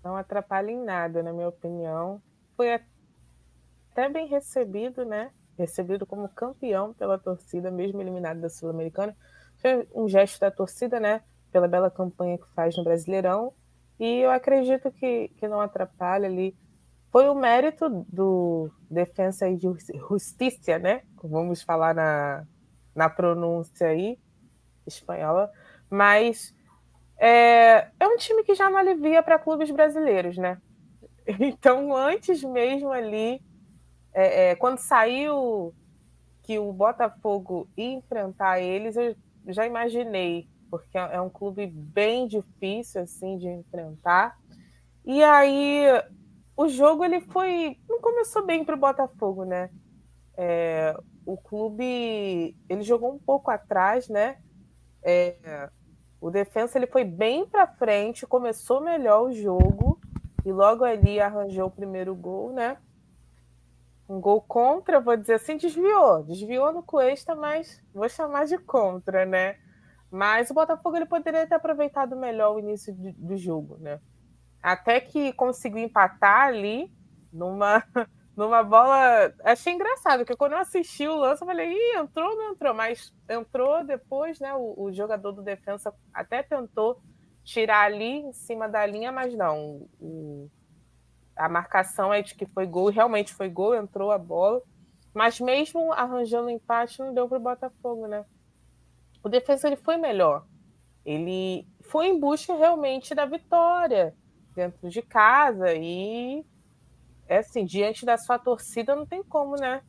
Não 0.01 0.15
atrapalha 0.15 0.71
em 0.71 0.81
nada, 0.81 1.21
na 1.21 1.33
minha 1.33 1.49
opinião. 1.49 2.21
Foi 2.55 2.73
até 2.73 4.07
bem 4.09 4.27
recebido, 4.27 5.03
né? 5.03 5.31
recebido 5.57 6.05
como 6.05 6.27
campeão 6.29 6.93
pela 6.93 7.17
torcida, 7.17 7.69
mesmo 7.69 8.01
eliminado 8.01 8.41
da 8.41 8.49
Sul-Americana. 8.49 9.15
Foi 9.61 9.87
um 9.93 10.07
gesto 10.07 10.39
da 10.39 10.51
torcida, 10.51 10.99
né? 10.99 11.21
Pela 11.51 11.67
bela 11.67 11.91
campanha 11.91 12.37
que 12.37 12.47
faz 12.55 12.75
no 12.75 12.83
Brasileirão. 12.83 13.53
E 13.99 14.19
eu 14.19 14.31
acredito 14.31 14.91
que, 14.91 15.29
que 15.37 15.47
não 15.47 15.61
atrapalha 15.61 16.27
ali. 16.27 16.55
Foi 17.11 17.27
o 17.29 17.35
mérito 17.35 18.05
do 18.07 18.71
Defensa 18.89 19.47
e 19.47 19.57
Justiça, 19.57 20.79
né? 20.79 21.03
Vamos 21.21 21.61
falar 21.61 21.93
na, 21.93 22.45
na 22.95 23.09
pronúncia 23.09 23.87
aí, 23.87 24.17
espanhola. 24.87 25.51
Mas 25.89 26.55
é, 27.17 27.89
é 27.99 28.07
um 28.07 28.17
time 28.17 28.43
que 28.43 28.55
já 28.55 28.69
não 28.69 28.77
alivia 28.77 29.21
para 29.21 29.37
clubes 29.37 29.69
brasileiros, 29.69 30.37
né? 30.37 30.59
Então, 31.39 31.95
antes 31.95 32.43
mesmo 32.43 32.91
ali 32.91 33.39
é, 34.13 34.49
é, 34.49 34.55
quando 34.55 34.79
saiu 34.79 35.73
que 36.43 36.59
o 36.59 36.73
Botafogo 36.73 37.69
ia 37.77 37.93
enfrentar 37.93 38.59
eles, 38.59 38.95
eu 38.95 39.15
já 39.47 39.65
imaginei, 39.65 40.47
porque 40.69 40.97
é, 40.97 41.19
um 41.19 41.29
clube 41.29 41.67
bem 41.67 42.27
difícil 42.27 43.01
assim 43.01 43.37
de 43.37 43.47
enfrentar. 43.47 44.37
E 45.05 45.23
aí 45.23 45.83
o 46.55 46.67
jogo 46.67 47.03
ele 47.03 47.21
foi 47.21 47.77
não 47.89 47.99
começou 47.99 48.45
bem 48.45 48.63
para 48.63 48.75
o 48.75 48.79
Botafogo, 48.79 49.43
né? 49.43 49.69
É, 50.37 50.95
o 51.25 51.37
clube 51.37 52.55
ele 52.69 52.83
jogou 52.83 53.13
um 53.13 53.19
pouco 53.19 53.51
atrás, 53.51 54.07
né? 54.09 54.37
É, 55.03 55.69
o 56.19 56.29
defensa 56.29 56.77
ele 56.77 56.87
foi 56.87 57.03
bem 57.03 57.45
para 57.45 57.67
frente, 57.67 58.27
começou 58.27 58.79
melhor 58.79 59.23
o 59.23 59.33
jogo 59.33 59.99
e 60.45 60.51
logo 60.51 60.83
ali 60.83 61.19
arranjou 61.19 61.67
o 61.67 61.71
primeiro 61.71 62.15
gol, 62.15 62.53
né? 62.53 62.77
Um 64.07 64.19
gol 64.19 64.41
contra, 64.41 64.99
vou 64.99 65.15
dizer 65.15 65.35
assim, 65.35 65.57
desviou. 65.57 66.23
Desviou 66.23 66.71
no 66.73 66.83
Cuesta, 66.83 67.35
mas 67.35 67.81
vou 67.93 68.07
chamar 68.09 68.45
de 68.45 68.57
contra, 68.57 69.25
né? 69.25 69.57
Mas 70.11 70.49
o 70.49 70.53
Botafogo 70.53 70.97
ele 70.97 71.05
poderia 71.05 71.47
ter 71.47 71.55
aproveitado 71.55 72.17
melhor 72.17 72.55
o 72.55 72.59
início 72.59 72.93
do, 72.93 73.13
do 73.13 73.37
jogo, 73.37 73.77
né? 73.79 73.99
Até 74.61 74.99
que 74.99 75.31
conseguiu 75.33 75.79
empatar 75.79 76.47
ali 76.47 76.93
numa, 77.31 77.81
numa 78.35 78.61
bola. 78.61 79.33
Achei 79.43 79.73
engraçado, 79.73 80.19
porque 80.19 80.35
quando 80.35 80.53
eu 80.53 80.59
assisti 80.59 81.07
o 81.07 81.15
lance, 81.15 81.41
eu 81.41 81.47
falei, 81.47 81.71
ih, 81.71 81.97
entrou, 81.97 82.35
não 82.35 82.51
entrou, 82.51 82.73
mas 82.73 83.13
entrou 83.29 83.83
depois, 83.85 84.39
né? 84.39 84.53
O, 84.53 84.83
o 84.83 84.91
jogador 84.91 85.31
do 85.31 85.41
defensa 85.41 85.93
até 86.13 86.43
tentou 86.43 87.01
tirar 87.43 87.85
ali 87.85 88.19
em 88.19 88.33
cima 88.33 88.67
da 88.67 88.85
linha, 88.85 89.11
mas 89.11 89.33
não. 89.33 89.87
O, 89.99 90.49
a 91.35 91.49
marcação 91.49 92.13
é 92.13 92.21
de 92.21 92.35
que 92.35 92.45
foi 92.45 92.65
gol, 92.65 92.89
realmente 92.89 93.33
foi 93.33 93.49
gol, 93.49 93.75
entrou 93.75 94.11
a 94.11 94.17
bola. 94.17 94.61
Mas 95.13 95.39
mesmo 95.39 95.91
arranjando 95.91 96.49
empate, 96.49 96.99
não 96.99 97.13
deu 97.13 97.27
para 97.27 97.37
o 97.37 97.41
Botafogo, 97.41 98.07
né? 98.07 98.25
O 99.23 99.29
defesa 99.29 99.67
ele 99.67 99.75
foi 99.75 99.97
melhor. 99.97 100.45
Ele 101.05 101.67
foi 101.81 102.07
em 102.07 102.19
busca 102.19 102.55
realmente 102.55 103.13
da 103.13 103.25
vitória 103.25 104.15
dentro 104.55 104.89
de 104.89 105.01
casa 105.01 105.73
e 105.73 106.45
é 107.27 107.37
assim, 107.37 107.65
diante 107.65 108.05
da 108.05 108.17
sua 108.17 108.37
torcida 108.37 108.95
não 108.95 109.05
tem 109.05 109.23
como, 109.23 109.55
né? 109.55 109.81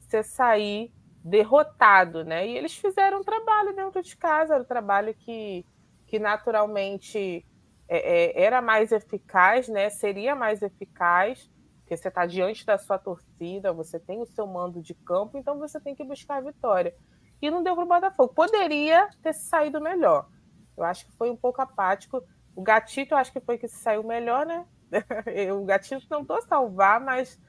Você 0.00 0.22
sair 0.22 0.92
derrotado, 1.22 2.24
né? 2.24 2.46
E 2.46 2.56
eles 2.56 2.74
fizeram 2.74 3.20
um 3.20 3.24
trabalho 3.24 3.74
dentro 3.74 4.02
de 4.02 4.16
casa, 4.16 4.54
era 4.54 4.62
um 4.62 4.66
trabalho 4.66 5.14
que, 5.14 5.64
que 6.06 6.18
naturalmente 6.18 7.44
é, 7.88 8.40
é, 8.40 8.42
era 8.44 8.60
mais 8.60 8.92
eficaz, 8.92 9.68
né? 9.68 9.88
Seria 9.90 10.34
mais 10.34 10.62
eficaz, 10.62 11.50
porque 11.80 11.96
você 11.96 12.08
está 12.08 12.26
diante 12.26 12.66
da 12.66 12.76
sua 12.76 12.98
torcida, 12.98 13.72
você 13.72 13.98
tem 13.98 14.20
o 14.20 14.26
seu 14.26 14.46
mando 14.46 14.82
de 14.82 14.94
campo, 14.94 15.38
então 15.38 15.58
você 15.58 15.80
tem 15.80 15.94
que 15.94 16.04
buscar 16.04 16.38
a 16.38 16.40
vitória. 16.40 16.94
E 17.40 17.50
não 17.50 17.62
deu 17.62 17.74
para 17.74 17.84
o 17.84 17.88
Botafogo. 17.88 18.34
Poderia 18.34 19.08
ter 19.22 19.32
saído 19.32 19.80
melhor. 19.80 20.28
Eu 20.76 20.84
acho 20.84 21.06
que 21.06 21.12
foi 21.12 21.30
um 21.30 21.36
pouco 21.36 21.60
apático. 21.62 22.22
O 22.54 22.62
Gatito, 22.62 23.14
eu 23.14 23.18
acho 23.18 23.32
que 23.32 23.40
foi 23.40 23.58
que 23.58 23.68
saiu 23.68 24.02
melhor, 24.02 24.46
né? 24.46 24.66
o 25.52 25.64
Gatito 25.64 26.08
tentou 26.08 26.40
salvar, 26.42 27.00
mas 27.00 27.40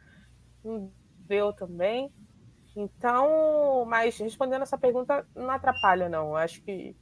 não 0.64 0.92
deu 1.20 1.54
também. 1.54 2.14
Então, 2.76 3.86
mas 3.86 4.18
respondendo 4.18 4.62
essa 4.62 4.78
pergunta, 4.78 5.28
não 5.34 5.50
atrapalha, 5.50 6.08
não. 6.08 6.28
Eu 6.28 6.36
acho 6.36 6.62
que 6.62 6.96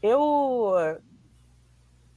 eu 0.00 0.74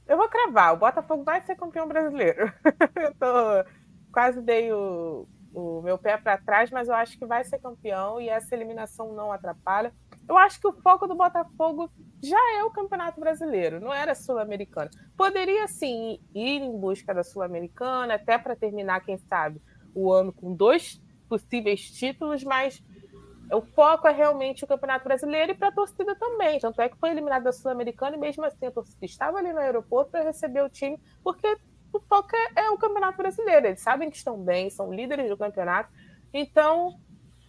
eu 0.08 0.16
vou 0.16 0.28
cravar, 0.28 0.74
o 0.74 0.78
Botafogo 0.78 1.24
vai 1.24 1.40
ser 1.42 1.56
campeão 1.56 1.86
brasileiro. 1.86 2.52
eu 2.96 3.14
tô, 3.14 3.70
quase 4.12 4.40
dei 4.40 4.72
o, 4.72 5.26
o 5.52 5.82
meu 5.82 5.98
pé 5.98 6.16
para 6.16 6.38
trás, 6.38 6.70
mas 6.70 6.88
eu 6.88 6.94
acho 6.94 7.18
que 7.18 7.26
vai 7.26 7.42
ser 7.44 7.58
campeão 7.58 8.20
e 8.20 8.28
essa 8.28 8.54
eliminação 8.54 9.12
não 9.14 9.32
atrapalha. 9.32 9.92
Eu 10.28 10.36
acho 10.36 10.60
que 10.60 10.68
o 10.68 10.72
foco 10.72 11.06
do 11.06 11.14
Botafogo 11.14 11.90
já 12.22 12.58
é 12.58 12.64
o 12.64 12.70
Campeonato 12.70 13.20
Brasileiro, 13.20 13.80
não 13.80 13.92
era 13.92 14.14
Sul-Americano. 14.14 14.90
Poderia 15.16 15.66
sim 15.68 16.20
ir 16.34 16.62
em 16.62 16.78
busca 16.78 17.14
da 17.14 17.22
Sul-Americana, 17.22 18.14
até 18.14 18.36
para 18.36 18.56
terminar, 18.56 19.04
quem 19.04 19.16
sabe, 19.16 19.60
o 19.94 20.12
ano 20.12 20.32
com 20.32 20.54
dois 20.54 21.00
possíveis 21.28 21.90
títulos, 21.90 22.44
mas 22.44 22.82
o 23.52 23.60
foco 23.60 24.08
é 24.08 24.12
realmente 24.12 24.64
o 24.64 24.66
Campeonato 24.66 25.04
Brasileiro 25.04 25.52
e 25.52 25.54
para 25.54 25.68
a 25.68 25.72
torcida 25.72 26.14
também. 26.16 26.58
Tanto 26.58 26.80
é 26.80 26.88
que 26.88 26.98
foi 26.98 27.10
eliminado 27.10 27.44
da 27.44 27.52
Sul-Americana 27.52 28.16
e 28.16 28.18
mesmo 28.18 28.44
assim 28.44 28.66
a 28.66 28.70
torcida 28.70 29.04
estava 29.04 29.38
ali 29.38 29.52
no 29.52 29.58
aeroporto 29.58 30.10
para 30.10 30.24
receber 30.24 30.62
o 30.62 30.68
time, 30.68 30.98
porque 31.22 31.56
o 31.92 32.00
foco 32.00 32.34
é, 32.34 32.64
é, 32.64 32.70
o 32.70 32.78
Campeonato 32.78 33.16
Brasileiro. 33.16 33.66
Eles 33.66 33.80
sabem 33.80 34.10
que 34.10 34.16
estão 34.16 34.42
bem, 34.42 34.68
são 34.70 34.92
líderes 34.92 35.28
do 35.28 35.36
campeonato, 35.36 35.90
então 36.32 36.98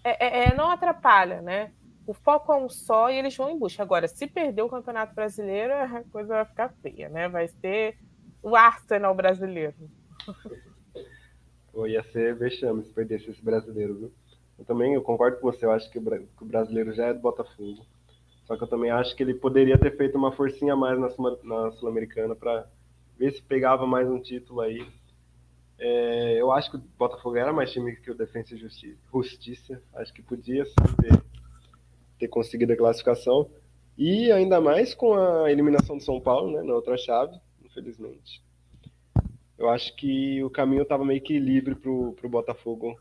é, 0.03 0.25
é, 0.25 0.49
é 0.49 0.53
não 0.53 0.69
atrapalha, 0.69 1.41
né? 1.41 1.71
O 2.05 2.13
foco 2.13 2.53
é 2.53 2.55
um 2.55 2.69
só 2.69 3.09
e 3.09 3.17
eles 3.17 3.35
vão 3.35 3.49
em 3.49 3.59
busca. 3.59 3.83
Agora, 3.83 4.07
se 4.07 4.27
perder 4.27 4.61
o 4.61 4.69
Campeonato 4.69 5.13
Brasileiro, 5.13 5.73
a 5.97 6.03
coisa 6.11 6.35
vai 6.35 6.45
ficar 6.45 6.69
feia, 6.81 7.09
né? 7.09 7.27
Vai 7.27 7.47
ser 7.47 7.97
o 8.41 8.55
Arsenal 8.55 9.13
brasileiro. 9.13 9.75
Pô, 11.71 11.85
ia 11.85 12.03
ser 12.03 12.35
vexame 12.35 12.83
se 12.83 12.93
perdesse 12.93 13.29
esse 13.29 13.43
brasileiro, 13.43 13.95
viu? 13.95 14.13
Eu 14.57 14.65
também 14.65 14.93
eu 14.93 15.01
concordo 15.01 15.37
com 15.37 15.51
você, 15.51 15.65
eu 15.65 15.71
acho 15.71 15.89
que 15.91 15.99
o 15.99 16.45
brasileiro 16.45 16.93
já 16.93 17.07
é 17.07 17.13
do 17.13 17.19
Botafogo. 17.19 17.85
Só 18.45 18.55
que 18.55 18.63
eu 18.63 18.67
também 18.67 18.89
acho 18.89 19.15
que 19.15 19.21
ele 19.21 19.33
poderia 19.33 19.77
ter 19.77 19.95
feito 19.95 20.17
uma 20.17 20.31
forcinha 20.31 20.73
a 20.73 20.75
mais 20.75 20.97
na 20.99 21.09
Sul-Americana 21.71 22.33
para 22.33 22.65
ver 23.17 23.31
se 23.31 23.41
pegava 23.41 23.85
mais 23.85 24.09
um 24.09 24.19
título 24.19 24.61
aí. 24.61 24.87
É, 25.77 26.41
eu 26.41 26.51
acho 26.51 26.71
que 26.71 26.77
o 26.77 26.83
Botafogo 26.97 27.35
era 27.35 27.53
mais 27.53 27.71
time 27.71 27.95
que 27.97 28.09
o 28.09 28.15
Defensa 28.15 28.55
e 28.55 28.57
Justiça. 28.57 29.81
Acho 29.93 30.13
que 30.13 30.21
podia 30.21 30.63
ter, 30.63 31.21
ter 32.17 32.27
conseguido 32.29 32.73
a 32.73 32.77
classificação. 32.77 33.49
E 33.97 34.31
ainda 34.31 34.61
mais 34.61 34.93
com 34.95 35.13
a 35.13 35.51
eliminação 35.51 35.97
do 35.97 36.03
São 36.03 36.21
Paulo, 36.21 36.51
né, 36.51 36.61
na 36.61 36.73
outra 36.73 36.97
chave, 36.97 37.37
infelizmente. 37.63 38.41
Eu 39.57 39.69
acho 39.69 39.95
que 39.95 40.43
o 40.43 40.49
caminho 40.49 40.83
estava 40.83 41.03
meio 41.03 41.21
que 41.21 41.37
livre 41.37 41.75
para 41.75 41.89
o 41.89 42.29
Botafogo 42.29 42.97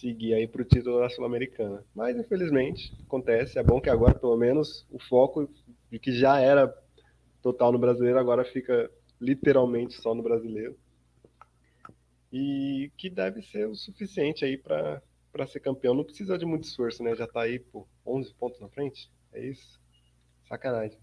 seguir 0.00 0.34
aí 0.34 0.46
para 0.46 0.62
o 0.62 0.64
título 0.64 1.00
da 1.00 1.08
Sul-Americana. 1.08 1.84
Mas, 1.94 2.16
infelizmente, 2.16 2.92
acontece. 3.06 3.58
É 3.58 3.62
bom 3.62 3.80
que 3.80 3.90
agora, 3.90 4.14
pelo 4.14 4.36
menos, 4.36 4.86
o 4.90 4.98
foco 4.98 5.48
de 5.90 5.98
que 5.98 6.12
já 6.12 6.40
era 6.40 6.72
total 7.42 7.72
no 7.72 7.78
brasileiro, 7.78 8.18
agora 8.18 8.44
fica 8.44 8.90
literalmente 9.20 9.94
só 9.94 10.14
no 10.14 10.22
brasileiro. 10.22 10.76
E 12.32 12.90
que 12.96 13.08
deve 13.08 13.42
ser 13.42 13.68
o 13.68 13.74
suficiente 13.74 14.44
aí 14.44 14.56
para 14.58 15.02
ser 15.46 15.60
campeão. 15.60 15.94
Não 15.94 16.04
precisa 16.04 16.36
de 16.36 16.44
muito 16.44 16.64
esforço, 16.64 17.02
né? 17.02 17.14
Já 17.14 17.24
está 17.24 17.42
aí 17.42 17.58
por 17.58 17.86
11 18.04 18.34
pontos 18.34 18.60
na 18.60 18.68
frente. 18.68 19.10
É 19.32 19.44
isso? 19.46 19.80
Sacanagem. 20.48 20.98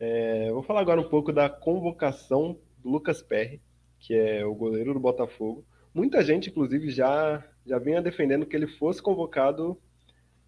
É, 0.00 0.50
vou 0.52 0.62
falar 0.62 0.80
agora 0.80 1.00
um 1.00 1.08
pouco 1.08 1.32
da 1.32 1.48
convocação 1.48 2.58
do 2.78 2.88
Lucas 2.88 3.22
Perry, 3.22 3.60
que 3.98 4.14
é 4.14 4.44
o 4.44 4.54
goleiro 4.54 4.94
do 4.94 5.00
Botafogo. 5.00 5.64
Muita 5.92 6.22
gente, 6.22 6.50
inclusive, 6.50 6.90
já, 6.90 7.44
já 7.68 7.78
vinha 7.78 8.02
defendendo 8.02 8.46
que 8.46 8.56
ele 8.56 8.66
fosse 8.66 9.02
convocado 9.02 9.78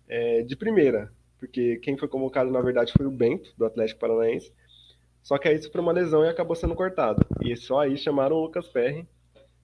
é, 0.09 0.43
de 0.43 0.57
primeira, 0.57 1.13
porque 1.39 1.77
quem 1.79 1.97
foi 1.97 2.09
convocado, 2.09 2.51
na 2.51 2.61
verdade, 2.61 2.93
foi 2.93 3.07
o 3.07 3.11
Bento, 3.11 3.53
do 3.57 3.65
Atlético 3.65 4.01
Paranaense. 4.01 4.53
Só 5.23 5.39
que 5.39 5.49
aí 5.49 5.63
sofreu 5.63 5.83
uma 5.83 5.93
lesão 5.93 6.25
e 6.25 6.29
acabou 6.29 6.57
sendo 6.57 6.75
cortado. 6.75 7.25
E 7.43 7.55
só 7.57 7.81
aí 7.81 7.97
chamaram 7.97 8.37
o 8.37 8.43
Lucas 8.43 8.69
Perry, 8.69 9.07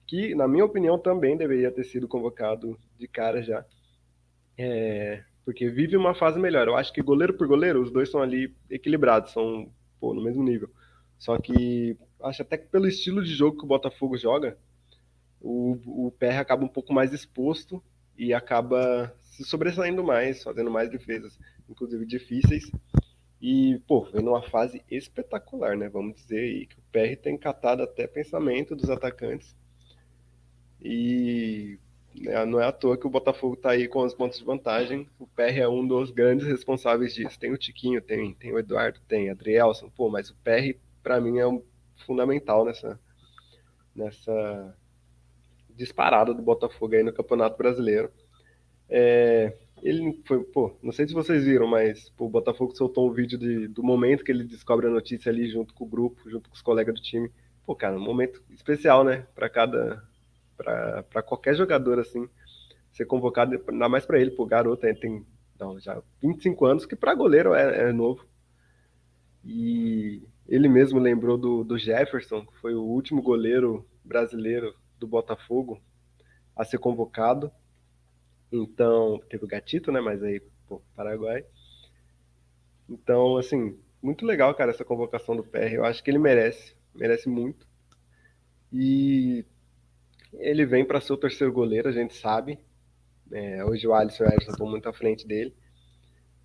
que, 0.05 0.35
na 0.35 0.47
minha 0.47 0.63
opinião, 0.63 0.97
também 0.97 1.35
deveria 1.35 1.71
ter 1.71 1.83
sido 1.83 2.07
convocado 2.07 2.79
de 2.97 3.07
cara 3.07 3.41
já. 3.41 3.65
É, 4.57 5.23
porque 5.43 5.69
vive 5.69 5.97
uma 5.97 6.13
fase 6.13 6.39
melhor. 6.39 6.67
Eu 6.67 6.75
acho 6.75 6.93
que 6.93 7.01
goleiro 7.01 7.33
por 7.33 7.47
goleiro, 7.47 7.81
os 7.81 7.91
dois 7.91 8.09
são 8.09 8.21
ali 8.21 8.55
equilibrados, 8.69 9.31
são 9.31 9.71
pô, 9.99 10.13
no 10.13 10.23
mesmo 10.23 10.43
nível. 10.43 10.69
Só 11.17 11.37
que 11.37 11.97
acho 12.21 12.41
até 12.41 12.57
que 12.57 12.67
pelo 12.67 12.87
estilo 12.87 13.23
de 13.23 13.33
jogo 13.33 13.57
que 13.57 13.65
o 13.65 13.67
Botafogo 13.67 14.17
joga, 14.17 14.57
o, 15.41 16.07
o 16.07 16.11
PR 16.11 16.39
acaba 16.39 16.63
um 16.63 16.69
pouco 16.69 16.93
mais 16.93 17.13
exposto 17.13 17.81
e 18.17 18.33
acaba 18.33 19.15
se 19.19 19.43
sobressaindo 19.43 20.03
mais, 20.03 20.43
fazendo 20.43 20.71
mais 20.71 20.89
defesas, 20.89 21.37
inclusive 21.69 22.05
difíceis. 22.05 22.71
E, 23.39 23.79
pô, 23.87 24.05
vem 24.05 24.23
numa 24.23 24.41
fase 24.41 24.83
espetacular, 24.89 25.77
né? 25.77 25.87
Vamos 25.89 26.15
dizer 26.15 26.39
aí 26.39 26.65
que 26.65 26.79
o 26.79 26.81
PR 26.91 27.15
tem 27.21 27.37
catado 27.37 27.83
até 27.83 28.07
pensamento 28.07 28.75
dos 28.75 28.89
atacantes. 28.89 29.55
E 30.81 31.79
né, 32.15 32.43
não 32.45 32.59
é 32.59 32.65
à 32.65 32.71
toa 32.71 32.97
que 32.97 33.05
o 33.05 33.09
Botafogo 33.09 33.55
tá 33.55 33.71
aí 33.71 33.87
com 33.87 34.03
os 34.03 34.15
pontos 34.15 34.39
de 34.39 34.45
vantagem. 34.45 35.07
O 35.19 35.27
PR 35.27 35.59
é 35.59 35.67
um 35.67 35.87
dos 35.87 36.09
grandes 36.09 36.47
responsáveis 36.47 37.13
disso. 37.13 37.39
Tem 37.39 37.51
o 37.51 37.57
Tiquinho, 37.57 38.01
tem, 38.01 38.33
tem 38.33 38.51
o 38.51 38.57
Eduardo, 38.57 38.99
tem 39.07 39.29
o 39.29 39.31
Adrielson, 39.31 39.89
pô, 39.89 40.09
mas 40.09 40.31
o 40.31 40.35
PR, 40.37 40.75
para 41.03 41.21
mim, 41.21 41.37
é 41.37 41.47
um 41.47 41.61
fundamental 42.05 42.65
nessa, 42.65 42.99
nessa 43.95 44.75
disparada 45.77 46.33
do 46.33 46.41
Botafogo 46.41 46.95
aí 46.95 47.03
no 47.03 47.13
Campeonato 47.13 47.57
Brasileiro. 47.57 48.11
É, 48.89 49.55
ele 49.81 50.21
foi, 50.25 50.43
pô, 50.43 50.75
não 50.81 50.91
sei 50.91 51.07
se 51.07 51.13
vocês 51.13 51.43
viram, 51.45 51.67
mas 51.67 52.09
pô, 52.09 52.25
o 52.25 52.29
Botafogo 52.29 52.75
soltou 52.75 53.09
um 53.09 53.13
vídeo 53.13 53.37
de, 53.37 53.67
do 53.67 53.83
momento 53.83 54.23
que 54.23 54.31
ele 54.31 54.43
descobre 54.43 54.87
a 54.87 54.91
notícia 54.91 55.31
ali 55.31 55.49
junto 55.49 55.73
com 55.73 55.85
o 55.85 55.87
grupo, 55.87 56.29
junto 56.29 56.49
com 56.49 56.55
os 56.55 56.61
colegas 56.61 56.95
do 56.95 57.01
time. 57.01 57.31
Pô, 57.65 57.75
cara, 57.75 57.95
um 57.95 58.03
momento 58.03 58.41
especial, 58.49 59.03
né, 59.03 59.27
para 59.35 59.49
cada 59.49 60.03
para 60.57 61.21
qualquer 61.21 61.53
jogador 61.53 61.99
assim 61.99 62.27
ser 62.91 63.05
convocado, 63.05 63.61
ainda 63.67 63.87
mais 63.87 64.07
para 64.07 64.19
ele, 64.19 64.31
pô, 64.31 64.43
garoto, 64.43 64.87
ele 64.87 64.99
tem 64.99 65.25
não, 65.59 65.79
já 65.79 66.01
25 66.21 66.65
anos, 66.65 66.85
que 66.85 66.95
para 66.95 67.13
goleiro 67.13 67.53
é, 67.53 67.89
é, 67.89 67.91
novo. 67.91 68.25
E 69.43 70.23
ele 70.47 70.67
mesmo 70.67 70.99
lembrou 70.99 71.37
do, 71.37 71.63
do 71.63 71.77
Jefferson, 71.77 72.45
que 72.45 72.57
foi 72.57 72.73
o 72.73 72.83
último 72.83 73.21
goleiro 73.21 73.85
brasileiro 74.03 74.73
do 74.99 75.07
Botafogo 75.07 75.81
a 76.55 76.63
ser 76.63 76.77
convocado. 76.79 77.51
Então, 78.51 79.19
teve 79.29 79.45
o 79.45 79.47
Gatito, 79.47 79.91
né? 79.91 79.99
Mas 79.99 80.23
aí, 80.23 80.41
pô, 80.67 80.81
Paraguai. 80.95 81.45
Então, 82.89 83.37
assim, 83.37 83.77
muito 84.01 84.25
legal, 84.25 84.53
cara, 84.55 84.71
essa 84.71 84.85
convocação 84.85 85.35
do 85.35 85.43
PR. 85.43 85.73
Eu 85.73 85.85
acho 85.85 86.03
que 86.03 86.09
ele 86.09 86.19
merece, 86.19 86.75
merece 86.95 87.27
muito. 87.27 87.67
E 88.71 89.45
ele 90.33 90.65
vem 90.65 90.85
para 90.85 91.01
ser 91.01 91.13
o 91.13 91.17
terceiro 91.17 91.51
goleiro, 91.51 91.89
a 91.89 91.91
gente 91.91 92.13
sabe. 92.15 92.59
É, 93.31 93.63
hoje 93.65 93.85
o 93.87 93.93
Alisson 93.93 94.23
e 94.23 94.27
o 94.27 94.29
Ederson 94.29 94.51
estão 94.51 94.69
muito 94.69 94.87
à 94.87 94.93
frente 94.93 95.27
dele. 95.27 95.53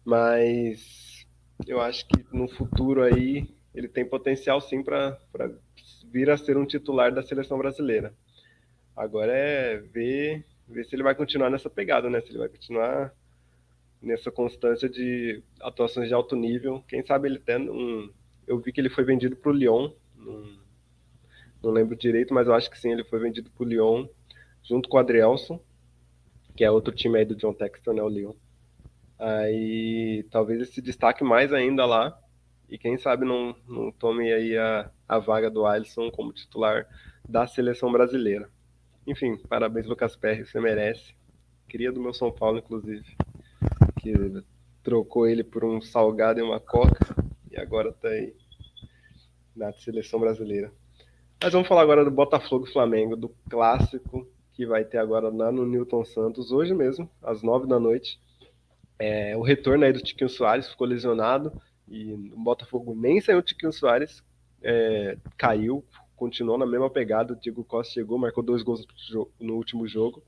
Mas 0.05 1.26
eu 1.66 1.80
acho 1.80 2.07
que 2.09 2.24
no 2.32 2.48
futuro 2.48 3.03
aí 3.03 3.55
ele 3.74 3.88
tem 3.88 4.05
potencial 4.05 4.61
sim 4.61 4.82
para 4.82 5.18
vir 6.11 6.28
a 6.30 6.36
ser 6.36 6.57
um 6.57 6.66
titular 6.66 7.12
da 7.14 7.22
seleção 7.22 7.57
brasileira. 7.59 8.14
Agora 8.97 9.32
é 9.32 9.78
ver, 9.78 10.45
ver 10.68 10.84
se 10.84 10.95
ele 10.95 11.03
vai 11.03 11.14
continuar 11.14 11.51
nessa 11.51 11.70
pegada, 11.70 12.11
né? 12.11 12.20
Se 12.20 12.30
ele 12.30 12.38
vai 12.38 12.49
continuar 12.49 13.12
nessa 14.01 14.30
constância 14.30 14.88
de 14.88 15.43
atuações 15.61 16.09
de 16.09 16.14
alto 16.14 16.34
nível. 16.36 16.84
Quem 16.88 17.03
sabe 17.03 17.28
ele 17.28 17.38
tendo 17.38 17.72
um. 17.72 18.11
Eu 18.47 18.59
vi 18.59 18.72
que 18.72 18.80
ele 18.80 18.90
foi 18.90 19.05
vendido 19.05 19.36
para 19.36 19.51
o 19.51 19.55
Lyon. 19.55 19.93
Não, 20.16 20.59
não 21.62 21.70
lembro 21.70 21.97
direito, 21.97 22.34
mas 22.34 22.47
eu 22.47 22.55
acho 22.55 22.70
que 22.70 22.78
sim, 22.78 22.90
ele 22.93 23.05
foi 23.05 23.20
vendido 23.20 23.51
para 23.51 23.64
o 23.64 23.68
Lyon 23.68 24.07
junto 24.62 24.88
com 24.88 24.97
o 24.97 25.01
Adrielson, 25.01 25.61
que 26.57 26.64
é 26.64 26.70
outro 26.70 26.95
time 26.95 27.18
aí 27.18 27.24
do 27.24 27.36
John 27.36 27.55
Textor, 27.55 27.95
né? 27.95 28.03
O 28.03 28.09
Lyon. 28.09 28.34
Aí 29.18 30.26
talvez 30.30 30.59
ele 30.59 30.68
se 30.68 30.82
destaque 30.82 31.22
mais 31.22 31.53
ainda 31.53 31.86
lá. 31.86 32.18
E 32.68 32.78
quem 32.78 32.97
sabe 32.97 33.24
não, 33.24 33.55
não 33.68 33.93
tome 33.93 34.32
aí 34.32 34.57
a, 34.57 34.90
a 35.07 35.18
vaga 35.18 35.51
do 35.51 35.66
Alisson 35.66 36.11
como 36.11 36.32
titular 36.32 36.86
da 37.28 37.47
seleção 37.47 37.93
brasileira. 37.93 38.51
Enfim, 39.07 39.36
parabéns, 39.48 39.86
Lucas 39.86 40.14
Perry, 40.14 40.44
você 40.44 40.61
merece. 40.61 41.14
Queria 41.68 41.90
do 41.90 42.00
meu 42.00 42.14
São 42.14 42.30
Paulo, 42.30 42.59
inclusive, 42.59 43.05
que 44.00 44.12
trocou 44.82 45.26
ele 45.26 45.42
por 45.42 45.64
um 45.64 45.80
salgado 45.80 46.38
e 46.40 46.42
uma 46.42 46.61
coca, 46.61 47.14
e 47.50 47.59
agora 47.59 47.92
tá 47.92 48.09
aí 48.09 48.34
na 49.55 49.72
seleção 49.72 50.20
brasileira. 50.20 50.72
Mas 51.42 51.53
vamos 51.53 51.66
falar 51.66 51.82
agora 51.82 52.05
do 52.05 52.11
Botafogo 52.11 52.66
Flamengo, 52.66 53.16
do 53.16 53.28
clássico 53.50 54.28
que 54.53 54.66
vai 54.66 54.84
ter 54.84 54.98
agora 54.98 55.28
lá 55.28 55.50
no 55.50 55.66
Newton 55.66 56.05
Santos, 56.05 56.53
hoje 56.53 56.74
mesmo, 56.74 57.11
às 57.22 57.42
nove 57.42 57.66
da 57.66 57.80
noite. 57.80 58.20
É, 58.98 59.36
o 59.36 59.42
retorno 59.42 59.84
aí 59.84 59.92
do 59.92 60.03
Tiquinho 60.03 60.28
Soares 60.28 60.68
ficou 60.68 60.86
lesionado, 60.86 61.53
e 61.88 62.12
o 62.12 62.36
Botafogo 62.36 62.94
nem 62.94 63.20
saiu 63.20 63.38
o 63.38 63.42
Tiquinho 63.42 63.72
Soares, 63.72 64.22
é, 64.62 65.16
caiu, 65.36 65.84
continuou 66.22 66.56
na 66.56 66.64
mesma 66.64 66.88
pegada. 66.88 67.32
O 67.32 67.36
Diego 67.36 67.64
Costa 67.64 67.94
chegou, 67.94 68.16
marcou 68.16 68.44
dois 68.44 68.62
gols 68.62 68.86
no 69.40 69.56
último 69.56 69.88
jogo. 69.88 70.22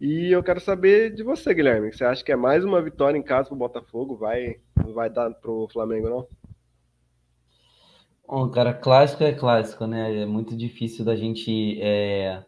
E 0.00 0.32
eu 0.32 0.42
quero 0.42 0.58
saber 0.58 1.14
de 1.14 1.22
você, 1.22 1.52
Guilherme. 1.52 1.92
Você 1.92 2.02
acha 2.02 2.24
que 2.24 2.32
é 2.32 2.36
mais 2.36 2.64
uma 2.64 2.80
vitória 2.80 3.18
em 3.18 3.22
casa 3.22 3.48
para 3.48 3.54
o 3.54 3.58
Botafogo? 3.58 4.16
Vai, 4.16 4.56
vai 4.74 5.10
dar 5.10 5.30
para 5.34 5.50
o 5.50 5.68
Flamengo, 5.68 6.08
não? 6.08 6.26
Bom, 8.26 8.48
cara, 8.48 8.72
clássico 8.72 9.22
é 9.22 9.34
clássico, 9.34 9.86
né? 9.86 10.22
É 10.22 10.24
muito 10.24 10.56
difícil 10.56 11.04
da 11.04 11.14
gente 11.14 11.78
é, 11.82 12.42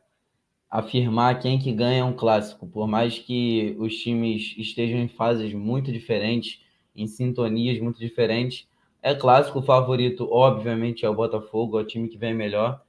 afirmar 0.71 1.41
quem 1.41 1.59
que 1.59 1.71
ganha 1.71 2.07
um 2.07 2.17
clássico. 2.17 2.67
Por 2.67 2.89
mais 2.89 3.19
que 3.19 3.77
os 3.79 3.95
times 3.95 4.55
estejam 4.57 4.99
em 4.99 5.09
fases 5.09 5.53
muito 5.53 5.93
diferentes, 5.93 6.63
em 6.97 7.07
sintonias 7.07 7.79
muito 7.79 7.99
diferentes, 7.99 8.67
é 9.05 9.15
clássico, 9.15 9.59
o 9.59 9.63
favorito, 9.63 10.27
obviamente, 10.33 11.05
é 11.05 11.11
o 11.11 11.15
Botafogo, 11.15 11.79
é 11.79 11.83
o 11.83 11.87
time 11.87 12.09
que 12.09 12.17
vem 12.17 12.33
melhor, 12.33 12.83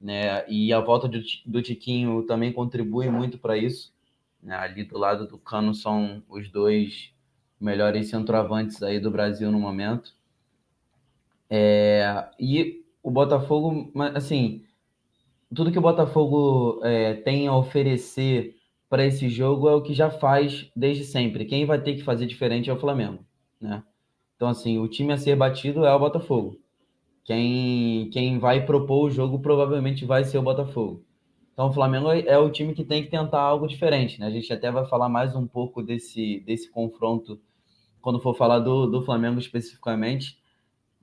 né? 0.00 0.48
E 0.48 0.72
a 0.72 0.78
volta 0.78 1.08
do, 1.08 1.20
do 1.44 1.60
Tiquinho 1.60 2.22
também 2.22 2.52
contribui 2.52 3.10
muito 3.10 3.36
para 3.36 3.56
isso. 3.56 3.92
Né? 4.40 4.54
Ali 4.54 4.84
do 4.84 4.96
lado 4.96 5.26
do 5.26 5.36
Cano 5.36 5.74
são 5.74 6.22
os 6.28 6.48
dois 6.48 7.12
melhores 7.60 8.08
centroavantes 8.08 8.80
aí 8.80 9.00
do 9.00 9.10
Brasil 9.10 9.50
no 9.50 9.58
momento. 9.58 10.14
É, 11.50 12.28
e 12.38 12.84
o 13.02 13.10
Botafogo, 13.10 13.90
assim, 14.14 14.64
tudo 15.52 15.72
que 15.72 15.78
o 15.78 15.82
Botafogo 15.82 16.78
é, 16.84 17.14
tem 17.14 17.48
a 17.48 17.56
oferecer 17.56 18.54
para 18.88 19.04
esse 19.04 19.28
jogo 19.28 19.68
é 19.68 19.74
o 19.74 19.82
que 19.82 19.94
já 19.94 20.10
faz 20.10 20.70
desde 20.76 21.04
sempre. 21.04 21.44
Quem 21.44 21.66
vai 21.66 21.80
ter 21.80 21.96
que 21.96 22.04
fazer 22.04 22.26
diferente 22.26 22.70
é 22.70 22.72
o 22.72 22.78
Flamengo, 22.78 23.26
né? 23.60 23.82
Então, 24.36 24.48
assim, 24.48 24.78
o 24.78 24.86
time 24.86 25.12
a 25.12 25.18
ser 25.18 25.34
batido 25.34 25.84
é 25.84 25.94
o 25.94 25.98
Botafogo. 25.98 26.60
Quem, 27.24 28.08
quem 28.10 28.38
vai 28.38 28.64
propor 28.64 29.06
o 29.06 29.10
jogo 29.10 29.40
provavelmente 29.40 30.04
vai 30.04 30.24
ser 30.24 30.38
o 30.38 30.42
Botafogo. 30.42 31.02
Então, 31.52 31.68
o 31.68 31.72
Flamengo 31.72 32.10
é 32.10 32.38
o 32.38 32.50
time 32.50 32.74
que 32.74 32.84
tem 32.84 33.02
que 33.02 33.10
tentar 33.10 33.40
algo 33.40 33.66
diferente, 33.66 34.20
né? 34.20 34.26
A 34.26 34.30
gente 34.30 34.52
até 34.52 34.70
vai 34.70 34.86
falar 34.86 35.08
mais 35.08 35.34
um 35.34 35.46
pouco 35.46 35.82
desse, 35.82 36.40
desse 36.40 36.70
confronto 36.70 37.40
quando 38.02 38.20
for 38.20 38.36
falar 38.36 38.60
do, 38.60 38.86
do 38.86 39.02
Flamengo 39.02 39.40
especificamente. 39.40 40.38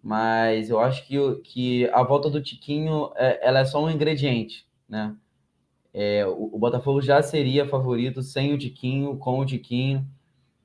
Mas 0.02 0.70
eu 0.70 0.80
acho 0.80 1.08
que, 1.08 1.18
que 1.44 1.90
a 1.90 2.04
volta 2.04 2.30
do 2.30 2.42
Tiquinho 2.42 3.12
é, 3.16 3.48
ela 3.48 3.60
é 3.60 3.66
só 3.66 3.84
um 3.84 3.90
ingrediente. 3.90 4.66
né? 4.88 5.16
É, 5.94 6.26
o, 6.28 6.52
o, 6.54 6.60
Botafogo 6.60 7.02
já 7.02 7.22
seria 7.22 7.68
favorito 7.68 8.22
sem 8.22 8.54
o 8.54 8.58
Tiquinho, 8.58 9.18
com 9.18 9.40
o 9.40 9.46
Tiquinho. 9.46 10.06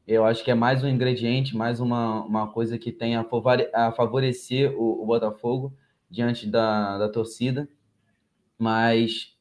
Eu 0.09 0.25
acho 0.25 0.43
que 0.43 0.51
é 0.51 0.55
mais 0.55 0.83
um 0.83 0.89
ingrediente, 0.89 1.55
mais 1.55 1.81
uma, 1.81 2.25
uma 2.25 2.47
coisa 2.51 2.79
que 2.79 2.91
tem 2.91 3.15
a, 3.15 3.27
a 3.75 3.93
favorecer 3.93 4.75
o, 4.75 5.03
o, 5.03 5.05
Botafogo 5.05 5.77
diante 6.11 6.47
da, 6.47 6.97
da 6.97 7.11
torcida. 7.11 7.69
Mas, 8.59 9.37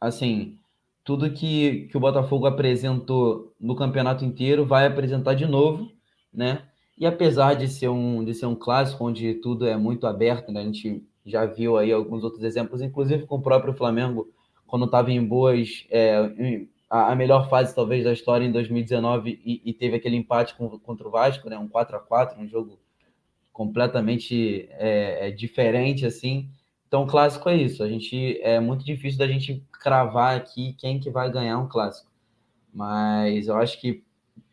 assim, 0.00 0.60
tudo 1.02 1.32
que, 1.32 1.88
que 1.90 1.96
o 1.96 2.00
Botafogo 2.00 2.46
apresentou 2.46 3.52
no 3.58 3.74
campeonato 3.74 4.24
inteiro 4.24 4.64
vai 4.64 4.86
apresentar 4.86 5.34
de 5.34 5.44
novo, 5.44 5.90
né? 6.32 6.68
E 6.96 7.04
apesar 7.04 7.54
de 7.54 7.66
ser 7.66 7.88
um, 7.88 8.24
de 8.24 8.32
ser 8.32 8.46
um 8.46 8.54
clássico 8.54 9.04
onde 9.04 9.34
tudo 9.34 9.66
é 9.66 9.76
muito 9.76 10.06
aberto, 10.06 10.52
né? 10.52 10.60
a 10.60 10.64
gente 10.64 11.04
já 11.26 11.44
viu 11.46 11.76
aí 11.76 11.90
alguns 11.90 12.22
outros 12.22 12.44
exemplos, 12.44 12.80
inclusive 12.80 13.26
com 13.26 13.38
o 13.38 13.42
próprio 13.42 13.74
Flamengo, 13.74 14.28
quando 14.68 14.84
estava 14.84 15.10
em 15.10 15.26
boas, 15.26 15.84
é, 15.90 16.68
a, 16.90 17.14
melhor 17.14 17.48
fase 17.48 17.74
talvez 17.74 18.04
da 18.04 18.12
história 18.12 18.44
em 18.44 18.50
2019 18.50 19.40
e, 19.44 19.62
e 19.64 19.72
teve 19.72 19.96
aquele 19.96 20.16
empate 20.16 20.56
com, 20.56 20.68
contra 20.80 21.06
o 21.06 21.10
Vasco, 21.10 21.48
né? 21.48 21.56
um 21.56 21.68
4 21.68 21.96
a 21.96 22.00
4 22.00 22.40
um 22.40 22.48
jogo 22.48 22.78
completamente 23.52 24.68
é, 24.72 25.28
é, 25.28 25.30
diferente 25.30 26.04
assim. 26.04 26.50
Então, 26.88 27.06
clássico 27.06 27.48
é 27.48 27.56
isso. 27.56 27.84
A 27.84 27.88
gente 27.88 28.40
é 28.42 28.58
muito 28.58 28.84
difícil 28.84 29.18
da 29.18 29.28
gente 29.28 29.64
cravar 29.70 30.36
aqui 30.36 30.74
quem 30.74 30.98
que 30.98 31.08
vai 31.08 31.30
ganhar 31.30 31.58
um 31.58 31.68
clássico. 31.68 32.10
Mas 32.74 33.46
eu 33.46 33.56
acho 33.56 33.80
que 33.80 34.02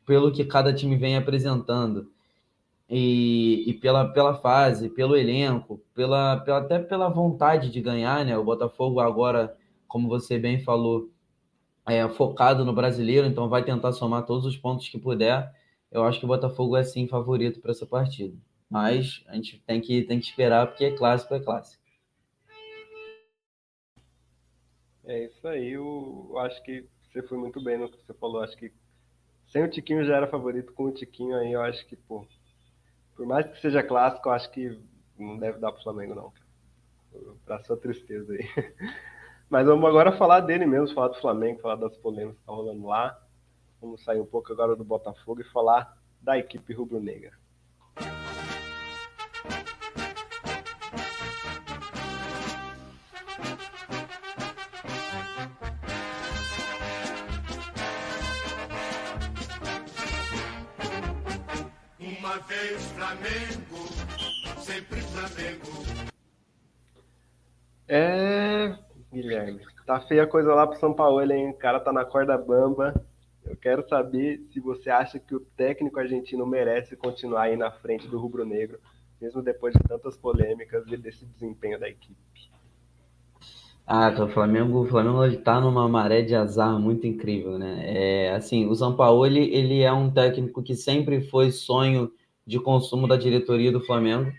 pelo 0.06 0.32
que 0.32 0.46
cada 0.46 0.72
time 0.72 0.96
vem 0.96 1.18
apresentando, 1.18 2.12
e, 2.90 3.70
e 3.70 3.74
pela, 3.74 4.06
pela 4.14 4.36
fase, 4.36 4.90
pelo 4.90 5.16
elenco, 5.18 5.82
pela, 5.94 6.38
pela, 6.38 6.60
até 6.60 6.80
pela 6.80 7.10
vontade 7.10 7.70
de 7.70 7.82
ganhar, 7.82 8.24
né? 8.24 8.38
O 8.38 8.44
Botafogo 8.44 9.00
agora, 9.00 9.56
como 9.88 10.08
você 10.08 10.40
bem 10.40 10.60
falou, 10.64 11.10
é 11.88 12.08
focado 12.10 12.66
no 12.66 12.74
brasileiro, 12.74 13.26
então 13.26 13.48
vai 13.48 13.64
tentar 13.64 13.94
somar 13.94 14.26
todos 14.26 14.46
os 14.46 14.58
pontos 14.58 14.90
que 14.90 15.00
puder. 15.00 15.50
Eu 15.90 16.04
acho 16.04 16.20
que 16.20 16.26
o 16.26 16.28
Botafogo 16.28 16.76
é 16.76 16.84
sim 16.84 17.08
favorito 17.08 17.62
para 17.62 17.72
essa 17.72 17.86
partida. 17.86 18.38
Mas 18.70 19.24
a 19.28 19.36
gente 19.36 19.64
tem 19.66 19.80
que, 19.80 20.04
tem 20.04 20.20
que 20.20 20.26
esperar, 20.26 20.68
porque 20.68 20.86
é 20.86 20.92
clássico, 20.92 21.34
é 21.34 21.40
clássico. 21.40 21.82
É 25.06 25.26
isso 25.26 25.48
aí, 25.48 25.72
eu 25.72 26.38
acho 26.40 26.62
que 26.64 26.86
você 27.02 27.24
foi 27.24 27.38
muito 27.38 27.64
bem 27.64 27.78
no 27.78 27.90
que 27.90 27.98
você 28.06 28.14
falou. 28.14 28.42
Acho 28.42 28.58
que 28.58 28.74
sem 29.48 29.64
o 29.64 29.70
Tiquinho 29.70 30.04
já 30.04 30.18
era 30.18 30.28
favorito, 30.28 30.74
com 30.74 30.84
o 30.84 30.92
Tiquinho 30.92 31.38
aí 31.38 31.54
eu 31.54 31.62
acho 31.62 31.88
que, 31.88 31.96
pô, 31.96 32.28
por 33.16 33.26
mais 33.26 33.48
que 33.48 33.62
seja 33.62 33.82
clássico, 33.82 34.28
eu 34.28 34.34
acho 34.34 34.52
que 34.52 34.78
não 35.18 35.38
deve 35.38 35.60
dar 35.60 35.72
pro 35.72 35.82
Flamengo, 35.82 36.14
não. 36.14 36.34
Pra 37.46 37.64
sua 37.64 37.78
tristeza 37.78 38.34
aí. 38.34 38.46
Mas 39.50 39.66
vamos 39.66 39.86
agora 39.86 40.12
falar 40.18 40.42
dele 40.42 40.66
mesmo, 40.66 40.94
falar 40.94 41.08
do 41.10 41.22
Flamengo, 41.22 41.62
falar 41.62 41.76
das 41.76 41.96
polêmicas 41.98 42.36
que 42.36 42.42
estão 42.42 42.56
tá 42.56 42.62
rolando 42.62 42.86
lá. 42.86 43.18
Vamos 43.82 44.04
sair 44.04 44.20
um 44.20 44.26
pouco 44.26 44.52
agora 44.52 44.76
do 44.76 44.84
Botafogo 44.84 45.42
e 45.42 45.46
falar 45.46 45.98
da 46.22 46.38
equipe 46.38 46.74
rubro-negra. 46.74 47.32
Flamengo, 62.98 63.77
Guilherme, 69.38 69.60
tá 69.86 70.00
feia 70.02 70.24
a 70.24 70.28
coisa 70.28 70.54
lá 70.54 70.66
pro 70.66 70.80
São 70.80 70.94
Paulo, 70.94 71.22
hein? 71.22 71.50
O 71.50 71.54
cara 71.54 71.80
tá 71.80 71.94
na 71.94 72.04
corda 72.04 72.38
bamba. 72.38 72.94
Eu 73.46 73.56
quero 73.56 73.88
saber 73.88 74.42
se 74.52 74.60
você 74.60 74.90
acha 74.90 75.20
que 75.20 75.34
o 75.34 75.40
técnico 75.40 76.00
argentino 76.00 76.46
merece 76.46 76.96
continuar 76.98 77.44
aí 77.44 77.56
na 77.56 77.72
frente 77.72 78.08
do 78.08 78.20
Rubro 78.20 78.46
Negro, 78.46 78.80
mesmo 79.22 79.42
depois 79.42 79.74
de 79.74 79.80
tantas 79.88 80.18
polêmicas 80.18 80.86
e 80.88 80.98
desse 80.98 81.26
desempenho 81.26 81.80
da 81.80 81.88
equipe. 81.88 82.18
Ah, 83.86 84.12
tá, 84.12 84.26
o 84.26 84.28
Flamengo, 84.28 84.82
o 84.82 84.86
Flamengo 84.86 85.24
ele 85.24 85.38
tá 85.38 85.62
numa 85.62 85.88
maré 85.88 86.22
de 86.22 86.36
azar 86.36 86.78
muito 86.78 87.08
incrível, 87.08 87.58
né? 87.58 87.84
É, 87.86 88.32
assim, 88.32 88.68
o 88.68 89.26
ele, 89.26 89.50
ele 89.56 89.82
é 89.82 89.94
um 89.94 90.12
técnico 90.12 90.62
que 90.62 90.76
sempre 90.76 91.22
foi 91.22 91.52
sonho 91.52 92.12
de 92.46 92.60
consumo 92.60 93.08
da 93.08 93.16
diretoria 93.16 93.72
do 93.72 93.80
Flamengo, 93.80 94.30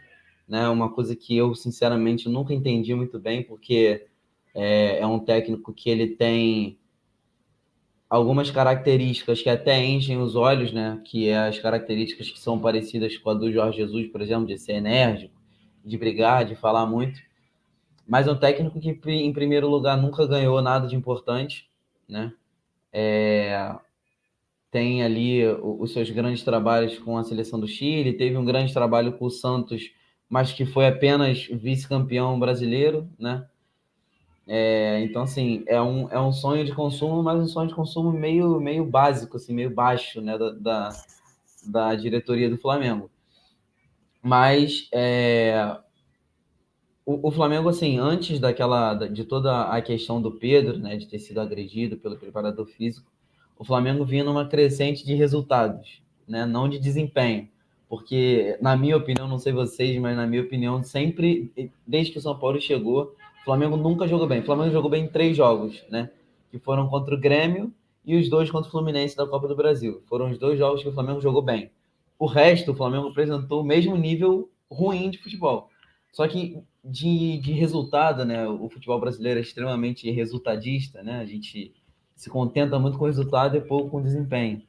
né? 0.47 0.69
Uma 0.69 0.93
coisa 0.93 1.17
que 1.17 1.35
eu 1.35 1.55
sinceramente 1.55 2.29
nunca 2.29 2.53
entendi 2.53 2.95
muito 2.95 3.19
bem, 3.19 3.43
porque 3.43 4.08
é, 4.59 4.99
é 4.99 5.07
um 5.07 5.21
técnico 5.21 5.73
que 5.73 5.89
ele 5.89 6.09
tem 6.09 6.77
algumas 8.11 8.51
características 8.51 9.41
que 9.41 9.49
até 9.49 9.85
enchem 9.85 10.19
os 10.19 10.35
olhos, 10.35 10.73
né? 10.73 11.01
Que 11.05 11.29
é 11.29 11.39
as 11.39 11.61
características 11.61 12.29
que 12.29 12.41
são 12.41 12.59
parecidas 12.59 13.17
com 13.17 13.31
a 13.31 13.35
do 13.35 13.53
Jorge 13.53 13.79
Jesus, 13.79 14.09
por 14.09 14.21
exemplo, 14.21 14.47
de 14.47 14.59
ser 14.59 14.73
enérgico, 14.73 15.33
de 15.85 15.97
brigar, 15.97 16.45
de 16.45 16.57
falar 16.57 16.87
muito. 16.87 17.21
Mas 18.05 18.27
é 18.27 18.33
um 18.33 18.37
técnico 18.37 18.81
que, 18.81 18.99
em 19.07 19.33
primeiro 19.33 19.69
lugar, 19.69 19.97
nunca 19.97 20.27
ganhou 20.27 20.61
nada 20.61 20.89
de 20.89 20.97
importante, 20.97 21.71
né? 22.09 22.33
É, 22.93 23.77
tem 24.73 25.05
ali 25.05 25.47
os 25.47 25.93
seus 25.93 26.11
grandes 26.11 26.43
trabalhos 26.43 26.99
com 26.99 27.17
a 27.17 27.23
seleção 27.23 27.61
do 27.61 27.69
Chile, 27.69 28.15
teve 28.15 28.37
um 28.37 28.45
grande 28.45 28.73
trabalho 28.73 29.13
com 29.13 29.27
o 29.27 29.31
Santos, 29.31 29.93
mas 30.29 30.53
que 30.53 30.67
foi 30.67 30.89
apenas 30.89 31.47
vice-campeão 31.47 32.41
brasileiro, 32.41 33.09
né? 33.19 33.47
É, 34.51 35.01
então, 35.03 35.23
assim, 35.23 35.63
é 35.67 35.81
um, 35.81 36.09
é 36.11 36.19
um 36.19 36.33
sonho 36.33 36.65
de 36.65 36.75
consumo, 36.75 37.23
mas 37.23 37.39
um 37.39 37.47
sonho 37.47 37.69
de 37.69 37.75
consumo 37.75 38.11
meio, 38.11 38.59
meio 38.59 38.83
básico, 38.83 39.37
assim, 39.37 39.53
meio 39.53 39.69
baixo, 39.71 40.23
né, 40.23 40.39
da, 40.39 40.51
da, 40.53 40.89
da 41.67 41.95
diretoria 41.95 42.49
do 42.49 42.57
Flamengo. 42.57 43.11
Mas 44.23 44.89
é, 44.91 45.77
o, 47.05 47.29
o, 47.29 47.31
Flamengo, 47.31 47.69
assim, 47.69 47.99
antes 47.99 48.41
daquela, 48.41 48.95
de 48.95 49.23
toda 49.25 49.65
a 49.65 49.83
questão 49.83 50.21
do 50.21 50.33
Pedro, 50.33 50.79
né, 50.79 50.97
de 50.97 51.07
ter 51.07 51.19
sido 51.19 51.41
agredido 51.43 51.99
pelo 51.99 52.17
preparador 52.17 52.67
físico, 52.67 53.11
o 53.59 53.65
Flamengo 53.65 54.05
vinha 54.05 54.25
numa 54.25 54.47
crescente 54.47 55.05
de 55.05 55.15
resultados, 55.15 56.01
né? 56.27 56.47
não 56.47 56.69
de 56.69 56.79
desempenho. 56.79 57.49
Porque, 57.89 58.57
na 58.61 58.77
minha 58.77 58.97
opinião, 58.97 59.27
não 59.27 59.39
sei 59.39 59.53
vocês, 59.53 59.99
mas 59.99 60.17
na 60.17 60.27
minha 60.27 60.43
opinião, 60.43 60.83
sempre, 60.83 61.51
desde 61.87 62.13
que 62.13 62.19
o 62.19 62.21
São 62.21 62.39
Paulo 62.39 62.61
chegou, 62.61 63.17
Flamengo 63.49 63.79
nunca 63.79 64.07
jogou 64.07 64.27
bem. 64.27 64.41
O 64.41 64.45
Flamengo 64.45 64.71
jogou 64.71 64.91
bem 64.91 65.05
em 65.05 65.09
três 65.09 65.35
jogos, 65.35 65.83
né? 65.89 66.11
Que 66.51 66.59
foram 66.59 66.87
contra 66.87 67.15
o 67.15 67.19
Grêmio 67.19 67.73
e 68.05 68.15
os 68.15 68.29
dois 68.29 68.51
contra 68.51 68.69
o 68.69 68.71
Fluminense 68.71 69.17
da 69.17 69.27
Copa 69.27 69.49
do 69.49 69.57
Brasil. 69.57 70.03
Foram 70.07 70.31
os 70.31 70.37
dois 70.37 70.59
jogos 70.59 70.83
que 70.83 70.89
o 70.91 70.93
Flamengo 70.93 71.19
jogou 71.19 71.41
bem. 71.41 71.71
O 72.19 72.27
resto, 72.27 72.73
o 72.73 72.75
Flamengo 72.75 73.09
apresentou 73.09 73.63
o 73.63 73.65
mesmo 73.65 73.97
nível 73.97 74.51
ruim 74.71 75.09
de 75.09 75.17
futebol. 75.17 75.71
Só 76.13 76.29
que 76.29 76.59
de, 76.85 77.39
de 77.39 77.53
resultado, 77.53 78.23
né? 78.23 78.47
O 78.47 78.69
futebol 78.69 79.01
brasileiro 79.01 79.39
é 79.39 79.43
extremamente 79.43 80.11
resultadista, 80.11 81.03
né? 81.03 81.19
A 81.19 81.25
gente 81.25 81.73
se 82.15 82.29
contenta 82.29 82.79
muito 82.79 82.99
com 82.99 83.05
o 83.05 83.07
resultado 83.07 83.57
e 83.57 83.63
pouco 83.63 83.89
com 83.89 83.97
o 83.97 84.03
desempenho. 84.03 84.61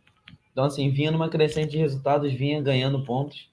Então, 0.53 0.63
assim, 0.63 0.89
vinha 0.89 1.11
numa 1.11 1.27
crescente 1.27 1.71
de 1.71 1.77
resultados, 1.77 2.31
vinha 2.31 2.61
ganhando 2.61 3.03
pontos, 3.03 3.49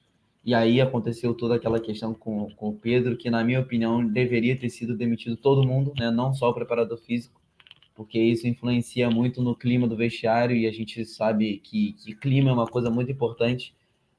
e 0.47 0.55
aí 0.55 0.80
aconteceu 0.80 1.34
toda 1.34 1.57
aquela 1.57 1.80
questão 1.80 2.14
com, 2.14 2.49
com 2.55 2.68
o 2.68 2.72
Pedro, 2.72 3.16
que, 3.16 3.28
na 3.28 3.42
minha 3.42 3.59
opinião, 3.59 4.07
deveria 4.07 4.57
ter 4.57 4.70
sido 4.70 4.97
demitido 4.97 5.36
todo 5.36 5.66
mundo, 5.66 5.92
né? 5.99 6.09
não 6.09 6.32
só 6.32 6.51
o 6.51 6.55
preparador 6.55 6.99
físico, 6.99 7.40
porque 7.97 8.16
isso 8.20 8.47
influencia 8.47 9.11
muito 9.11 9.42
no 9.42 9.57
clima 9.57 9.88
do 9.88 9.97
vestiário, 9.97 10.55
e 10.55 10.68
a 10.68 10.72
gente 10.72 11.05
sabe 11.05 11.59
que, 11.59 11.94
que 11.94 12.14
clima 12.14 12.51
é 12.51 12.53
uma 12.53 12.68
coisa 12.68 12.88
muito 12.88 13.11
importante, 13.11 13.74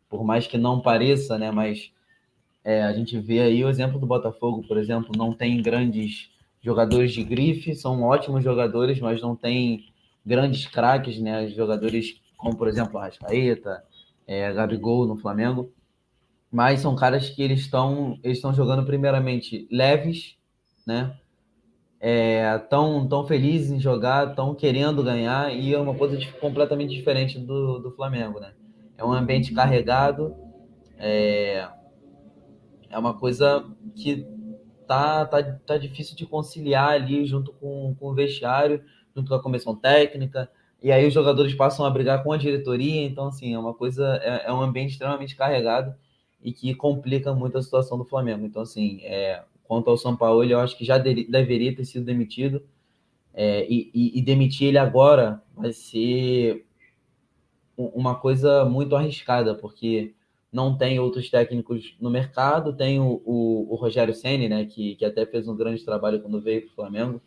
por 0.10 0.26
mais 0.26 0.46
que 0.46 0.58
não 0.58 0.82
pareça, 0.82 1.38
né? 1.38 1.50
mas 1.50 1.94
é, 2.62 2.84
a 2.84 2.92
gente 2.92 3.18
vê 3.18 3.40
aí 3.40 3.64
o 3.64 3.70
exemplo 3.70 3.98
do 3.98 4.06
Botafogo, 4.06 4.68
por 4.68 4.78
exemplo, 4.78 5.14
não 5.16 5.32
tem 5.32 5.62
grandes 5.62 6.30
jogadores 6.62 7.14
de 7.14 7.24
grife, 7.24 7.74
são 7.74 8.04
ótimos 8.04 8.44
jogadores, 8.44 9.00
mas 9.00 9.22
não 9.22 9.34
tem 9.34 9.86
grandes 10.26 10.68
craques, 10.68 11.18
né? 11.22 11.48
Jogadores 11.48 12.20
como, 12.36 12.58
por 12.58 12.68
exemplo, 12.68 12.98
Arrascaeta, 13.00 13.82
é, 14.28 14.52
Gabigol 14.52 15.08
no 15.08 15.16
Flamengo. 15.16 15.72
Mas 16.58 16.80
são 16.80 16.96
caras 16.96 17.30
que 17.30 17.44
eles 17.44 17.60
estão 17.60 18.18
eles 18.24 18.40
estão 18.40 18.52
jogando 18.52 18.84
primeiramente 18.84 19.68
leves, 19.72 20.36
né? 20.88 21.16
É, 22.00 22.58
tão, 22.58 23.08
tão 23.08 23.28
felizes 23.28 23.70
em 23.70 23.80
jogar, 23.80 24.34
tão 24.34 24.56
querendo 24.56 25.04
ganhar, 25.04 25.54
e 25.54 25.76
é 25.76 25.78
uma 25.78 25.94
coisa 25.94 26.18
completamente 26.42 26.96
diferente 26.96 27.38
do, 27.38 27.78
do 27.78 27.92
Flamengo, 27.92 28.40
né? 28.40 28.54
É 28.98 29.06
um 29.06 29.14
ambiente 29.14 29.54
carregado, 29.54 30.36
é, 30.98 31.68
é 32.90 32.98
uma 32.98 33.14
coisa 33.14 33.64
que 33.96 34.26
tá, 34.88 35.28
tá, 35.28 35.44
tá 35.44 35.78
difícil 35.78 36.16
de 36.16 36.26
conciliar 36.26 36.90
ali 36.90 37.24
junto 37.28 37.54
com, 37.54 37.96
com 38.00 38.10
o 38.10 38.16
vestiário, 38.16 38.82
junto 39.16 39.30
com 39.30 39.36
a 39.36 39.44
comissão 39.44 39.76
técnica, 39.76 40.50
e 40.82 40.92
aí 40.92 41.06
os 41.06 41.14
jogadores 41.14 41.54
passam 41.54 41.86
a 41.86 41.90
brigar 41.92 42.24
com 42.24 42.32
a 42.32 42.38
diretoria, 42.38 43.06
então 43.06 43.28
assim, 43.28 43.54
é 43.54 43.60
uma 43.60 43.76
coisa, 43.76 44.20
é, 44.24 44.48
é 44.48 44.52
um 44.52 44.62
ambiente 44.64 44.94
extremamente 44.94 45.36
carregado 45.36 45.94
e 46.42 46.52
que 46.52 46.74
complica 46.76 47.34
muito 47.34 47.58
a 47.58 47.62
situação 47.62 47.98
do 47.98 48.06
Flamengo. 48.06 48.46
Então 48.46 48.62
assim, 48.62 49.00
é, 49.04 49.44
Quanto 49.68 49.90
ao 49.90 49.98
São 49.98 50.16
Paulo, 50.16 50.44
eu 50.46 50.60
acho 50.60 50.78
que 50.78 50.86
já 50.86 50.98
de, 50.98 51.26
deveria 51.26 51.76
ter 51.76 51.84
sido 51.84 52.06
demitido. 52.06 52.64
É, 53.34 53.68
e, 53.70 53.92
e, 53.94 54.18
e, 54.18 54.22
demitir 54.22 54.70
ele 54.70 54.80
agora 54.80 55.44
vai 55.56 55.72
ser 55.72 56.66
uma 57.78 58.16
coisa 58.16 58.66
muito 58.66 58.96
arriscada, 58.96 59.54
porque 59.54 60.16
não 60.52 60.76
tem 60.76 61.00
outros 61.00 61.30
técnicos 61.30 61.96
no 62.02 62.10
mercado, 62.10 62.76
tem 62.76 63.00
o, 63.00 63.22
o, 63.24 63.72
o 63.72 63.76
Rogério 63.76 64.16
Senni, 64.16 64.50
né, 64.50 64.66
que, 64.66 64.96
que 64.96 65.06
até 65.06 65.24
fez 65.24 65.48
um 65.48 65.56
grande 65.56 65.86
trabalho 65.86 66.20
quando 66.20 66.42
veio 66.42 66.64
para 66.64 66.72
o 66.72 66.76
Flamengo, 66.76 67.22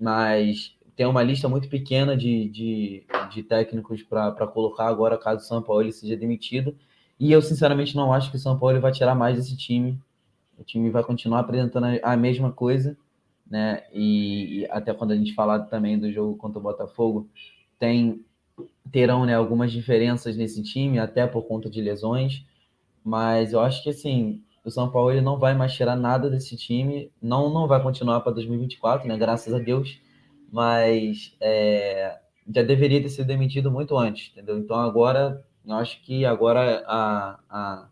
mas 0.00 0.74
tem 0.96 1.04
uma 1.04 1.22
lista 1.22 1.46
muito 1.46 1.68
pequena 1.68 2.16
de, 2.16 2.48
de, 2.48 3.06
de 3.30 3.42
técnicos 3.42 4.02
para 4.02 4.46
colocar 4.46 4.86
agora, 4.86 5.18
caso 5.18 5.44
o 5.44 5.46
São 5.46 5.60
Paulo 5.60 5.92
seja 5.92 6.16
demitido, 6.16 6.74
e 7.18 7.32
eu 7.32 7.42
sinceramente 7.42 7.96
não 7.96 8.12
acho 8.12 8.30
que 8.30 8.36
o 8.36 8.40
São 8.40 8.58
Paulo 8.58 8.80
vai 8.80 8.92
tirar 8.92 9.14
mais 9.14 9.36
desse 9.36 9.56
time, 9.56 9.98
o 10.58 10.64
time 10.64 10.90
vai 10.90 11.02
continuar 11.02 11.40
apresentando 11.40 11.86
a 12.02 12.16
mesma 12.16 12.52
coisa, 12.52 12.96
né, 13.50 13.82
e, 13.92 14.60
e 14.60 14.66
até 14.70 14.92
quando 14.92 15.12
a 15.12 15.16
gente 15.16 15.34
falar 15.34 15.60
também 15.60 15.98
do 15.98 16.12
jogo 16.12 16.36
contra 16.36 16.58
o 16.58 16.62
Botafogo, 16.62 17.28
tem 17.78 18.24
terão 18.90 19.24
né, 19.24 19.34
algumas 19.34 19.72
diferenças 19.72 20.36
nesse 20.36 20.62
time, 20.62 20.98
até 20.98 21.26
por 21.26 21.42
conta 21.42 21.70
de 21.70 21.80
lesões, 21.80 22.44
mas 23.04 23.52
eu 23.52 23.60
acho 23.60 23.82
que 23.82 23.90
assim, 23.90 24.42
o 24.64 24.70
São 24.70 24.90
Paulo 24.90 25.10
ele 25.10 25.20
não 25.20 25.38
vai 25.38 25.54
mais 25.54 25.72
tirar 25.72 25.96
nada 25.96 26.28
desse 26.28 26.56
time, 26.56 27.10
não, 27.22 27.52
não 27.52 27.66
vai 27.66 27.82
continuar 27.82 28.20
para 28.20 28.32
2024, 28.32 29.08
né, 29.08 29.16
graças 29.16 29.52
a 29.54 29.58
Deus, 29.58 30.00
mas 30.50 31.34
é, 31.40 32.18
já 32.54 32.62
deveria 32.62 33.00
ter 33.00 33.08
sido 33.08 33.26
demitido 33.26 33.70
muito 33.70 33.96
antes, 33.96 34.30
entendeu? 34.32 34.58
Então 34.58 34.76
agora, 34.76 35.44
eu 35.68 35.76
acho 35.76 36.02
que 36.02 36.24
agora 36.24 36.82
a, 36.86 37.38
a, 37.48 37.88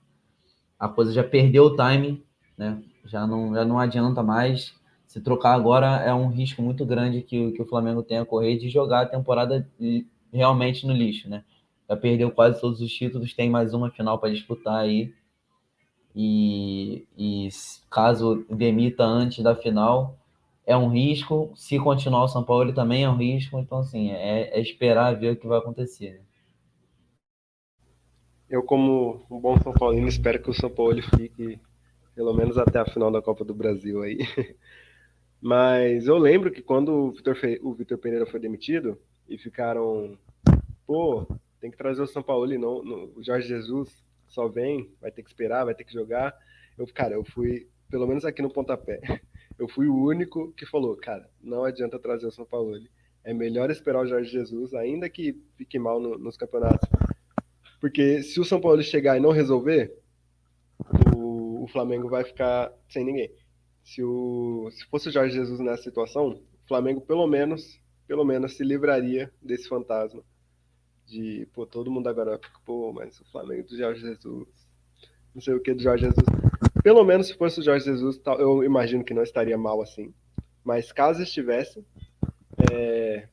a 0.78 0.88
coisa 0.88 1.12
já 1.12 1.22
perdeu 1.22 1.64
o 1.66 1.76
time, 1.76 2.24
né? 2.56 2.82
Já 3.04 3.26
não, 3.26 3.54
já 3.54 3.64
não 3.64 3.78
adianta 3.78 4.22
mais. 4.22 4.74
Se 5.06 5.20
trocar 5.20 5.54
agora 5.54 5.86
é 6.02 6.12
um 6.12 6.28
risco 6.28 6.62
muito 6.62 6.84
grande 6.84 7.22
que, 7.22 7.52
que 7.52 7.62
o 7.62 7.66
Flamengo 7.66 8.02
tem 8.02 8.18
a 8.18 8.24
correr 8.24 8.56
de 8.56 8.68
jogar 8.68 9.02
a 9.02 9.06
temporada 9.06 9.68
realmente 10.32 10.86
no 10.86 10.92
lixo, 10.92 11.28
né? 11.28 11.44
Já 11.88 11.96
perdeu 11.96 12.30
quase 12.30 12.60
todos 12.60 12.80
os 12.80 12.90
títulos, 12.92 13.34
tem 13.34 13.48
mais 13.48 13.74
uma 13.74 13.90
final 13.90 14.18
para 14.18 14.32
disputar 14.32 14.78
aí. 14.78 15.14
E, 16.14 17.06
e 17.16 17.48
caso 17.90 18.46
demita 18.48 19.04
antes 19.04 19.44
da 19.44 19.54
final, 19.54 20.18
é 20.66 20.76
um 20.76 20.88
risco. 20.88 21.52
Se 21.54 21.78
continuar 21.78 22.24
o 22.24 22.28
São 22.28 22.42
Paulo, 22.42 22.64
ele 22.64 22.72
também 22.72 23.04
é 23.04 23.10
um 23.10 23.16
risco. 23.16 23.58
Então, 23.58 23.78
assim, 23.78 24.10
é, 24.10 24.48
é 24.58 24.60
esperar 24.60 25.14
ver 25.14 25.34
o 25.34 25.36
que 25.36 25.46
vai 25.46 25.58
acontecer. 25.58 26.14
Né? 26.14 26.20
Eu, 28.48 28.62
como 28.62 29.26
um 29.30 29.40
bom 29.40 29.58
São 29.60 29.72
Paulino, 29.72 30.08
espero 30.08 30.40
que 30.40 30.50
o 30.50 30.54
São 30.54 30.70
Paulo 30.70 31.00
fique 31.02 31.60
pelo 32.14 32.32
menos 32.32 32.56
até 32.56 32.78
a 32.78 32.86
final 32.86 33.10
da 33.10 33.20
Copa 33.20 33.44
do 33.44 33.54
Brasil 33.54 34.02
aí. 34.02 34.18
Mas 35.40 36.06
eu 36.06 36.16
lembro 36.16 36.50
que 36.50 36.62
quando 36.62 36.90
o 36.90 37.12
Vitor, 37.12 37.36
o 37.62 37.74
Vitor 37.74 37.98
Pereira 37.98 38.24
foi 38.24 38.40
demitido, 38.40 38.98
e 39.28 39.36
ficaram, 39.36 40.16
pô, 40.86 41.26
tem 41.60 41.70
que 41.70 41.76
trazer 41.76 42.02
o 42.02 42.06
São 42.06 42.22
Paulo 42.22 42.46
não, 42.58 42.82
não, 42.82 43.10
o 43.16 43.22
Jorge 43.22 43.48
Jesus 43.48 44.04
só 44.28 44.48
vem, 44.48 44.90
vai 45.00 45.10
ter 45.10 45.22
que 45.22 45.28
esperar, 45.28 45.64
vai 45.64 45.74
ter 45.74 45.84
que 45.84 45.92
jogar. 45.92 46.34
Eu, 46.76 46.86
cara, 46.86 47.14
eu 47.14 47.24
fui, 47.24 47.68
pelo 47.90 48.06
menos 48.06 48.24
aqui 48.24 48.42
no 48.42 48.52
pontapé, 48.52 49.00
eu 49.58 49.68
fui 49.68 49.88
o 49.88 49.96
único 49.96 50.52
que 50.52 50.66
falou, 50.66 50.96
cara, 50.96 51.28
não 51.42 51.64
adianta 51.64 51.98
trazer 51.98 52.26
o 52.26 52.32
São 52.32 52.44
Paulo. 52.44 52.78
É 53.24 53.34
melhor 53.34 53.70
esperar 53.70 54.02
o 54.02 54.06
Jorge 54.06 54.30
Jesus, 54.30 54.72
ainda 54.72 55.08
que 55.10 55.36
fique 55.56 55.78
mal 55.78 55.98
no, 55.98 56.16
nos 56.16 56.36
campeonatos. 56.36 56.88
Porque 57.80 58.22
se 58.22 58.40
o 58.40 58.44
São 58.44 58.60
Paulo 58.60 58.82
chegar 58.82 59.16
e 59.16 59.20
não 59.20 59.30
resolver, 59.30 59.92
o, 61.14 61.64
o 61.64 61.68
Flamengo 61.68 62.08
vai 62.08 62.24
ficar 62.24 62.72
sem 62.88 63.04
ninguém. 63.04 63.30
Se, 63.84 64.02
o, 64.02 64.68
se 64.72 64.84
fosse 64.86 65.08
o 65.08 65.12
Jorge 65.12 65.34
Jesus 65.34 65.60
nessa 65.60 65.82
situação, 65.82 66.28
o 66.30 66.68
Flamengo 66.68 67.00
pelo 67.00 67.26
menos 67.26 67.80
pelo 68.06 68.24
menos 68.24 68.56
se 68.56 68.62
livraria 68.62 69.32
desse 69.42 69.68
fantasma 69.68 70.22
de, 71.06 71.48
pô, 71.52 71.66
todo 71.66 71.90
mundo 71.90 72.08
agora 72.08 72.38
fica, 72.38 72.58
pô, 72.64 72.92
mas 72.92 73.20
o 73.20 73.24
Flamengo 73.30 73.66
do 73.68 73.76
Jorge 73.76 74.00
Jesus, 74.00 74.48
não 75.34 75.40
sei 75.40 75.54
o 75.54 75.60
que 75.60 75.74
do 75.74 75.82
Jorge 75.82 76.04
Jesus. 76.04 76.26
Pelo 76.82 77.04
menos 77.04 77.28
se 77.28 77.34
fosse 77.34 77.60
o 77.60 77.62
Jorge 77.62 77.84
Jesus, 77.84 78.20
eu 78.38 78.64
imagino 78.64 79.04
que 79.04 79.14
não 79.14 79.22
estaria 79.22 79.56
mal 79.56 79.80
assim. 79.80 80.12
Mas 80.64 80.90
caso 80.92 81.22
estivesse, 81.22 81.84
é, 82.72 83.28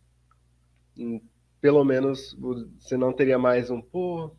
pelo 1.63 1.85
menos 1.85 2.35
você 2.81 2.97
não 2.97 3.13
teria 3.13 3.39
mais 3.39 3.71
um, 3.71 3.79
pô, 3.79 4.29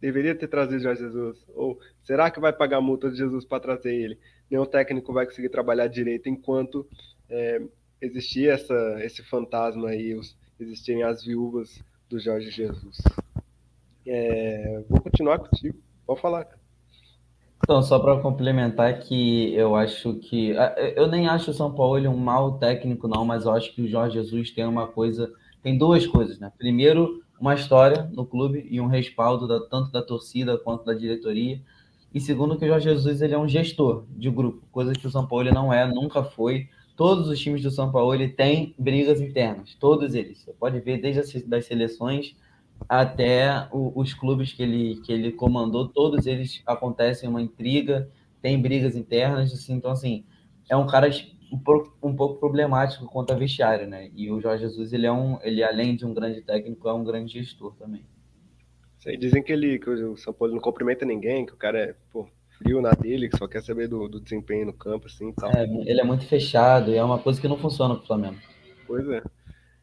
deveria 0.00 0.34
ter 0.34 0.48
trazido 0.48 0.82
Jorge 0.82 1.02
Jesus. 1.02 1.44
Ou 1.54 1.78
será 2.02 2.30
que 2.30 2.40
vai 2.40 2.50
pagar 2.50 2.78
a 2.78 2.80
multa 2.80 3.10
de 3.10 3.18
Jesus 3.18 3.44
para 3.44 3.60
trazer 3.60 3.94
ele? 3.94 4.18
Nenhum 4.50 4.64
técnico 4.64 5.12
vai 5.12 5.26
conseguir 5.26 5.50
trabalhar 5.50 5.86
direito 5.86 6.30
enquanto 6.30 6.88
é, 7.28 7.60
existir 8.00 8.48
essa, 8.48 8.96
esse 9.04 9.22
fantasma 9.22 9.90
aí, 9.90 10.14
os, 10.14 10.34
existirem 10.58 11.02
as 11.02 11.22
viúvas 11.22 11.78
do 12.08 12.18
Jorge 12.18 12.50
Jesus. 12.50 12.96
É, 14.06 14.82
vou 14.88 15.02
continuar 15.02 15.40
contigo, 15.40 15.78
pode 16.06 16.22
falar. 16.22 16.48
Então, 17.62 17.82
só 17.82 17.98
para 17.98 18.18
complementar 18.22 18.98
que 19.00 19.54
eu 19.54 19.76
acho 19.76 20.14
que. 20.14 20.54
Eu 20.96 21.06
nem 21.06 21.28
acho 21.28 21.50
o 21.50 21.54
São 21.54 21.70
Paulo 21.74 22.08
um 22.08 22.16
mau 22.16 22.56
técnico, 22.56 23.06
não, 23.06 23.26
mas 23.26 23.44
eu 23.44 23.52
acho 23.52 23.74
que 23.74 23.82
o 23.82 23.88
Jorge 23.88 24.14
Jesus 24.14 24.50
tem 24.50 24.64
uma 24.64 24.86
coisa. 24.86 25.30
Tem 25.62 25.78
duas 25.78 26.06
coisas, 26.06 26.38
né? 26.38 26.52
Primeiro, 26.58 27.22
uma 27.40 27.54
história 27.54 28.10
no 28.12 28.26
clube 28.26 28.66
e 28.70 28.80
um 28.80 28.86
respaldo 28.86 29.46
da, 29.46 29.60
tanto 29.68 29.90
da 29.90 30.02
torcida 30.02 30.58
quanto 30.58 30.84
da 30.84 30.94
diretoria. 30.94 31.60
E 32.12 32.20
segundo, 32.20 32.58
que 32.58 32.64
o 32.64 32.68
Jorge 32.68 32.90
Jesus 32.90 33.22
ele 33.22 33.34
é 33.34 33.38
um 33.38 33.48
gestor 33.48 34.04
de 34.10 34.28
grupo, 34.30 34.62
coisa 34.70 34.92
que 34.92 35.06
o 35.06 35.10
São 35.10 35.26
Paulo 35.26 35.50
não 35.52 35.72
é, 35.72 35.86
nunca 35.86 36.22
foi 36.22 36.68
todos 36.96 37.28
os 37.28 37.40
times 37.40 37.62
do 37.62 37.70
São 37.70 37.90
Paulo 37.90 38.14
ele 38.14 38.28
tem 38.28 38.74
brigas 38.78 39.20
internas, 39.20 39.74
todos 39.78 40.14
eles. 40.14 40.38
Você 40.38 40.52
pode 40.52 40.78
ver 40.80 41.00
desde 41.00 41.20
as 41.20 41.42
das 41.42 41.66
seleções 41.66 42.36
até 42.88 43.68
o, 43.72 43.92
os 43.94 44.12
clubes 44.12 44.52
que 44.52 44.62
ele, 44.62 45.00
que 45.04 45.12
ele 45.12 45.32
comandou, 45.32 45.88
todos 45.88 46.26
eles 46.26 46.62
acontecem 46.66 47.28
uma 47.28 47.40
intriga, 47.40 48.08
tem 48.40 48.60
brigas 48.60 48.96
internas, 48.96 49.52
assim, 49.52 49.74
então 49.74 49.92
assim, 49.92 50.24
é 50.68 50.76
um 50.76 50.86
cara 50.86 51.08
um 51.52 51.58
pouco, 51.58 51.94
um 52.02 52.16
pouco 52.16 52.40
problemático 52.40 53.04
quanto 53.06 53.32
a 53.32 53.36
vestiário, 53.36 53.86
né? 53.86 54.10
E 54.14 54.30
o 54.30 54.40
Jorge 54.40 54.62
Jesus, 54.64 54.92
ele 54.92 55.06
é 55.06 55.12
um, 55.12 55.38
ele 55.42 55.62
além 55.62 55.94
de 55.94 56.06
um 56.06 56.14
grande 56.14 56.40
técnico, 56.40 56.88
é 56.88 56.94
um 56.94 57.04
grande 57.04 57.34
gestor 57.34 57.74
também. 57.76 58.04
Dizem 59.18 59.42
que 59.42 59.52
ele 59.52 59.78
que 59.78 59.90
o 59.90 60.16
São 60.16 60.32
Paulo 60.32 60.54
não 60.54 60.60
cumprimenta 60.60 61.04
ninguém, 61.04 61.44
que 61.44 61.52
o 61.52 61.56
cara 61.56 61.78
é, 61.78 61.94
pô, 62.10 62.26
frio 62.56 62.80
na 62.80 62.92
dele, 62.92 63.28
que 63.28 63.36
só 63.36 63.46
quer 63.46 63.60
saber 63.62 63.88
do, 63.88 64.08
do 64.08 64.20
desempenho 64.20 64.66
no 64.66 64.72
campo, 64.72 65.08
assim 65.08 65.32
tal. 65.32 65.50
É, 65.50 65.64
ele 65.64 66.00
é 66.00 66.04
muito 66.04 66.24
fechado 66.24 66.90
e 66.90 66.96
é 66.96 67.04
uma 67.04 67.18
coisa 67.18 67.40
que 67.40 67.48
não 67.48 67.58
funciona 67.58 67.96
com 67.96 68.02
o 68.02 68.06
Flamengo. 68.06 68.38
Pois 68.86 69.06
é. 69.08 69.22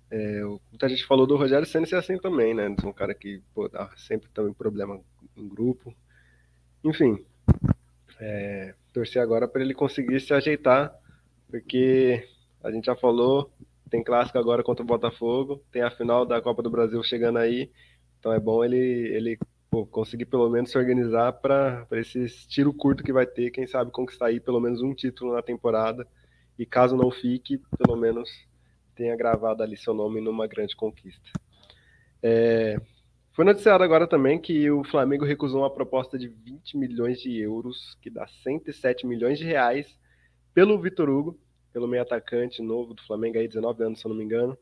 é 0.09 0.41
muita 0.71 0.89
gente 0.89 1.05
falou 1.05 1.27
do 1.27 1.35
Rogério 1.35 1.67
Senna 1.67 1.85
ser 1.85 1.97
assim 1.97 2.17
também, 2.17 2.53
né? 2.53 2.73
Um 2.83 2.93
cara 2.93 3.13
que 3.13 3.43
pô, 3.53 3.67
dá 3.67 3.89
sempre 3.97 4.29
também 4.33 4.53
problema 4.53 4.99
em 5.35 5.47
grupo. 5.47 5.93
Enfim, 6.83 7.23
é, 8.19 8.73
torcer 8.93 9.21
agora 9.21 9.47
para 9.47 9.61
ele 9.61 9.73
conseguir 9.73 10.19
se 10.21 10.33
ajeitar, 10.33 10.97
porque 11.49 12.27
a 12.63 12.71
gente 12.71 12.85
já 12.85 12.95
falou, 12.95 13.51
tem 13.89 14.03
clássico 14.03 14.37
agora 14.37 14.63
contra 14.63 14.83
o 14.83 14.87
Botafogo, 14.87 15.63
tem 15.71 15.81
a 15.81 15.91
final 15.91 16.25
da 16.25 16.41
Copa 16.41 16.61
do 16.61 16.69
Brasil 16.69 17.01
chegando 17.03 17.39
aí, 17.39 17.71
então 18.19 18.31
é 18.31 18.39
bom 18.39 18.63
ele, 18.63 18.77
ele 18.77 19.39
pô, 19.69 19.85
conseguir 19.85 20.25
pelo 20.25 20.49
menos 20.49 20.71
se 20.71 20.77
organizar 20.77 21.33
para 21.33 21.87
esse 21.91 22.27
tiro 22.47 22.73
curto 22.73 23.03
que 23.03 23.13
vai 23.13 23.25
ter, 23.25 23.51
quem 23.51 23.65
sabe 23.65 23.91
conquistar 23.91 24.27
aí 24.27 24.39
pelo 24.39 24.59
menos 24.59 24.81
um 24.81 24.93
título 24.93 25.33
na 25.33 25.41
temporada. 25.41 26.07
E 26.57 26.65
caso 26.65 26.97
não 26.97 27.09
fique, 27.09 27.61
pelo 27.77 27.95
menos 27.97 28.29
tenha 28.93 29.15
gravado 29.15 29.63
ali 29.63 29.77
seu 29.77 29.93
nome 29.93 30.19
numa 30.19 30.45
grande 30.45 30.75
conquista. 30.75 31.31
É, 32.21 32.77
foi 33.31 33.45
noticiado 33.45 33.81
agora 33.81 34.05
também 34.05 34.37
que 34.37 34.69
o 34.69 34.83
Flamengo 34.83 35.23
recusou 35.23 35.61
uma 35.61 35.73
proposta 35.73 36.19
de 36.19 36.27
20 36.27 36.75
milhões 36.77 37.21
de 37.21 37.39
euros, 37.39 37.97
que 38.01 38.09
dá 38.09 38.27
107 38.43 39.07
milhões 39.07 39.39
de 39.39 39.45
reais, 39.45 39.87
pelo 40.53 40.79
Vitor 40.79 41.09
Hugo, 41.09 41.39
pelo 41.71 41.87
meio 41.87 42.03
atacante 42.03 42.61
novo 42.61 42.93
do 42.93 43.03
Flamengo, 43.03 43.37
aí 43.37 43.47
19 43.47 43.83
anos, 43.83 43.99
se 43.99 44.05
eu 44.05 44.09
não 44.09 44.17
me 44.17 44.23
engano. 44.23 44.57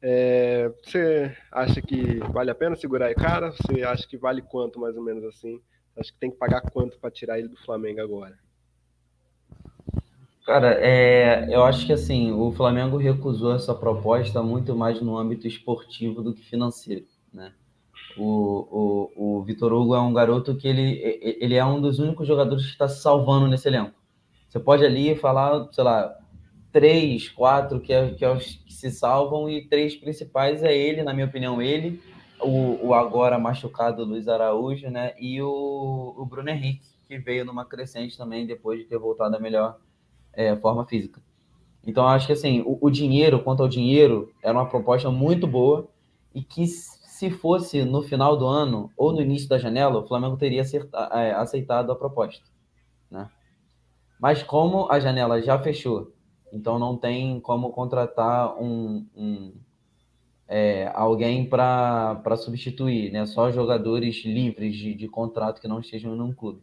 É, 0.00 0.70
você 0.82 1.36
acha 1.50 1.82
que 1.82 2.18
vale 2.32 2.50
a 2.50 2.54
pena 2.54 2.76
segurar 2.76 3.10
o 3.10 3.14
cara? 3.14 3.50
Você 3.50 3.82
acha 3.82 4.06
que 4.06 4.16
vale 4.16 4.42
quanto, 4.42 4.78
mais 4.78 4.96
ou 4.96 5.02
menos 5.02 5.24
assim? 5.24 5.60
Acho 5.96 6.12
que 6.12 6.18
tem 6.18 6.30
que 6.30 6.36
pagar 6.36 6.60
quanto 6.60 6.98
para 6.98 7.10
tirar 7.10 7.38
ele 7.38 7.48
do 7.48 7.56
Flamengo 7.56 8.00
agora? 8.00 8.38
Cara, 10.46 10.78
é, 10.80 11.54
eu 11.54 11.62
acho 11.64 11.84
que 11.84 11.92
assim, 11.92 12.32
o 12.32 12.50
Flamengo 12.52 12.96
recusou 12.96 13.54
essa 13.54 13.74
proposta 13.74 14.42
muito 14.42 14.74
mais 14.74 15.00
no 15.00 15.18
âmbito 15.18 15.46
esportivo 15.46 16.22
do 16.22 16.32
que 16.32 16.42
financeiro, 16.42 17.06
né? 17.32 17.52
O, 18.16 19.12
o, 19.16 19.38
o 19.38 19.42
Vitor 19.42 19.72
Hugo 19.72 19.94
é 19.94 20.00
um 20.00 20.12
garoto 20.12 20.56
que 20.56 20.66
ele, 20.66 20.98
ele 21.20 21.54
é 21.54 21.64
um 21.64 21.80
dos 21.80 21.98
únicos 21.98 22.26
jogadores 22.26 22.64
que 22.64 22.72
está 22.72 22.88
se 22.88 23.02
salvando 23.02 23.46
nesse 23.46 23.68
elenco. 23.68 23.97
Você 24.48 24.58
pode 24.58 24.84
ali 24.84 25.14
falar, 25.14 25.68
sei 25.72 25.84
lá, 25.84 26.16
três, 26.72 27.28
quatro 27.28 27.80
que 27.80 27.92
é, 27.92 28.10
que 28.10 28.24
é 28.24 28.30
os 28.30 28.56
que 28.56 28.72
se 28.72 28.90
salvam 28.90 29.48
e 29.48 29.66
três 29.68 29.94
principais 29.96 30.62
é 30.62 30.76
ele, 30.76 31.02
na 31.02 31.12
minha 31.12 31.26
opinião, 31.26 31.60
ele, 31.60 32.00
o, 32.40 32.88
o 32.88 32.94
agora 32.94 33.38
machucado 33.38 34.04
Luiz 34.04 34.28
Araújo, 34.28 34.90
né? 34.90 35.12
E 35.18 35.40
o, 35.42 36.14
o 36.16 36.24
Bruno 36.24 36.48
Henrique, 36.48 36.86
que 37.06 37.18
veio 37.18 37.44
numa 37.44 37.64
crescente 37.64 38.16
também 38.16 38.46
depois 38.46 38.78
de 38.78 38.86
ter 38.86 38.98
voltado 38.98 39.36
a 39.36 39.40
melhor 39.40 39.78
é, 40.32 40.56
forma 40.56 40.86
física. 40.86 41.20
Então, 41.86 42.06
acho 42.06 42.26
que 42.26 42.32
assim, 42.32 42.60
o, 42.62 42.78
o, 42.80 42.90
dinheiro, 42.90 43.42
quanto 43.42 43.62
ao 43.62 43.68
dinheiro, 43.68 44.32
era 44.42 44.52
uma 44.52 44.68
proposta 44.68 45.10
muito 45.10 45.46
boa 45.46 45.88
e 46.34 46.42
que 46.42 46.66
se 46.66 47.30
fosse 47.30 47.84
no 47.84 48.02
final 48.02 48.36
do 48.36 48.46
ano 48.46 48.90
ou 48.96 49.12
no 49.12 49.20
início 49.20 49.48
da 49.48 49.58
janela, 49.58 50.00
o 50.00 50.06
Flamengo 50.06 50.36
teria 50.36 50.62
é, 51.12 51.32
aceitado 51.32 51.90
a 51.90 51.96
proposta, 51.96 52.44
né? 53.10 53.28
Mas 54.20 54.42
como 54.42 54.90
a 54.90 54.98
janela 54.98 55.40
já 55.40 55.58
fechou, 55.58 56.12
então 56.52 56.78
não 56.78 56.96
tem 56.96 57.40
como 57.40 57.70
contratar 57.70 58.60
um, 58.60 59.06
um 59.16 59.52
é, 60.48 60.90
alguém 60.94 61.44
para 61.46 62.36
substituir, 62.36 63.12
né? 63.12 63.26
Só 63.26 63.50
jogadores 63.50 64.24
livres 64.24 64.74
de, 64.74 64.94
de 64.94 65.06
contrato 65.06 65.60
que 65.60 65.68
não 65.68 65.80
estejam 65.80 66.16
num 66.16 66.32
clube. 66.32 66.62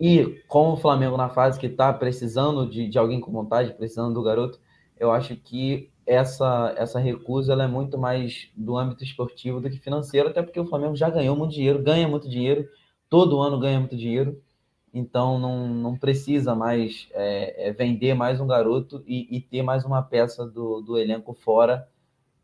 E 0.00 0.42
com 0.48 0.72
o 0.72 0.76
Flamengo 0.76 1.16
na 1.16 1.28
fase 1.28 1.60
que 1.60 1.66
está 1.66 1.92
precisando 1.92 2.68
de, 2.68 2.88
de 2.88 2.98
alguém 2.98 3.20
com 3.20 3.30
vontade, 3.30 3.72
precisando 3.72 4.14
do 4.14 4.22
garoto, 4.22 4.58
eu 4.98 5.12
acho 5.12 5.36
que 5.36 5.90
essa, 6.04 6.74
essa 6.76 6.98
recusa 6.98 7.52
ela 7.52 7.64
é 7.64 7.68
muito 7.68 7.96
mais 7.96 8.50
do 8.56 8.76
âmbito 8.76 9.04
esportivo 9.04 9.60
do 9.60 9.70
que 9.70 9.78
financeiro, 9.78 10.28
até 10.28 10.42
porque 10.42 10.58
o 10.58 10.66
Flamengo 10.66 10.96
já 10.96 11.08
ganhou 11.08 11.36
muito 11.36 11.52
dinheiro, 11.52 11.80
ganha 11.80 12.08
muito 12.08 12.28
dinheiro, 12.28 12.68
todo 13.08 13.40
ano 13.40 13.60
ganha 13.60 13.78
muito 13.78 13.96
dinheiro, 13.96 14.42
então 14.92 15.38
não, 15.38 15.68
não 15.68 15.96
precisa 15.96 16.54
mais 16.54 17.08
é, 17.12 17.68
é 17.68 17.72
vender 17.72 18.14
mais 18.14 18.40
um 18.40 18.46
garoto 18.46 19.02
e, 19.06 19.36
e, 19.36 19.40
ter 19.40 19.62
mais 19.62 19.84
uma 19.84 20.02
peça 20.02 20.46
do, 20.46 20.80
do 20.80 20.98
elenco 20.98 21.32
fora 21.32 21.88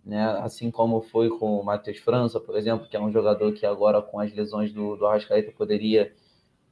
né? 0.09 0.24
Assim 0.40 0.70
como 0.70 1.03
foi 1.03 1.28
com 1.28 1.61
o 1.61 1.64
Matheus 1.64 1.99
França, 1.99 2.40
por 2.40 2.57
exemplo, 2.57 2.88
que 2.88 2.96
é 2.96 3.01
um 3.01 3.12
jogador 3.12 3.53
que 3.53 3.66
agora 3.66 4.01
com 4.01 4.18
as 4.18 4.32
lesões 4.32 4.72
do, 4.72 4.96
do 4.96 5.07
Arrascaeta 5.07 5.53
poderia 5.53 6.14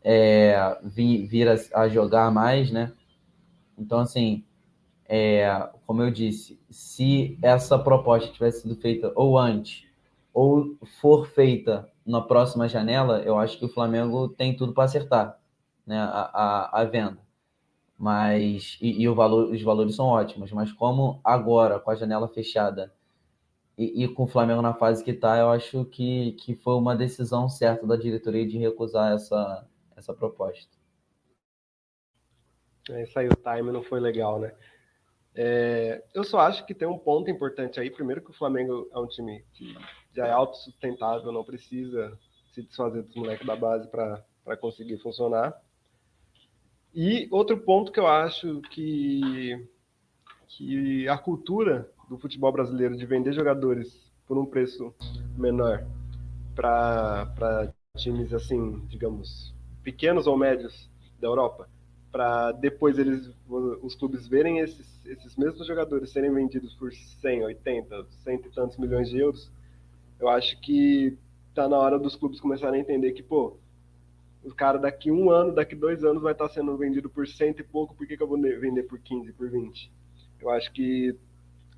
é, 0.03 0.79
vir, 0.83 1.27
vir 1.27 1.47
a, 1.47 1.83
a, 1.83 1.89
jogar 1.89 2.31
mais, 2.31 2.71
né? 2.71 2.93
Então, 3.79 3.99
assim, 3.99 4.43
é, 5.07 5.69
como 5.87 6.03
eu 6.03 6.11
disse, 6.11 6.59
se 6.71 7.39
essa 7.43 7.79
proposta 7.79 8.33
tivesse 8.33 8.63
sido 8.63 8.75
feita 8.77 9.13
ou 9.15 9.37
antes 9.39 9.85
ou 10.33 10.75
for 11.01 11.27
feita 11.27 11.87
na 12.07 12.23
próxima 12.23 12.67
janela, 12.67 13.21
eu 13.21 13.39
acho 13.39 13.59
que 13.59 13.67
o 13.67 13.69
Flamengo 13.69 14.29
tem 14.31 14.57
tudo 14.57 14.73
para 14.73 14.85
acertar 14.85 15.39
né, 15.87 15.99
a, 15.99 16.31
a, 16.33 16.81
a 16.81 16.85
venda. 16.85 17.19
Mas, 17.99 18.77
e, 18.81 19.03
e 19.03 19.09
valor, 19.09 19.51
os 19.51 19.63
valores 19.63 19.97
são 19.97 20.07
ótimos, 20.07 20.53
mas 20.53 20.73
como 20.73 21.21
agora, 21.25 21.79
com 21.79 21.91
a 21.91 21.95
janela 21.95 22.29
fechada, 22.29 22.93
e, 23.79 24.05
e, 24.05 24.09
com 24.09 24.25
o 24.25 24.27
Flamengo 24.27 24.63
na 24.63 24.75
fase 24.75 25.05
que 25.05 25.11
está, 25.11 25.39
eu 25.39 25.51
acho 25.51 25.85
que, 25.87 26.33
que 26.33 26.55
foi 26.55 26.75
uma 26.75 26.97
decisão 26.97 27.49
certa 27.49 27.87
da 27.87 27.97
diretoria 27.97 28.47
de 28.47 28.57
recusar 28.57 29.13
essa, 29.13 29.67
essa 29.95 30.15
proposta. 30.15 30.77
É, 32.91 33.03
isso 33.03 33.19
aí, 33.19 33.29
o 33.29 33.37
time 33.37 33.71
não 33.71 33.83
foi 33.83 34.01
legal, 34.01 34.39
né? 34.39 34.55
É, 35.35 36.03
eu 36.15 36.25
só 36.25 36.39
acho 36.41 36.65
que 36.65 36.75
tem 36.75 36.89
um 36.89 36.99
ponto 36.99 37.31
importante 37.31 37.79
aí. 37.79 37.91
Primeiro, 37.91 38.23
que 38.23 38.31
o 38.31 38.35
Flamengo 38.35 38.89
é 38.91 38.99
um 38.99 39.07
time 39.07 39.45
que 39.53 39.77
já 40.15 40.27
é 40.27 40.31
autossustentável, 40.31 41.31
não 41.31 41.45
precisa 41.45 42.19
se 42.55 42.63
desfazer 42.63 43.03
dos 43.03 43.15
moleques 43.15 43.47
da 43.47 43.55
base 43.55 43.87
para 43.89 44.57
conseguir 44.59 44.97
funcionar. 44.99 45.55
E 46.99 47.29
outro 47.31 47.59
ponto 47.59 47.93
que 47.93 48.01
eu 48.01 48.07
acho 48.07 48.63
que, 48.71 49.69
que 50.49 51.07
a 51.07 51.19
cultura 51.19 51.91
do 52.09 52.17
futebol 52.17 52.51
brasileiro 52.51 52.97
de 52.97 53.05
vender 53.05 53.35
jogadores 53.35 54.11
por 54.27 54.39
um 54.39 54.47
preço 54.47 54.95
menor 55.37 55.87
para 56.55 57.71
times 57.99 58.33
assim, 58.33 58.81
digamos, 58.89 59.55
pequenos 59.83 60.27
ou 60.27 60.39
médios 60.39 60.89
da 61.21 61.29
Europa, 61.29 61.69
para 62.11 62.53
depois 62.53 62.99
eles 62.99 63.31
os 63.83 63.95
clubes 63.95 64.27
verem 64.27 64.61
esses, 64.61 64.99
esses 65.05 65.37
mesmos 65.37 65.67
jogadores 65.67 66.09
serem 66.09 66.33
vendidos 66.33 66.75
por 66.77 66.95
100, 66.95 67.45
80, 67.45 68.07
100 68.25 68.37
e 68.37 68.39
tantos 68.55 68.79
milhões 68.79 69.11
de 69.11 69.19
euros, 69.19 69.53
eu 70.19 70.31
acho 70.31 70.59
que 70.63 71.19
tá 71.55 71.69
na 71.69 71.77
hora 71.77 71.99
dos 71.99 72.17
clubes 72.17 72.41
começarem 72.41 72.81
a 72.81 72.83
entender 72.83 73.13
que, 73.13 73.23
pô, 73.23 73.59
o 74.47 74.55
cara 74.55 74.79
daqui 74.79 75.11
um 75.11 75.31
ano, 75.31 75.53
daqui 75.53 75.75
dois 75.75 76.05
anos 76.05 76.23
vai 76.23 76.33
estar 76.33 76.49
tá 76.49 76.55
sendo 76.55 76.77
vendido 76.77 77.11
por 77.11 77.27
cento 77.27 77.61
e 77.61 77.65
pouco, 77.65 77.95
por 77.95 78.07
que, 78.07 78.17
que 78.17 78.23
eu 78.23 78.29
vou 78.29 78.41
vender 78.41 78.85
por 78.85 78.99
15, 78.99 79.33
por 79.33 79.51
20? 79.51 79.93
Eu 80.41 80.51
acho 80.51 80.73
que 80.73 81.19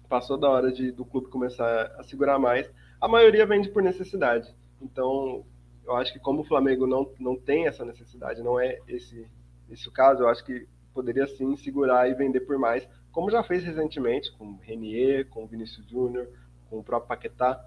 passou 0.08 0.36
da 0.36 0.48
hora 0.48 0.70
de, 0.70 0.92
do 0.92 1.04
clube 1.04 1.28
começar 1.28 1.94
a 1.98 2.02
segurar 2.02 2.38
mais. 2.38 2.70
A 3.00 3.08
maioria 3.08 3.46
vende 3.46 3.68
por 3.70 3.82
necessidade. 3.82 4.54
Então, 4.80 5.44
eu 5.84 5.96
acho 5.96 6.12
que 6.12 6.18
como 6.18 6.42
o 6.42 6.44
Flamengo 6.44 6.86
não, 6.86 7.10
não 7.18 7.36
tem 7.36 7.66
essa 7.66 7.84
necessidade, 7.84 8.42
não 8.42 8.60
é 8.60 8.78
esse, 8.86 9.26
esse 9.70 9.88
o 9.88 9.92
caso, 9.92 10.22
eu 10.22 10.28
acho 10.28 10.44
que 10.44 10.66
poderia 10.92 11.26
sim 11.26 11.56
segurar 11.56 12.10
e 12.10 12.14
vender 12.14 12.40
por 12.40 12.58
mais, 12.58 12.86
como 13.12 13.30
já 13.30 13.42
fez 13.42 13.64
recentemente 13.64 14.30
com 14.36 14.52
o 14.52 14.58
Renier, 14.58 15.28
com 15.28 15.44
o 15.44 15.46
Vinícius 15.46 15.88
Júnior, 15.88 16.28
com 16.68 16.78
o 16.78 16.84
próprio 16.84 17.08
Paquetá. 17.08 17.64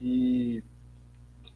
E 0.00 0.64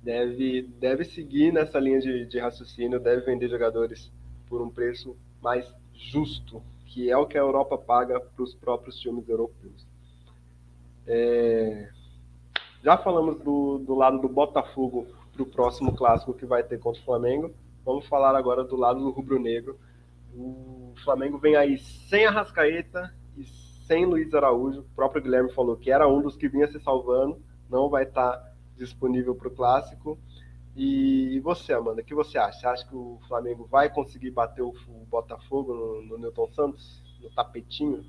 deve, 0.05 0.63
deve 0.79 1.05
seguir 1.05 1.51
nessa 1.51 1.81
linha 1.81 1.99
de, 1.99 2.27
de 2.27 2.39
raciocínio, 2.39 3.01
deve 3.01 3.23
vender 3.23 3.49
jogadores 3.49 4.13
por 4.49 4.61
um 4.61 4.69
preço 4.69 5.17
mais 5.43 5.67
justo 5.95 6.63
que 6.87 7.11
é 7.11 7.17
o 7.17 7.27
que 7.27 7.37
a 7.37 7.41
Europa 7.41 7.77
paga 7.77 8.21
para 8.21 8.43
os 8.43 8.55
próprios 8.55 9.01
times 9.01 9.29
europeus. 9.29 9.85
É... 11.07 11.89
Já 12.85 12.99
falamos 12.99 13.41
do, 13.41 13.79
do 13.79 13.95
lado 13.95 14.21
do 14.21 14.29
Botafogo 14.29 15.07
para 15.33 15.43
o 15.43 15.47
próximo 15.47 15.97
clássico 15.97 16.35
que 16.35 16.47
vai 16.47 16.63
ter 16.63 16.79
contra 16.79 17.01
o 17.01 17.05
Flamengo. 17.05 17.53
Vamos 17.85 18.07
falar 18.07 18.37
agora 18.37 18.63
do 18.63 18.77
lado 18.77 19.01
do 19.01 19.11
rubro-negro. 19.11 19.77
O 20.37 20.93
Flamengo 21.03 21.39
vem 21.39 21.57
aí 21.57 21.79
sem 21.79 22.27
Arrascaeta 22.27 23.13
e 23.37 23.45
sem 23.87 24.05
Luiz 24.05 24.33
Araújo. 24.35 24.81
O 24.81 24.95
próprio 24.95 25.23
Guilherme 25.23 25.53
falou 25.53 25.77
que 25.77 25.91
era 25.91 26.07
um 26.07 26.23
dos 26.23 26.37
que 26.37 26.49
vinha 26.49 26.69
se 26.69 26.79
salvando, 26.79 27.41
não 27.69 27.89
vai 27.89 28.05
estar 28.05 28.54
disponível 28.77 29.35
para 29.35 29.49
o 29.49 29.51
clássico. 29.51 30.19
E 30.77 31.39
você, 31.41 31.73
Amanda, 31.73 32.03
o 32.03 32.05
que 32.05 32.15
você 32.15 32.37
acha? 32.37 32.59
Você 32.59 32.67
acha 32.67 32.89
que 32.89 32.97
o 32.97 33.21
Flamengo 33.29 33.65
vai 33.71 33.89
conseguir 33.89 34.31
bater 34.31 34.63
o, 34.63 34.75
Botafogo 35.09 35.73
no, 35.73 36.03
no 36.03 36.19
Newton 36.19 36.49
Santos, 36.53 37.03
no 37.21 37.31
tapetinho? 37.31 38.05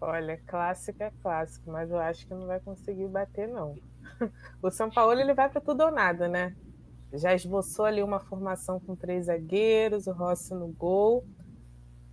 Olha, 0.00 0.36
clássico 0.46 1.02
é 1.02 1.10
clássico, 1.22 1.70
mas 1.70 1.90
eu 1.90 1.98
acho 1.98 2.26
que 2.26 2.34
não 2.34 2.46
vai 2.46 2.60
conseguir 2.60 3.08
bater, 3.08 3.48
não. 3.48 3.76
O 4.60 4.70
São 4.70 4.90
Paulo 4.90 5.18
ele 5.18 5.32
vai 5.32 5.48
para 5.48 5.60
tudo 5.60 5.84
ou 5.84 5.90
nada, 5.90 6.28
né? 6.28 6.54
Já 7.12 7.34
esboçou 7.34 7.84
ali 7.84 8.02
uma 8.02 8.20
formação 8.20 8.78
com 8.80 8.94
três 8.94 9.26
zagueiros, 9.26 10.06
o 10.06 10.12
Rossi 10.12 10.54
no 10.54 10.68
gol, 10.68 11.24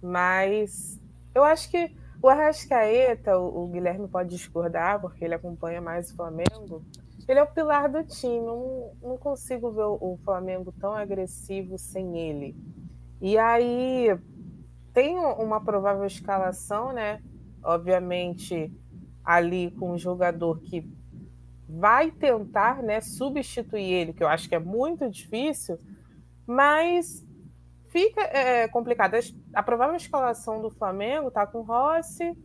mas 0.01 0.99
eu 1.33 1.43
acho 1.43 1.69
que 1.69 1.95
o 2.21 2.27
Arrascaeta, 2.27 3.37
o, 3.37 3.63
o 3.63 3.67
Guilherme 3.67 4.07
pode 4.07 4.29
discordar, 4.29 4.99
porque 4.99 5.23
ele 5.23 5.35
acompanha 5.35 5.81
mais 5.81 6.11
o 6.11 6.15
Flamengo, 6.15 6.83
ele 7.27 7.39
é 7.39 7.43
o 7.43 7.47
pilar 7.47 7.89
do 7.89 8.03
time. 8.03 8.39
Não, 8.39 8.91
não 9.01 9.17
consigo 9.17 9.71
ver 9.71 9.83
o 9.83 10.19
Flamengo 10.23 10.73
tão 10.79 10.93
agressivo 10.93 11.77
sem 11.77 12.17
ele. 12.17 12.55
E 13.21 13.37
aí 13.37 14.17
tem 14.93 15.17
uma 15.17 15.61
provável 15.61 16.05
escalação, 16.05 16.91
né? 16.91 17.21
Obviamente, 17.63 18.73
ali 19.23 19.71
com 19.71 19.91
um 19.91 19.97
jogador 19.97 20.59
que 20.59 20.91
vai 21.67 22.09
tentar 22.09 22.81
né, 22.81 22.99
substituir 22.99 23.93
ele, 23.93 24.13
que 24.13 24.23
eu 24.23 24.27
acho 24.27 24.49
que 24.49 24.55
é 24.55 24.59
muito 24.59 25.07
difícil, 25.07 25.77
mas 26.47 27.23
fica 27.89 28.21
é, 28.21 28.67
complicado. 28.67 29.15
A 29.53 29.61
provável 29.61 29.95
escalação 29.95 30.61
do 30.61 30.69
Flamengo 30.69 31.27
está 31.27 31.45
com 31.45 31.61
Rossi, 31.61 32.35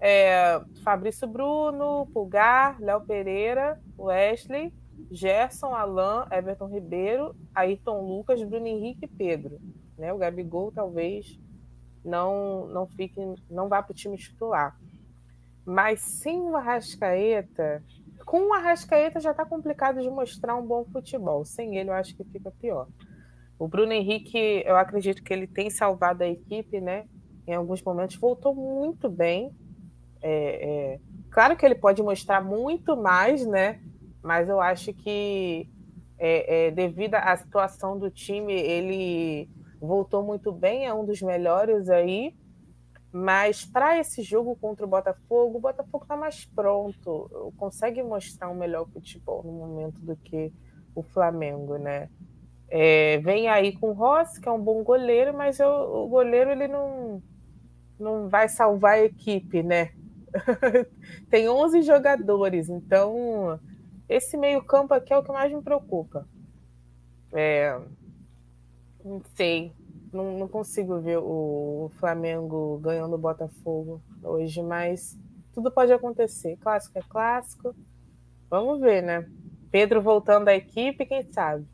é, 0.00 0.60
Fabrício 0.82 1.26
Bruno, 1.26 2.06
Pulgar, 2.12 2.80
Léo 2.80 3.00
Pereira, 3.02 3.80
Wesley, 3.98 4.72
Gerson, 5.10 5.74
Alain, 5.74 6.26
Everton 6.30 6.66
Ribeiro, 6.66 7.34
Ayrton 7.54 8.00
Lucas, 8.00 8.42
Bruno 8.42 8.66
Henrique 8.66 9.04
e 9.04 9.08
Pedro. 9.08 9.60
Né? 9.96 10.12
O 10.12 10.18
Gabigol 10.18 10.72
talvez 10.72 11.38
não 12.04 12.66
não 12.66 12.86
fique, 12.86 13.20
não 13.48 13.68
vá 13.68 13.82
para 13.82 13.92
o 13.92 13.94
time 13.94 14.16
titular. 14.16 14.76
Mas 15.64 16.00
sem 16.00 16.40
o 16.40 16.56
Arrascaeta, 16.56 17.82
com 18.26 18.48
o 18.48 18.52
Arrascaeta 18.52 19.20
já 19.20 19.30
está 19.30 19.44
complicado 19.44 20.00
de 20.00 20.10
mostrar 20.10 20.56
um 20.56 20.66
bom 20.66 20.84
futebol. 20.84 21.44
Sem 21.44 21.76
ele, 21.76 21.90
eu 21.90 21.94
acho 21.94 22.16
que 22.16 22.24
fica 22.24 22.50
pior. 22.50 22.88
O 23.58 23.68
Bruno 23.68 23.92
Henrique, 23.92 24.62
eu 24.66 24.76
acredito 24.76 25.22
que 25.22 25.32
ele 25.32 25.46
tem 25.46 25.70
salvado 25.70 26.24
a 26.24 26.28
equipe, 26.28 26.80
né? 26.80 27.06
Em 27.46 27.54
alguns 27.54 27.82
momentos 27.82 28.16
voltou 28.16 28.54
muito 28.54 29.08
bem, 29.08 29.52
é, 30.22 30.94
é, 30.94 31.00
claro 31.30 31.56
que 31.56 31.66
ele 31.66 31.74
pode 31.74 32.02
mostrar 32.02 32.42
muito 32.42 32.96
mais, 32.96 33.44
né? 33.44 33.80
Mas 34.22 34.48
eu 34.48 34.60
acho 34.60 34.94
que 34.94 35.68
é, 36.16 36.68
é, 36.68 36.70
devido 36.70 37.16
à 37.16 37.36
situação 37.36 37.98
do 37.98 38.08
time, 38.08 38.52
ele 38.52 39.50
voltou 39.80 40.22
muito 40.22 40.52
bem, 40.52 40.86
é 40.86 40.94
um 40.94 41.04
dos 41.04 41.20
melhores 41.20 41.88
aí. 41.90 42.34
Mas 43.12 43.64
para 43.64 43.98
esse 43.98 44.22
jogo 44.22 44.56
contra 44.56 44.86
o 44.86 44.88
Botafogo, 44.88 45.58
o 45.58 45.60
Botafogo 45.60 46.04
está 46.04 46.16
mais 46.16 46.46
pronto, 46.46 47.52
consegue 47.58 48.02
mostrar 48.02 48.48
um 48.48 48.54
melhor 48.54 48.88
futebol 48.88 49.42
no 49.42 49.52
momento 49.52 50.00
do 50.00 50.16
que 50.16 50.50
o 50.94 51.02
Flamengo, 51.02 51.76
né? 51.76 52.08
É, 52.74 53.18
vem 53.18 53.50
aí 53.50 53.76
com 53.76 53.90
o 53.90 53.92
Rossi, 53.92 54.40
que 54.40 54.48
é 54.48 54.50
um 54.50 54.58
bom 54.58 54.82
goleiro, 54.82 55.36
mas 55.36 55.60
eu, 55.60 55.68
o 55.68 56.08
goleiro 56.08 56.50
ele 56.50 56.66
não, 56.66 57.22
não 58.00 58.30
vai 58.30 58.48
salvar 58.48 58.94
a 58.94 59.04
equipe, 59.04 59.62
né? 59.62 59.92
Tem 61.28 61.50
11 61.50 61.82
jogadores, 61.82 62.70
então 62.70 63.60
esse 64.08 64.38
meio-campo 64.38 64.94
aqui 64.94 65.12
é 65.12 65.18
o 65.18 65.22
que 65.22 65.30
mais 65.30 65.52
me 65.52 65.60
preocupa. 65.60 66.26
É, 67.30 67.78
não 69.04 69.20
sei, 69.34 69.74
não, 70.10 70.38
não, 70.38 70.48
consigo 70.48 70.98
ver 70.98 71.18
o 71.18 71.90
Flamengo 72.00 72.78
ganhando 72.78 73.16
o 73.16 73.18
Botafogo 73.18 74.00
hoje, 74.22 74.62
mas 74.62 75.18
tudo 75.52 75.70
pode 75.70 75.92
acontecer. 75.92 76.56
Clássico 76.56 76.98
é 76.98 77.02
clássico. 77.02 77.76
Vamos 78.48 78.80
ver, 78.80 79.02
né? 79.02 79.28
Pedro 79.70 80.00
voltando 80.00 80.48
à 80.48 80.54
equipe, 80.54 81.04
quem 81.04 81.22
sabe? 81.30 81.66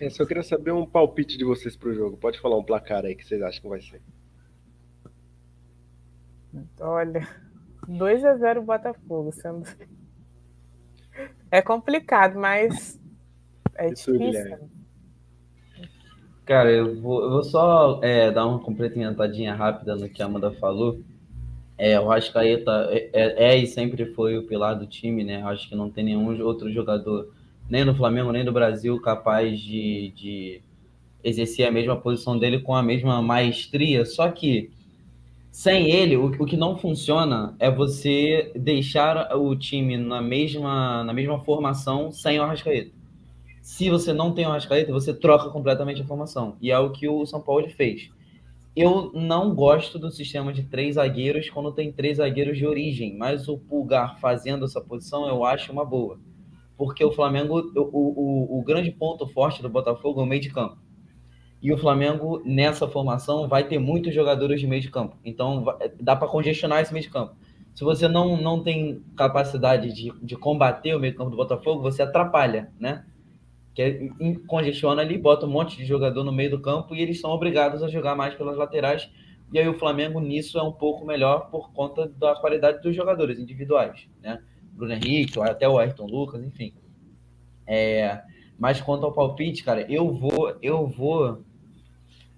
É, 0.00 0.08
só 0.08 0.24
queria 0.24 0.42
saber 0.42 0.72
um 0.72 0.86
palpite 0.86 1.36
de 1.36 1.44
vocês 1.44 1.76
para 1.76 1.90
o 1.90 1.94
jogo. 1.94 2.16
Pode 2.16 2.40
falar 2.40 2.56
um 2.56 2.64
placar 2.64 3.04
aí 3.04 3.14
que 3.14 3.24
vocês 3.24 3.42
acham 3.42 3.60
que 3.60 3.68
vai 3.68 3.82
ser. 3.82 4.00
Olha, 6.80 7.28
2 7.86 8.24
a 8.24 8.34
0 8.36 8.62
Botafogo, 8.62 9.30
sendo 9.30 9.64
é 11.50 11.60
complicado, 11.60 12.38
mas 12.38 12.98
é 13.74 13.88
difícil. 13.88 14.58
Cara, 16.46 16.70
eu 16.70 17.00
vou, 17.00 17.22
eu 17.22 17.30
vou 17.30 17.44
só 17.44 18.00
é, 18.02 18.30
dar 18.30 18.46
uma 18.46 18.58
complementadinha 18.58 19.54
rápida 19.54 19.94
no 19.96 20.08
que 20.08 20.22
a 20.22 20.26
Amanda 20.26 20.50
falou. 20.52 21.00
É, 21.76 21.98
o 22.00 22.08
Rascaeta 22.08 22.88
é, 22.90 23.10
é, 23.12 23.52
é, 23.52 23.56
e 23.56 23.66
sempre 23.66 24.06
foi 24.14 24.36
o 24.36 24.46
pilar 24.46 24.78
do 24.78 24.86
time, 24.86 25.24
né? 25.24 25.42
Acho 25.42 25.68
que 25.68 25.76
não 25.76 25.90
tem 25.90 26.04
nenhum 26.04 26.42
outro 26.42 26.72
jogador 26.72 27.32
nem 27.70 27.84
no 27.84 27.94
Flamengo, 27.94 28.32
nem 28.32 28.42
no 28.42 28.50
Brasil, 28.50 29.00
capaz 29.00 29.60
de, 29.60 30.12
de 30.16 30.60
exercer 31.22 31.68
a 31.68 31.70
mesma 31.70 31.96
posição 31.96 32.36
dele 32.36 32.58
com 32.58 32.74
a 32.74 32.82
mesma 32.82 33.22
maestria. 33.22 34.04
Só 34.04 34.28
que 34.28 34.72
sem 35.52 35.88
ele, 35.88 36.16
o, 36.16 36.26
o 36.26 36.46
que 36.46 36.56
não 36.56 36.76
funciona 36.76 37.54
é 37.60 37.70
você 37.70 38.50
deixar 38.56 39.36
o 39.36 39.54
time 39.54 39.96
na 39.96 40.20
mesma, 40.20 41.04
na 41.04 41.12
mesma 41.12 41.38
formação 41.44 42.10
sem 42.10 42.40
o 42.40 42.42
Arrascaeta. 42.42 42.90
Se 43.62 43.88
você 43.88 44.12
não 44.12 44.32
tem 44.32 44.46
o 44.46 44.48
Arrascaeta, 44.48 44.92
você 44.92 45.14
troca 45.14 45.48
completamente 45.50 46.02
a 46.02 46.04
formação. 46.04 46.56
E 46.60 46.72
é 46.72 46.78
o 46.78 46.90
que 46.90 47.08
o 47.08 47.24
São 47.24 47.40
Paulo 47.40 47.70
fez. 47.70 48.10
Eu 48.74 49.12
não 49.14 49.54
gosto 49.54 49.96
do 49.96 50.10
sistema 50.10 50.52
de 50.52 50.64
três 50.64 50.96
zagueiros 50.96 51.48
quando 51.48 51.70
tem 51.70 51.92
três 51.92 52.16
zagueiros 52.16 52.58
de 52.58 52.66
origem, 52.66 53.16
mas 53.16 53.48
o 53.48 53.56
Pulgar 53.58 54.18
fazendo 54.18 54.64
essa 54.64 54.80
posição 54.80 55.28
eu 55.28 55.44
acho 55.44 55.70
uma 55.70 55.84
boa 55.84 56.18
porque 56.80 57.04
o 57.04 57.12
Flamengo, 57.12 57.60
o, 57.76 57.82
o, 57.82 58.58
o 58.58 58.64
grande 58.64 58.90
ponto 58.90 59.26
forte 59.26 59.60
do 59.60 59.68
Botafogo 59.68 60.18
é 60.18 60.24
o 60.24 60.26
meio 60.26 60.40
de 60.40 60.48
campo. 60.48 60.78
E 61.60 61.70
o 61.70 61.76
Flamengo, 61.76 62.40
nessa 62.42 62.88
formação, 62.88 63.46
vai 63.46 63.68
ter 63.68 63.78
muitos 63.78 64.14
jogadores 64.14 64.62
de 64.62 64.66
meio 64.66 64.80
de 64.80 64.90
campo. 64.90 65.14
Então, 65.22 65.62
dá 66.00 66.16
para 66.16 66.26
congestionar 66.26 66.80
esse 66.80 66.90
meio 66.90 67.04
de 67.04 67.10
campo. 67.10 67.36
Se 67.74 67.84
você 67.84 68.08
não, 68.08 68.34
não 68.40 68.62
tem 68.62 69.04
capacidade 69.14 69.92
de, 69.92 70.10
de 70.22 70.36
combater 70.36 70.94
o 70.94 70.98
meio 70.98 71.12
de 71.12 71.18
campo 71.18 71.30
do 71.30 71.36
Botafogo, 71.36 71.82
você 71.82 72.00
atrapalha, 72.00 72.72
né? 72.80 73.04
Que 73.74 73.82
é, 73.82 74.08
congestiona 74.46 75.02
ali, 75.02 75.18
bota 75.18 75.44
um 75.44 75.50
monte 75.50 75.76
de 75.76 75.84
jogador 75.84 76.24
no 76.24 76.32
meio 76.32 76.52
do 76.52 76.62
campo 76.62 76.94
e 76.94 77.02
eles 77.02 77.20
são 77.20 77.30
obrigados 77.30 77.82
a 77.82 77.88
jogar 77.88 78.16
mais 78.16 78.34
pelas 78.34 78.56
laterais. 78.56 79.06
E 79.52 79.58
aí 79.58 79.68
o 79.68 79.78
Flamengo 79.78 80.18
nisso 80.18 80.58
é 80.58 80.62
um 80.62 80.72
pouco 80.72 81.04
melhor 81.04 81.50
por 81.50 81.74
conta 81.74 82.08
da 82.08 82.36
qualidade 82.36 82.80
dos 82.80 82.96
jogadores 82.96 83.38
individuais, 83.38 84.08
né? 84.22 84.42
Bruno 84.80 84.94
Henrique, 84.94 85.38
até 85.40 85.68
o 85.68 85.78
Ayrton 85.78 86.06
Lucas, 86.06 86.42
enfim. 86.42 86.72
É, 87.66 88.22
mas 88.58 88.80
quanto 88.80 89.04
ao 89.04 89.12
palpite, 89.12 89.62
cara, 89.62 89.82
eu 89.92 90.12
vou, 90.12 90.56
eu 90.62 90.86
vou, 90.86 91.44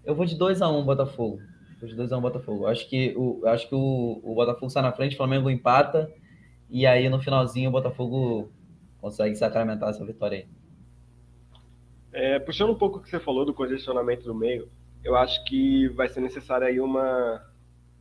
eu 0.05 0.15
vou 0.15 0.27
de 0.27 0.37
2 0.37 0.61
a 0.61 0.69
1 0.69 0.79
um, 0.79 0.85
Botafogo. 0.85 1.41
Vou 1.81 1.89
de 1.89 1.95
2 1.95 2.13
a 2.13 2.17
1 2.17 2.19
um, 2.19 2.23
Botafogo. 2.23 2.67
Acho 2.67 2.89
que 2.89 3.15
o, 3.17 3.47
acho 3.47 3.69
que 3.69 3.75
o, 3.75 4.21
o 4.23 4.35
Botafogo 4.35 4.71
sai 4.71 4.83
na 4.83 4.93
frente, 4.93 5.15
o 5.15 5.17
Flamengo 5.17 5.49
empata 5.49 6.13
e 6.69 6.87
aí 6.87 7.09
no 7.09 7.21
finalzinho 7.21 7.69
o 7.69 7.73
Botafogo 7.73 8.51
consegue 9.01 9.37
sacramentar 9.37 9.91
essa 9.91 10.05
vitória 10.05 10.39
aí. 10.39 10.47
É, 12.13 12.39
puxando 12.39 12.71
um 12.71 12.79
pouco 12.79 12.99
o 12.99 13.03
que 13.03 13.09
você 13.09 13.21
falou 13.21 13.45
do 13.45 13.55
congestionamento 13.55 14.25
do 14.25 14.35
meio, 14.35 14.69
eu 15.03 15.17
acho 15.17 15.45
que 15.45 15.89
vai 15.89 16.09
ser 16.09 16.21
necessária 16.21 16.67
aí 16.67 16.79
uma, 16.79 17.43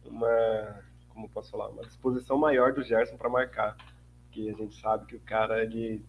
uma, 0.06 0.84
como 1.10 1.30
posso 1.30 1.52
falar, 1.52 1.70
uma 1.70 1.84
disposição 1.84 2.38
maior 2.38 2.74
do 2.74 2.84
Gerson 2.84 3.16
para 3.16 3.30
marcar 3.30 3.78
porque 4.32 4.50
a 4.50 4.54
gente 4.54 4.80
sabe 4.80 5.06
que 5.06 5.16
o 5.18 5.20
cara, 5.20 5.62
ele, 5.62 6.04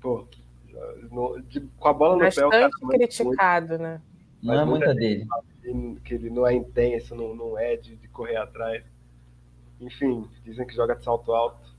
pô, 0.00 0.24
no, 1.10 1.42
de, 1.42 1.60
com 1.76 1.88
a 1.88 1.92
bola 1.92 2.14
no 2.14 2.20
Bastante 2.20 2.50
pé, 2.50 2.66
o 2.66 2.70
cara 2.70 2.70
criticado, 2.88 3.68
muito, 3.70 3.82
né? 3.82 4.00
Não 4.40 4.54
é 4.54 4.64
muita 4.64 4.94
dele. 4.94 5.26
Que 6.04 6.14
ele 6.14 6.30
não 6.30 6.46
é 6.46 6.54
intenso, 6.54 7.14
não, 7.16 7.34
não 7.34 7.58
é 7.58 7.76
de, 7.76 7.96
de 7.96 8.08
correr 8.08 8.36
atrás. 8.36 8.84
Enfim, 9.80 10.28
dizem 10.44 10.66
que 10.66 10.74
joga 10.74 10.94
de 10.94 11.02
salto 11.02 11.32
alto. 11.32 11.74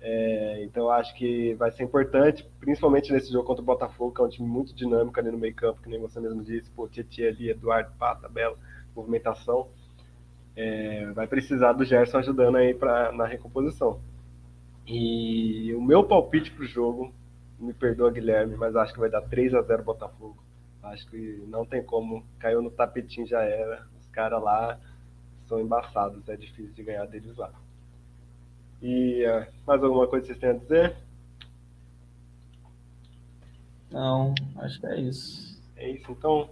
É, 0.00 0.62
então 0.64 0.90
acho 0.90 1.14
que 1.14 1.54
vai 1.54 1.70
ser 1.70 1.82
importante, 1.82 2.46
principalmente 2.60 3.12
nesse 3.12 3.32
jogo 3.32 3.46
contra 3.46 3.62
o 3.62 3.66
Botafogo, 3.66 4.14
que 4.14 4.20
é 4.20 4.24
um 4.24 4.28
time 4.28 4.46
muito 4.46 4.74
dinâmico 4.74 5.18
ali 5.18 5.30
no 5.30 5.38
meio 5.38 5.54
campo, 5.54 5.80
que 5.82 5.88
nem 5.88 5.98
você 5.98 6.20
mesmo 6.20 6.42
disse, 6.42 6.70
pô, 6.70 6.86
Tietchan 6.88 7.28
ali, 7.28 7.50
Eduardo, 7.50 7.90
Pata, 7.98 8.28
Bela, 8.28 8.56
movimentação. 8.94 9.68
É, 10.56 11.10
vai 11.12 11.26
precisar 11.26 11.72
do 11.72 11.84
Gerson 11.84 12.18
ajudando 12.18 12.56
aí 12.56 12.74
pra, 12.74 13.12
na 13.12 13.26
recomposição. 13.26 14.00
E 14.86 15.74
o 15.74 15.80
meu 15.80 16.04
palpite 16.04 16.50
pro 16.50 16.66
jogo, 16.66 17.12
me 17.58 17.72
perdoa 17.72 18.10
Guilherme, 18.10 18.56
mas 18.56 18.76
acho 18.76 18.92
que 18.92 19.00
vai 19.00 19.10
dar 19.10 19.22
3 19.22 19.54
a 19.54 19.62
0 19.62 19.82
Botafogo. 19.82 20.42
Acho 20.82 21.06
que 21.08 21.42
não 21.46 21.64
tem 21.64 21.82
como, 21.82 22.24
caiu 22.38 22.60
no 22.60 22.70
tapetinho 22.70 23.26
já 23.26 23.42
era. 23.42 23.86
Os 23.98 24.06
caras 24.08 24.42
lá 24.42 24.78
são 25.46 25.60
embaçados, 25.60 26.28
é 26.28 26.36
difícil 26.36 26.74
de 26.74 26.82
ganhar 26.82 27.06
deles 27.06 27.36
lá. 27.36 27.52
E 28.82 29.24
uh, 29.26 29.46
mais 29.66 29.82
alguma 29.82 30.06
coisa 30.06 30.26
que 30.26 30.32
vocês 30.32 30.38
têm 30.38 30.50
a 30.50 30.62
dizer? 30.62 30.96
Não, 33.90 34.34
acho 34.56 34.80
que 34.80 34.86
é 34.86 35.00
isso. 35.00 35.62
É 35.76 35.90
isso, 35.90 36.12
então. 36.12 36.50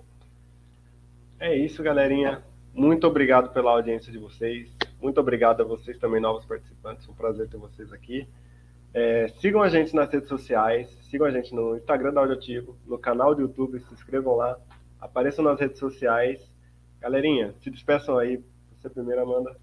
É 1.39 1.55
isso, 1.57 1.83
galerinha. 1.83 2.43
Muito 2.73 3.07
obrigado 3.07 3.53
pela 3.53 3.73
audiência 3.73 4.11
de 4.11 4.19
vocês. 4.19 4.71
Muito 5.03 5.21
obrigado 5.21 5.63
a 5.63 5.65
vocês 5.65 5.99
também, 5.99 6.21
novos 6.21 6.47
participantes. 6.47 7.09
um 7.09 7.13
prazer 7.13 7.49
ter 7.49 7.57
vocês 7.57 7.93
aqui. 7.93 8.25
É, 8.95 9.27
sigam 9.41 9.61
a 9.61 9.69
gente 9.69 9.93
nas 9.97 10.09
redes 10.13 10.29
sociais, 10.29 10.89
sigam 11.11 11.27
a 11.27 11.31
gente 11.33 11.53
no 11.53 11.77
Instagram 11.77 12.13
da 12.13 12.21
Audioativo, 12.21 12.77
no 12.87 12.97
canal 12.97 13.35
do 13.35 13.41
YouTube, 13.43 13.81
se 13.81 13.93
inscrevam 13.93 14.37
lá, 14.37 14.57
apareçam 15.01 15.45
nas 15.45 15.59
redes 15.59 15.81
sociais. 15.81 16.41
Galerinha, 17.01 17.53
se 17.61 17.69
despeçam 17.69 18.17
aí. 18.17 18.41
Você 18.79 18.89
primeiro, 18.89 19.23
Amanda. 19.23 19.57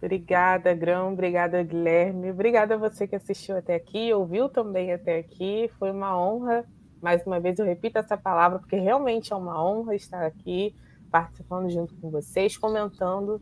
Obrigada, 0.00 0.72
Grão. 0.72 1.12
Obrigada, 1.12 1.62
Guilherme. 1.62 2.30
Obrigada 2.30 2.76
a 2.76 2.78
você 2.78 3.06
que 3.06 3.16
assistiu 3.16 3.58
até 3.58 3.74
aqui, 3.74 4.10
ouviu 4.14 4.48
também 4.48 4.90
até 4.90 5.18
aqui. 5.18 5.70
Foi 5.78 5.90
uma 5.90 6.18
honra. 6.18 6.64
Mais 7.02 7.26
uma 7.26 7.38
vez 7.38 7.58
eu 7.58 7.66
repito 7.66 7.98
essa 7.98 8.16
palavra, 8.16 8.58
porque 8.58 8.76
realmente 8.76 9.34
é 9.34 9.36
uma 9.36 9.62
honra 9.62 9.94
estar 9.94 10.24
aqui 10.24 10.74
participando 11.10 11.70
junto 11.70 11.94
com 11.96 12.10
vocês, 12.10 12.56
comentando 12.56 13.40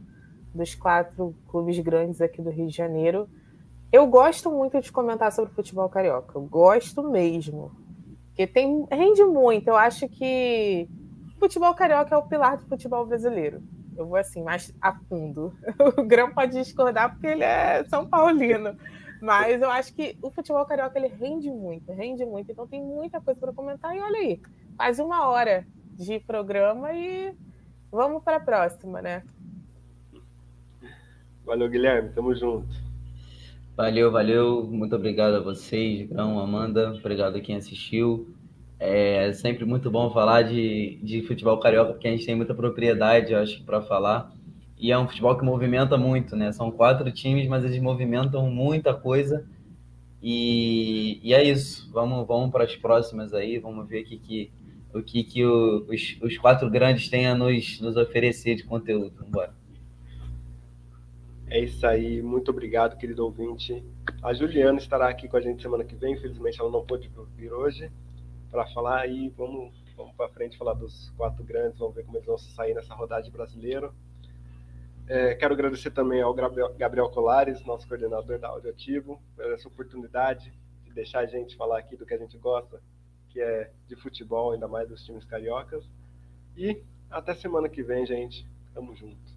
dos 0.55 0.75
quatro 0.75 1.35
clubes 1.49 1.79
grandes 1.81 2.21
aqui 2.21 2.41
do 2.41 2.51
Rio 2.51 2.69
de 2.69 2.77
Janeiro. 2.77 3.29
Eu 3.93 4.07
gosto 4.07 4.51
muito 4.51 4.81
de 4.81 4.91
comentar 4.91 5.33
sobre 5.33 5.53
futebol 5.53 5.89
carioca, 5.89 6.37
eu 6.37 6.43
gosto 6.43 7.03
mesmo. 7.03 7.73
Porque 8.29 8.47
tem, 8.47 8.87
rende 8.91 9.23
muito. 9.25 9.69
Eu 9.69 9.77
acho 9.77 10.09
que 10.09 10.89
futebol 11.39 11.73
carioca 11.75 12.15
é 12.15 12.19
o 12.19 12.27
pilar 12.27 12.57
do 12.57 12.67
futebol 12.67 13.07
brasileiro. 13.07 13.63
Eu 13.97 14.07
vou 14.07 14.17
assim, 14.17 14.43
mais 14.43 14.75
a 14.81 14.93
fundo. 14.93 15.55
O 15.97 16.03
Grão 16.03 16.33
pode 16.33 16.53
discordar 16.53 17.13
porque 17.13 17.29
ele 17.29 17.45
é 17.45 17.85
São 17.85 18.07
Paulino. 18.07 18.77
Mas 19.23 19.63
eu 19.63 19.71
acho 19.71 19.95
que 19.95 20.19
o 20.21 20.31
futebol 20.31 20.65
carioca 20.67 20.99
ele 20.99 21.07
rende 21.07 21.51
muito, 21.51 21.93
rende 21.93 22.27
muito. 22.27 22.51
Então 22.51 22.67
tem 22.67 22.83
muita 22.83 23.21
coisa 23.21 23.39
para 23.39 23.53
comentar. 23.53 23.97
E 23.97 24.01
olha 24.01 24.19
aí, 24.19 24.41
faz 24.77 24.99
uma 24.99 25.29
hora 25.29 25.65
de 25.93 26.19
programa 26.21 26.93
e 26.93 27.33
Vamos 27.95 28.25
para 28.25 28.39
a 28.39 28.41
próxima, 28.41 29.01
né? 29.01 29.23
Valeu, 31.47 31.71
Guilherme. 31.71 32.09
Tamo 32.09 32.35
junto. 32.35 32.67
Valeu, 33.77 34.11
valeu. 34.11 34.65
Muito 34.65 34.97
obrigado 34.97 35.37
a 35.37 35.41
vocês, 35.41 36.09
Grão, 36.09 36.41
Amanda. 36.41 36.93
Obrigado 36.93 37.37
a 37.37 37.41
quem 37.41 37.55
assistiu. 37.55 38.35
É 38.81 39.33
sempre 39.33 39.65
muito 39.65 39.93
bom 39.93 40.11
falar 40.11 40.43
de, 40.43 40.99
de 41.05 41.23
futebol 41.23 41.61
carioca, 41.61 41.93
porque 41.93 42.09
a 42.09 42.11
gente 42.11 42.27
tem 42.27 42.35
muita 42.35 42.53
propriedade, 42.53 43.33
eu 43.33 43.39
acho, 43.39 43.63
para 43.63 43.81
falar. 43.81 44.33
E 44.77 44.91
é 44.91 44.99
um 44.99 45.07
futebol 45.07 45.39
que 45.39 45.45
movimenta 45.45 45.97
muito, 45.97 46.35
né? 46.35 46.51
São 46.51 46.73
quatro 46.73 47.09
times, 47.13 47.47
mas 47.47 47.65
eles 47.65 47.81
movimentam 47.81 48.51
muita 48.51 48.93
coisa. 48.93 49.47
E, 50.21 51.21
e 51.23 51.33
é 51.33 51.45
isso. 51.45 51.89
Vamos, 51.93 52.27
vamos 52.27 52.51
para 52.51 52.65
as 52.65 52.75
próximas 52.75 53.33
aí. 53.33 53.61
Vamos 53.61 53.89
ver 53.89 54.03
o 54.03 54.05
que, 54.05 54.19
que 54.19 54.51
o 54.95 55.03
que, 55.03 55.25
que 55.25 55.45
o, 55.45 55.85
os, 55.89 56.19
os 56.23 56.39
quatro 56.39 56.71
grandes 56.71 57.09
têm 57.09 57.27
a 57.27 57.35
nos, 57.35 57.81
nos 57.81 57.97
oferecer 57.97 58.55
de 58.55 58.65
conteúdo. 58.65 59.11
Vamos 59.17 59.29
embora. 59.29 59.55
É 61.49 61.61
isso 61.61 61.87
aí, 61.87 62.23
muito 62.23 62.51
obrigado, 62.51 62.97
querido 62.97 63.25
ouvinte. 63.25 63.85
A 64.23 64.33
Juliana 64.33 64.79
estará 64.79 65.09
aqui 65.09 65.29
com 65.29 65.37
a 65.37 65.41
gente 65.41 65.61
semana 65.61 65.85
que 65.85 65.95
vem, 65.95 66.15
infelizmente 66.15 66.61
ela 66.61 66.71
não 66.71 66.85
pôde 66.85 67.11
vir 67.37 67.53
hoje 67.53 67.91
para 68.51 68.67
falar 68.69 69.01
aí, 69.01 69.29
vamos, 69.37 69.75
vamos 69.97 70.15
para 70.15 70.29
frente 70.31 70.57
falar 70.57 70.75
dos 70.75 71.11
quatro 71.17 71.45
grandes, 71.45 71.79
vamos 71.79 71.95
ver 71.95 72.05
como 72.05 72.17
eles 72.17 72.27
vão 72.27 72.39
sair 72.39 72.73
nessa 72.73 72.95
rodada 72.95 73.23
de 73.23 73.31
brasileiro. 73.31 73.93
É, 75.07 75.35
quero 75.35 75.53
agradecer 75.53 75.91
também 75.91 76.23
ao 76.23 76.33
Gabriel 76.33 77.11
Colares, 77.11 77.65
nosso 77.67 77.87
coordenador 77.87 78.39
da 78.39 78.49
Audioativo, 78.49 79.21
por 79.37 79.45
essa 79.53 79.69
oportunidade 79.69 80.51
de 80.83 80.93
deixar 80.93 81.21
a 81.21 81.27
gente 81.27 81.57
falar 81.57 81.79
aqui 81.79 81.95
do 81.95 82.07
que 82.07 82.15
a 82.15 82.19
gente 82.19 82.39
gosta, 82.39 82.81
que 83.35 83.41
é 83.41 83.73
de 83.89 83.97
futebol, 83.97 84.53
ainda 84.53 84.69
mais 84.69 84.89
dos 84.89 85.05
times 85.05 85.25
cariocas. 85.25 85.85
E 86.57 86.81
até 87.11 87.35
semana 87.35 87.69
que 87.69 87.83
vem, 87.83 88.07
gente. 88.07 88.47
Tamo 88.73 88.95
junto. 88.95 89.34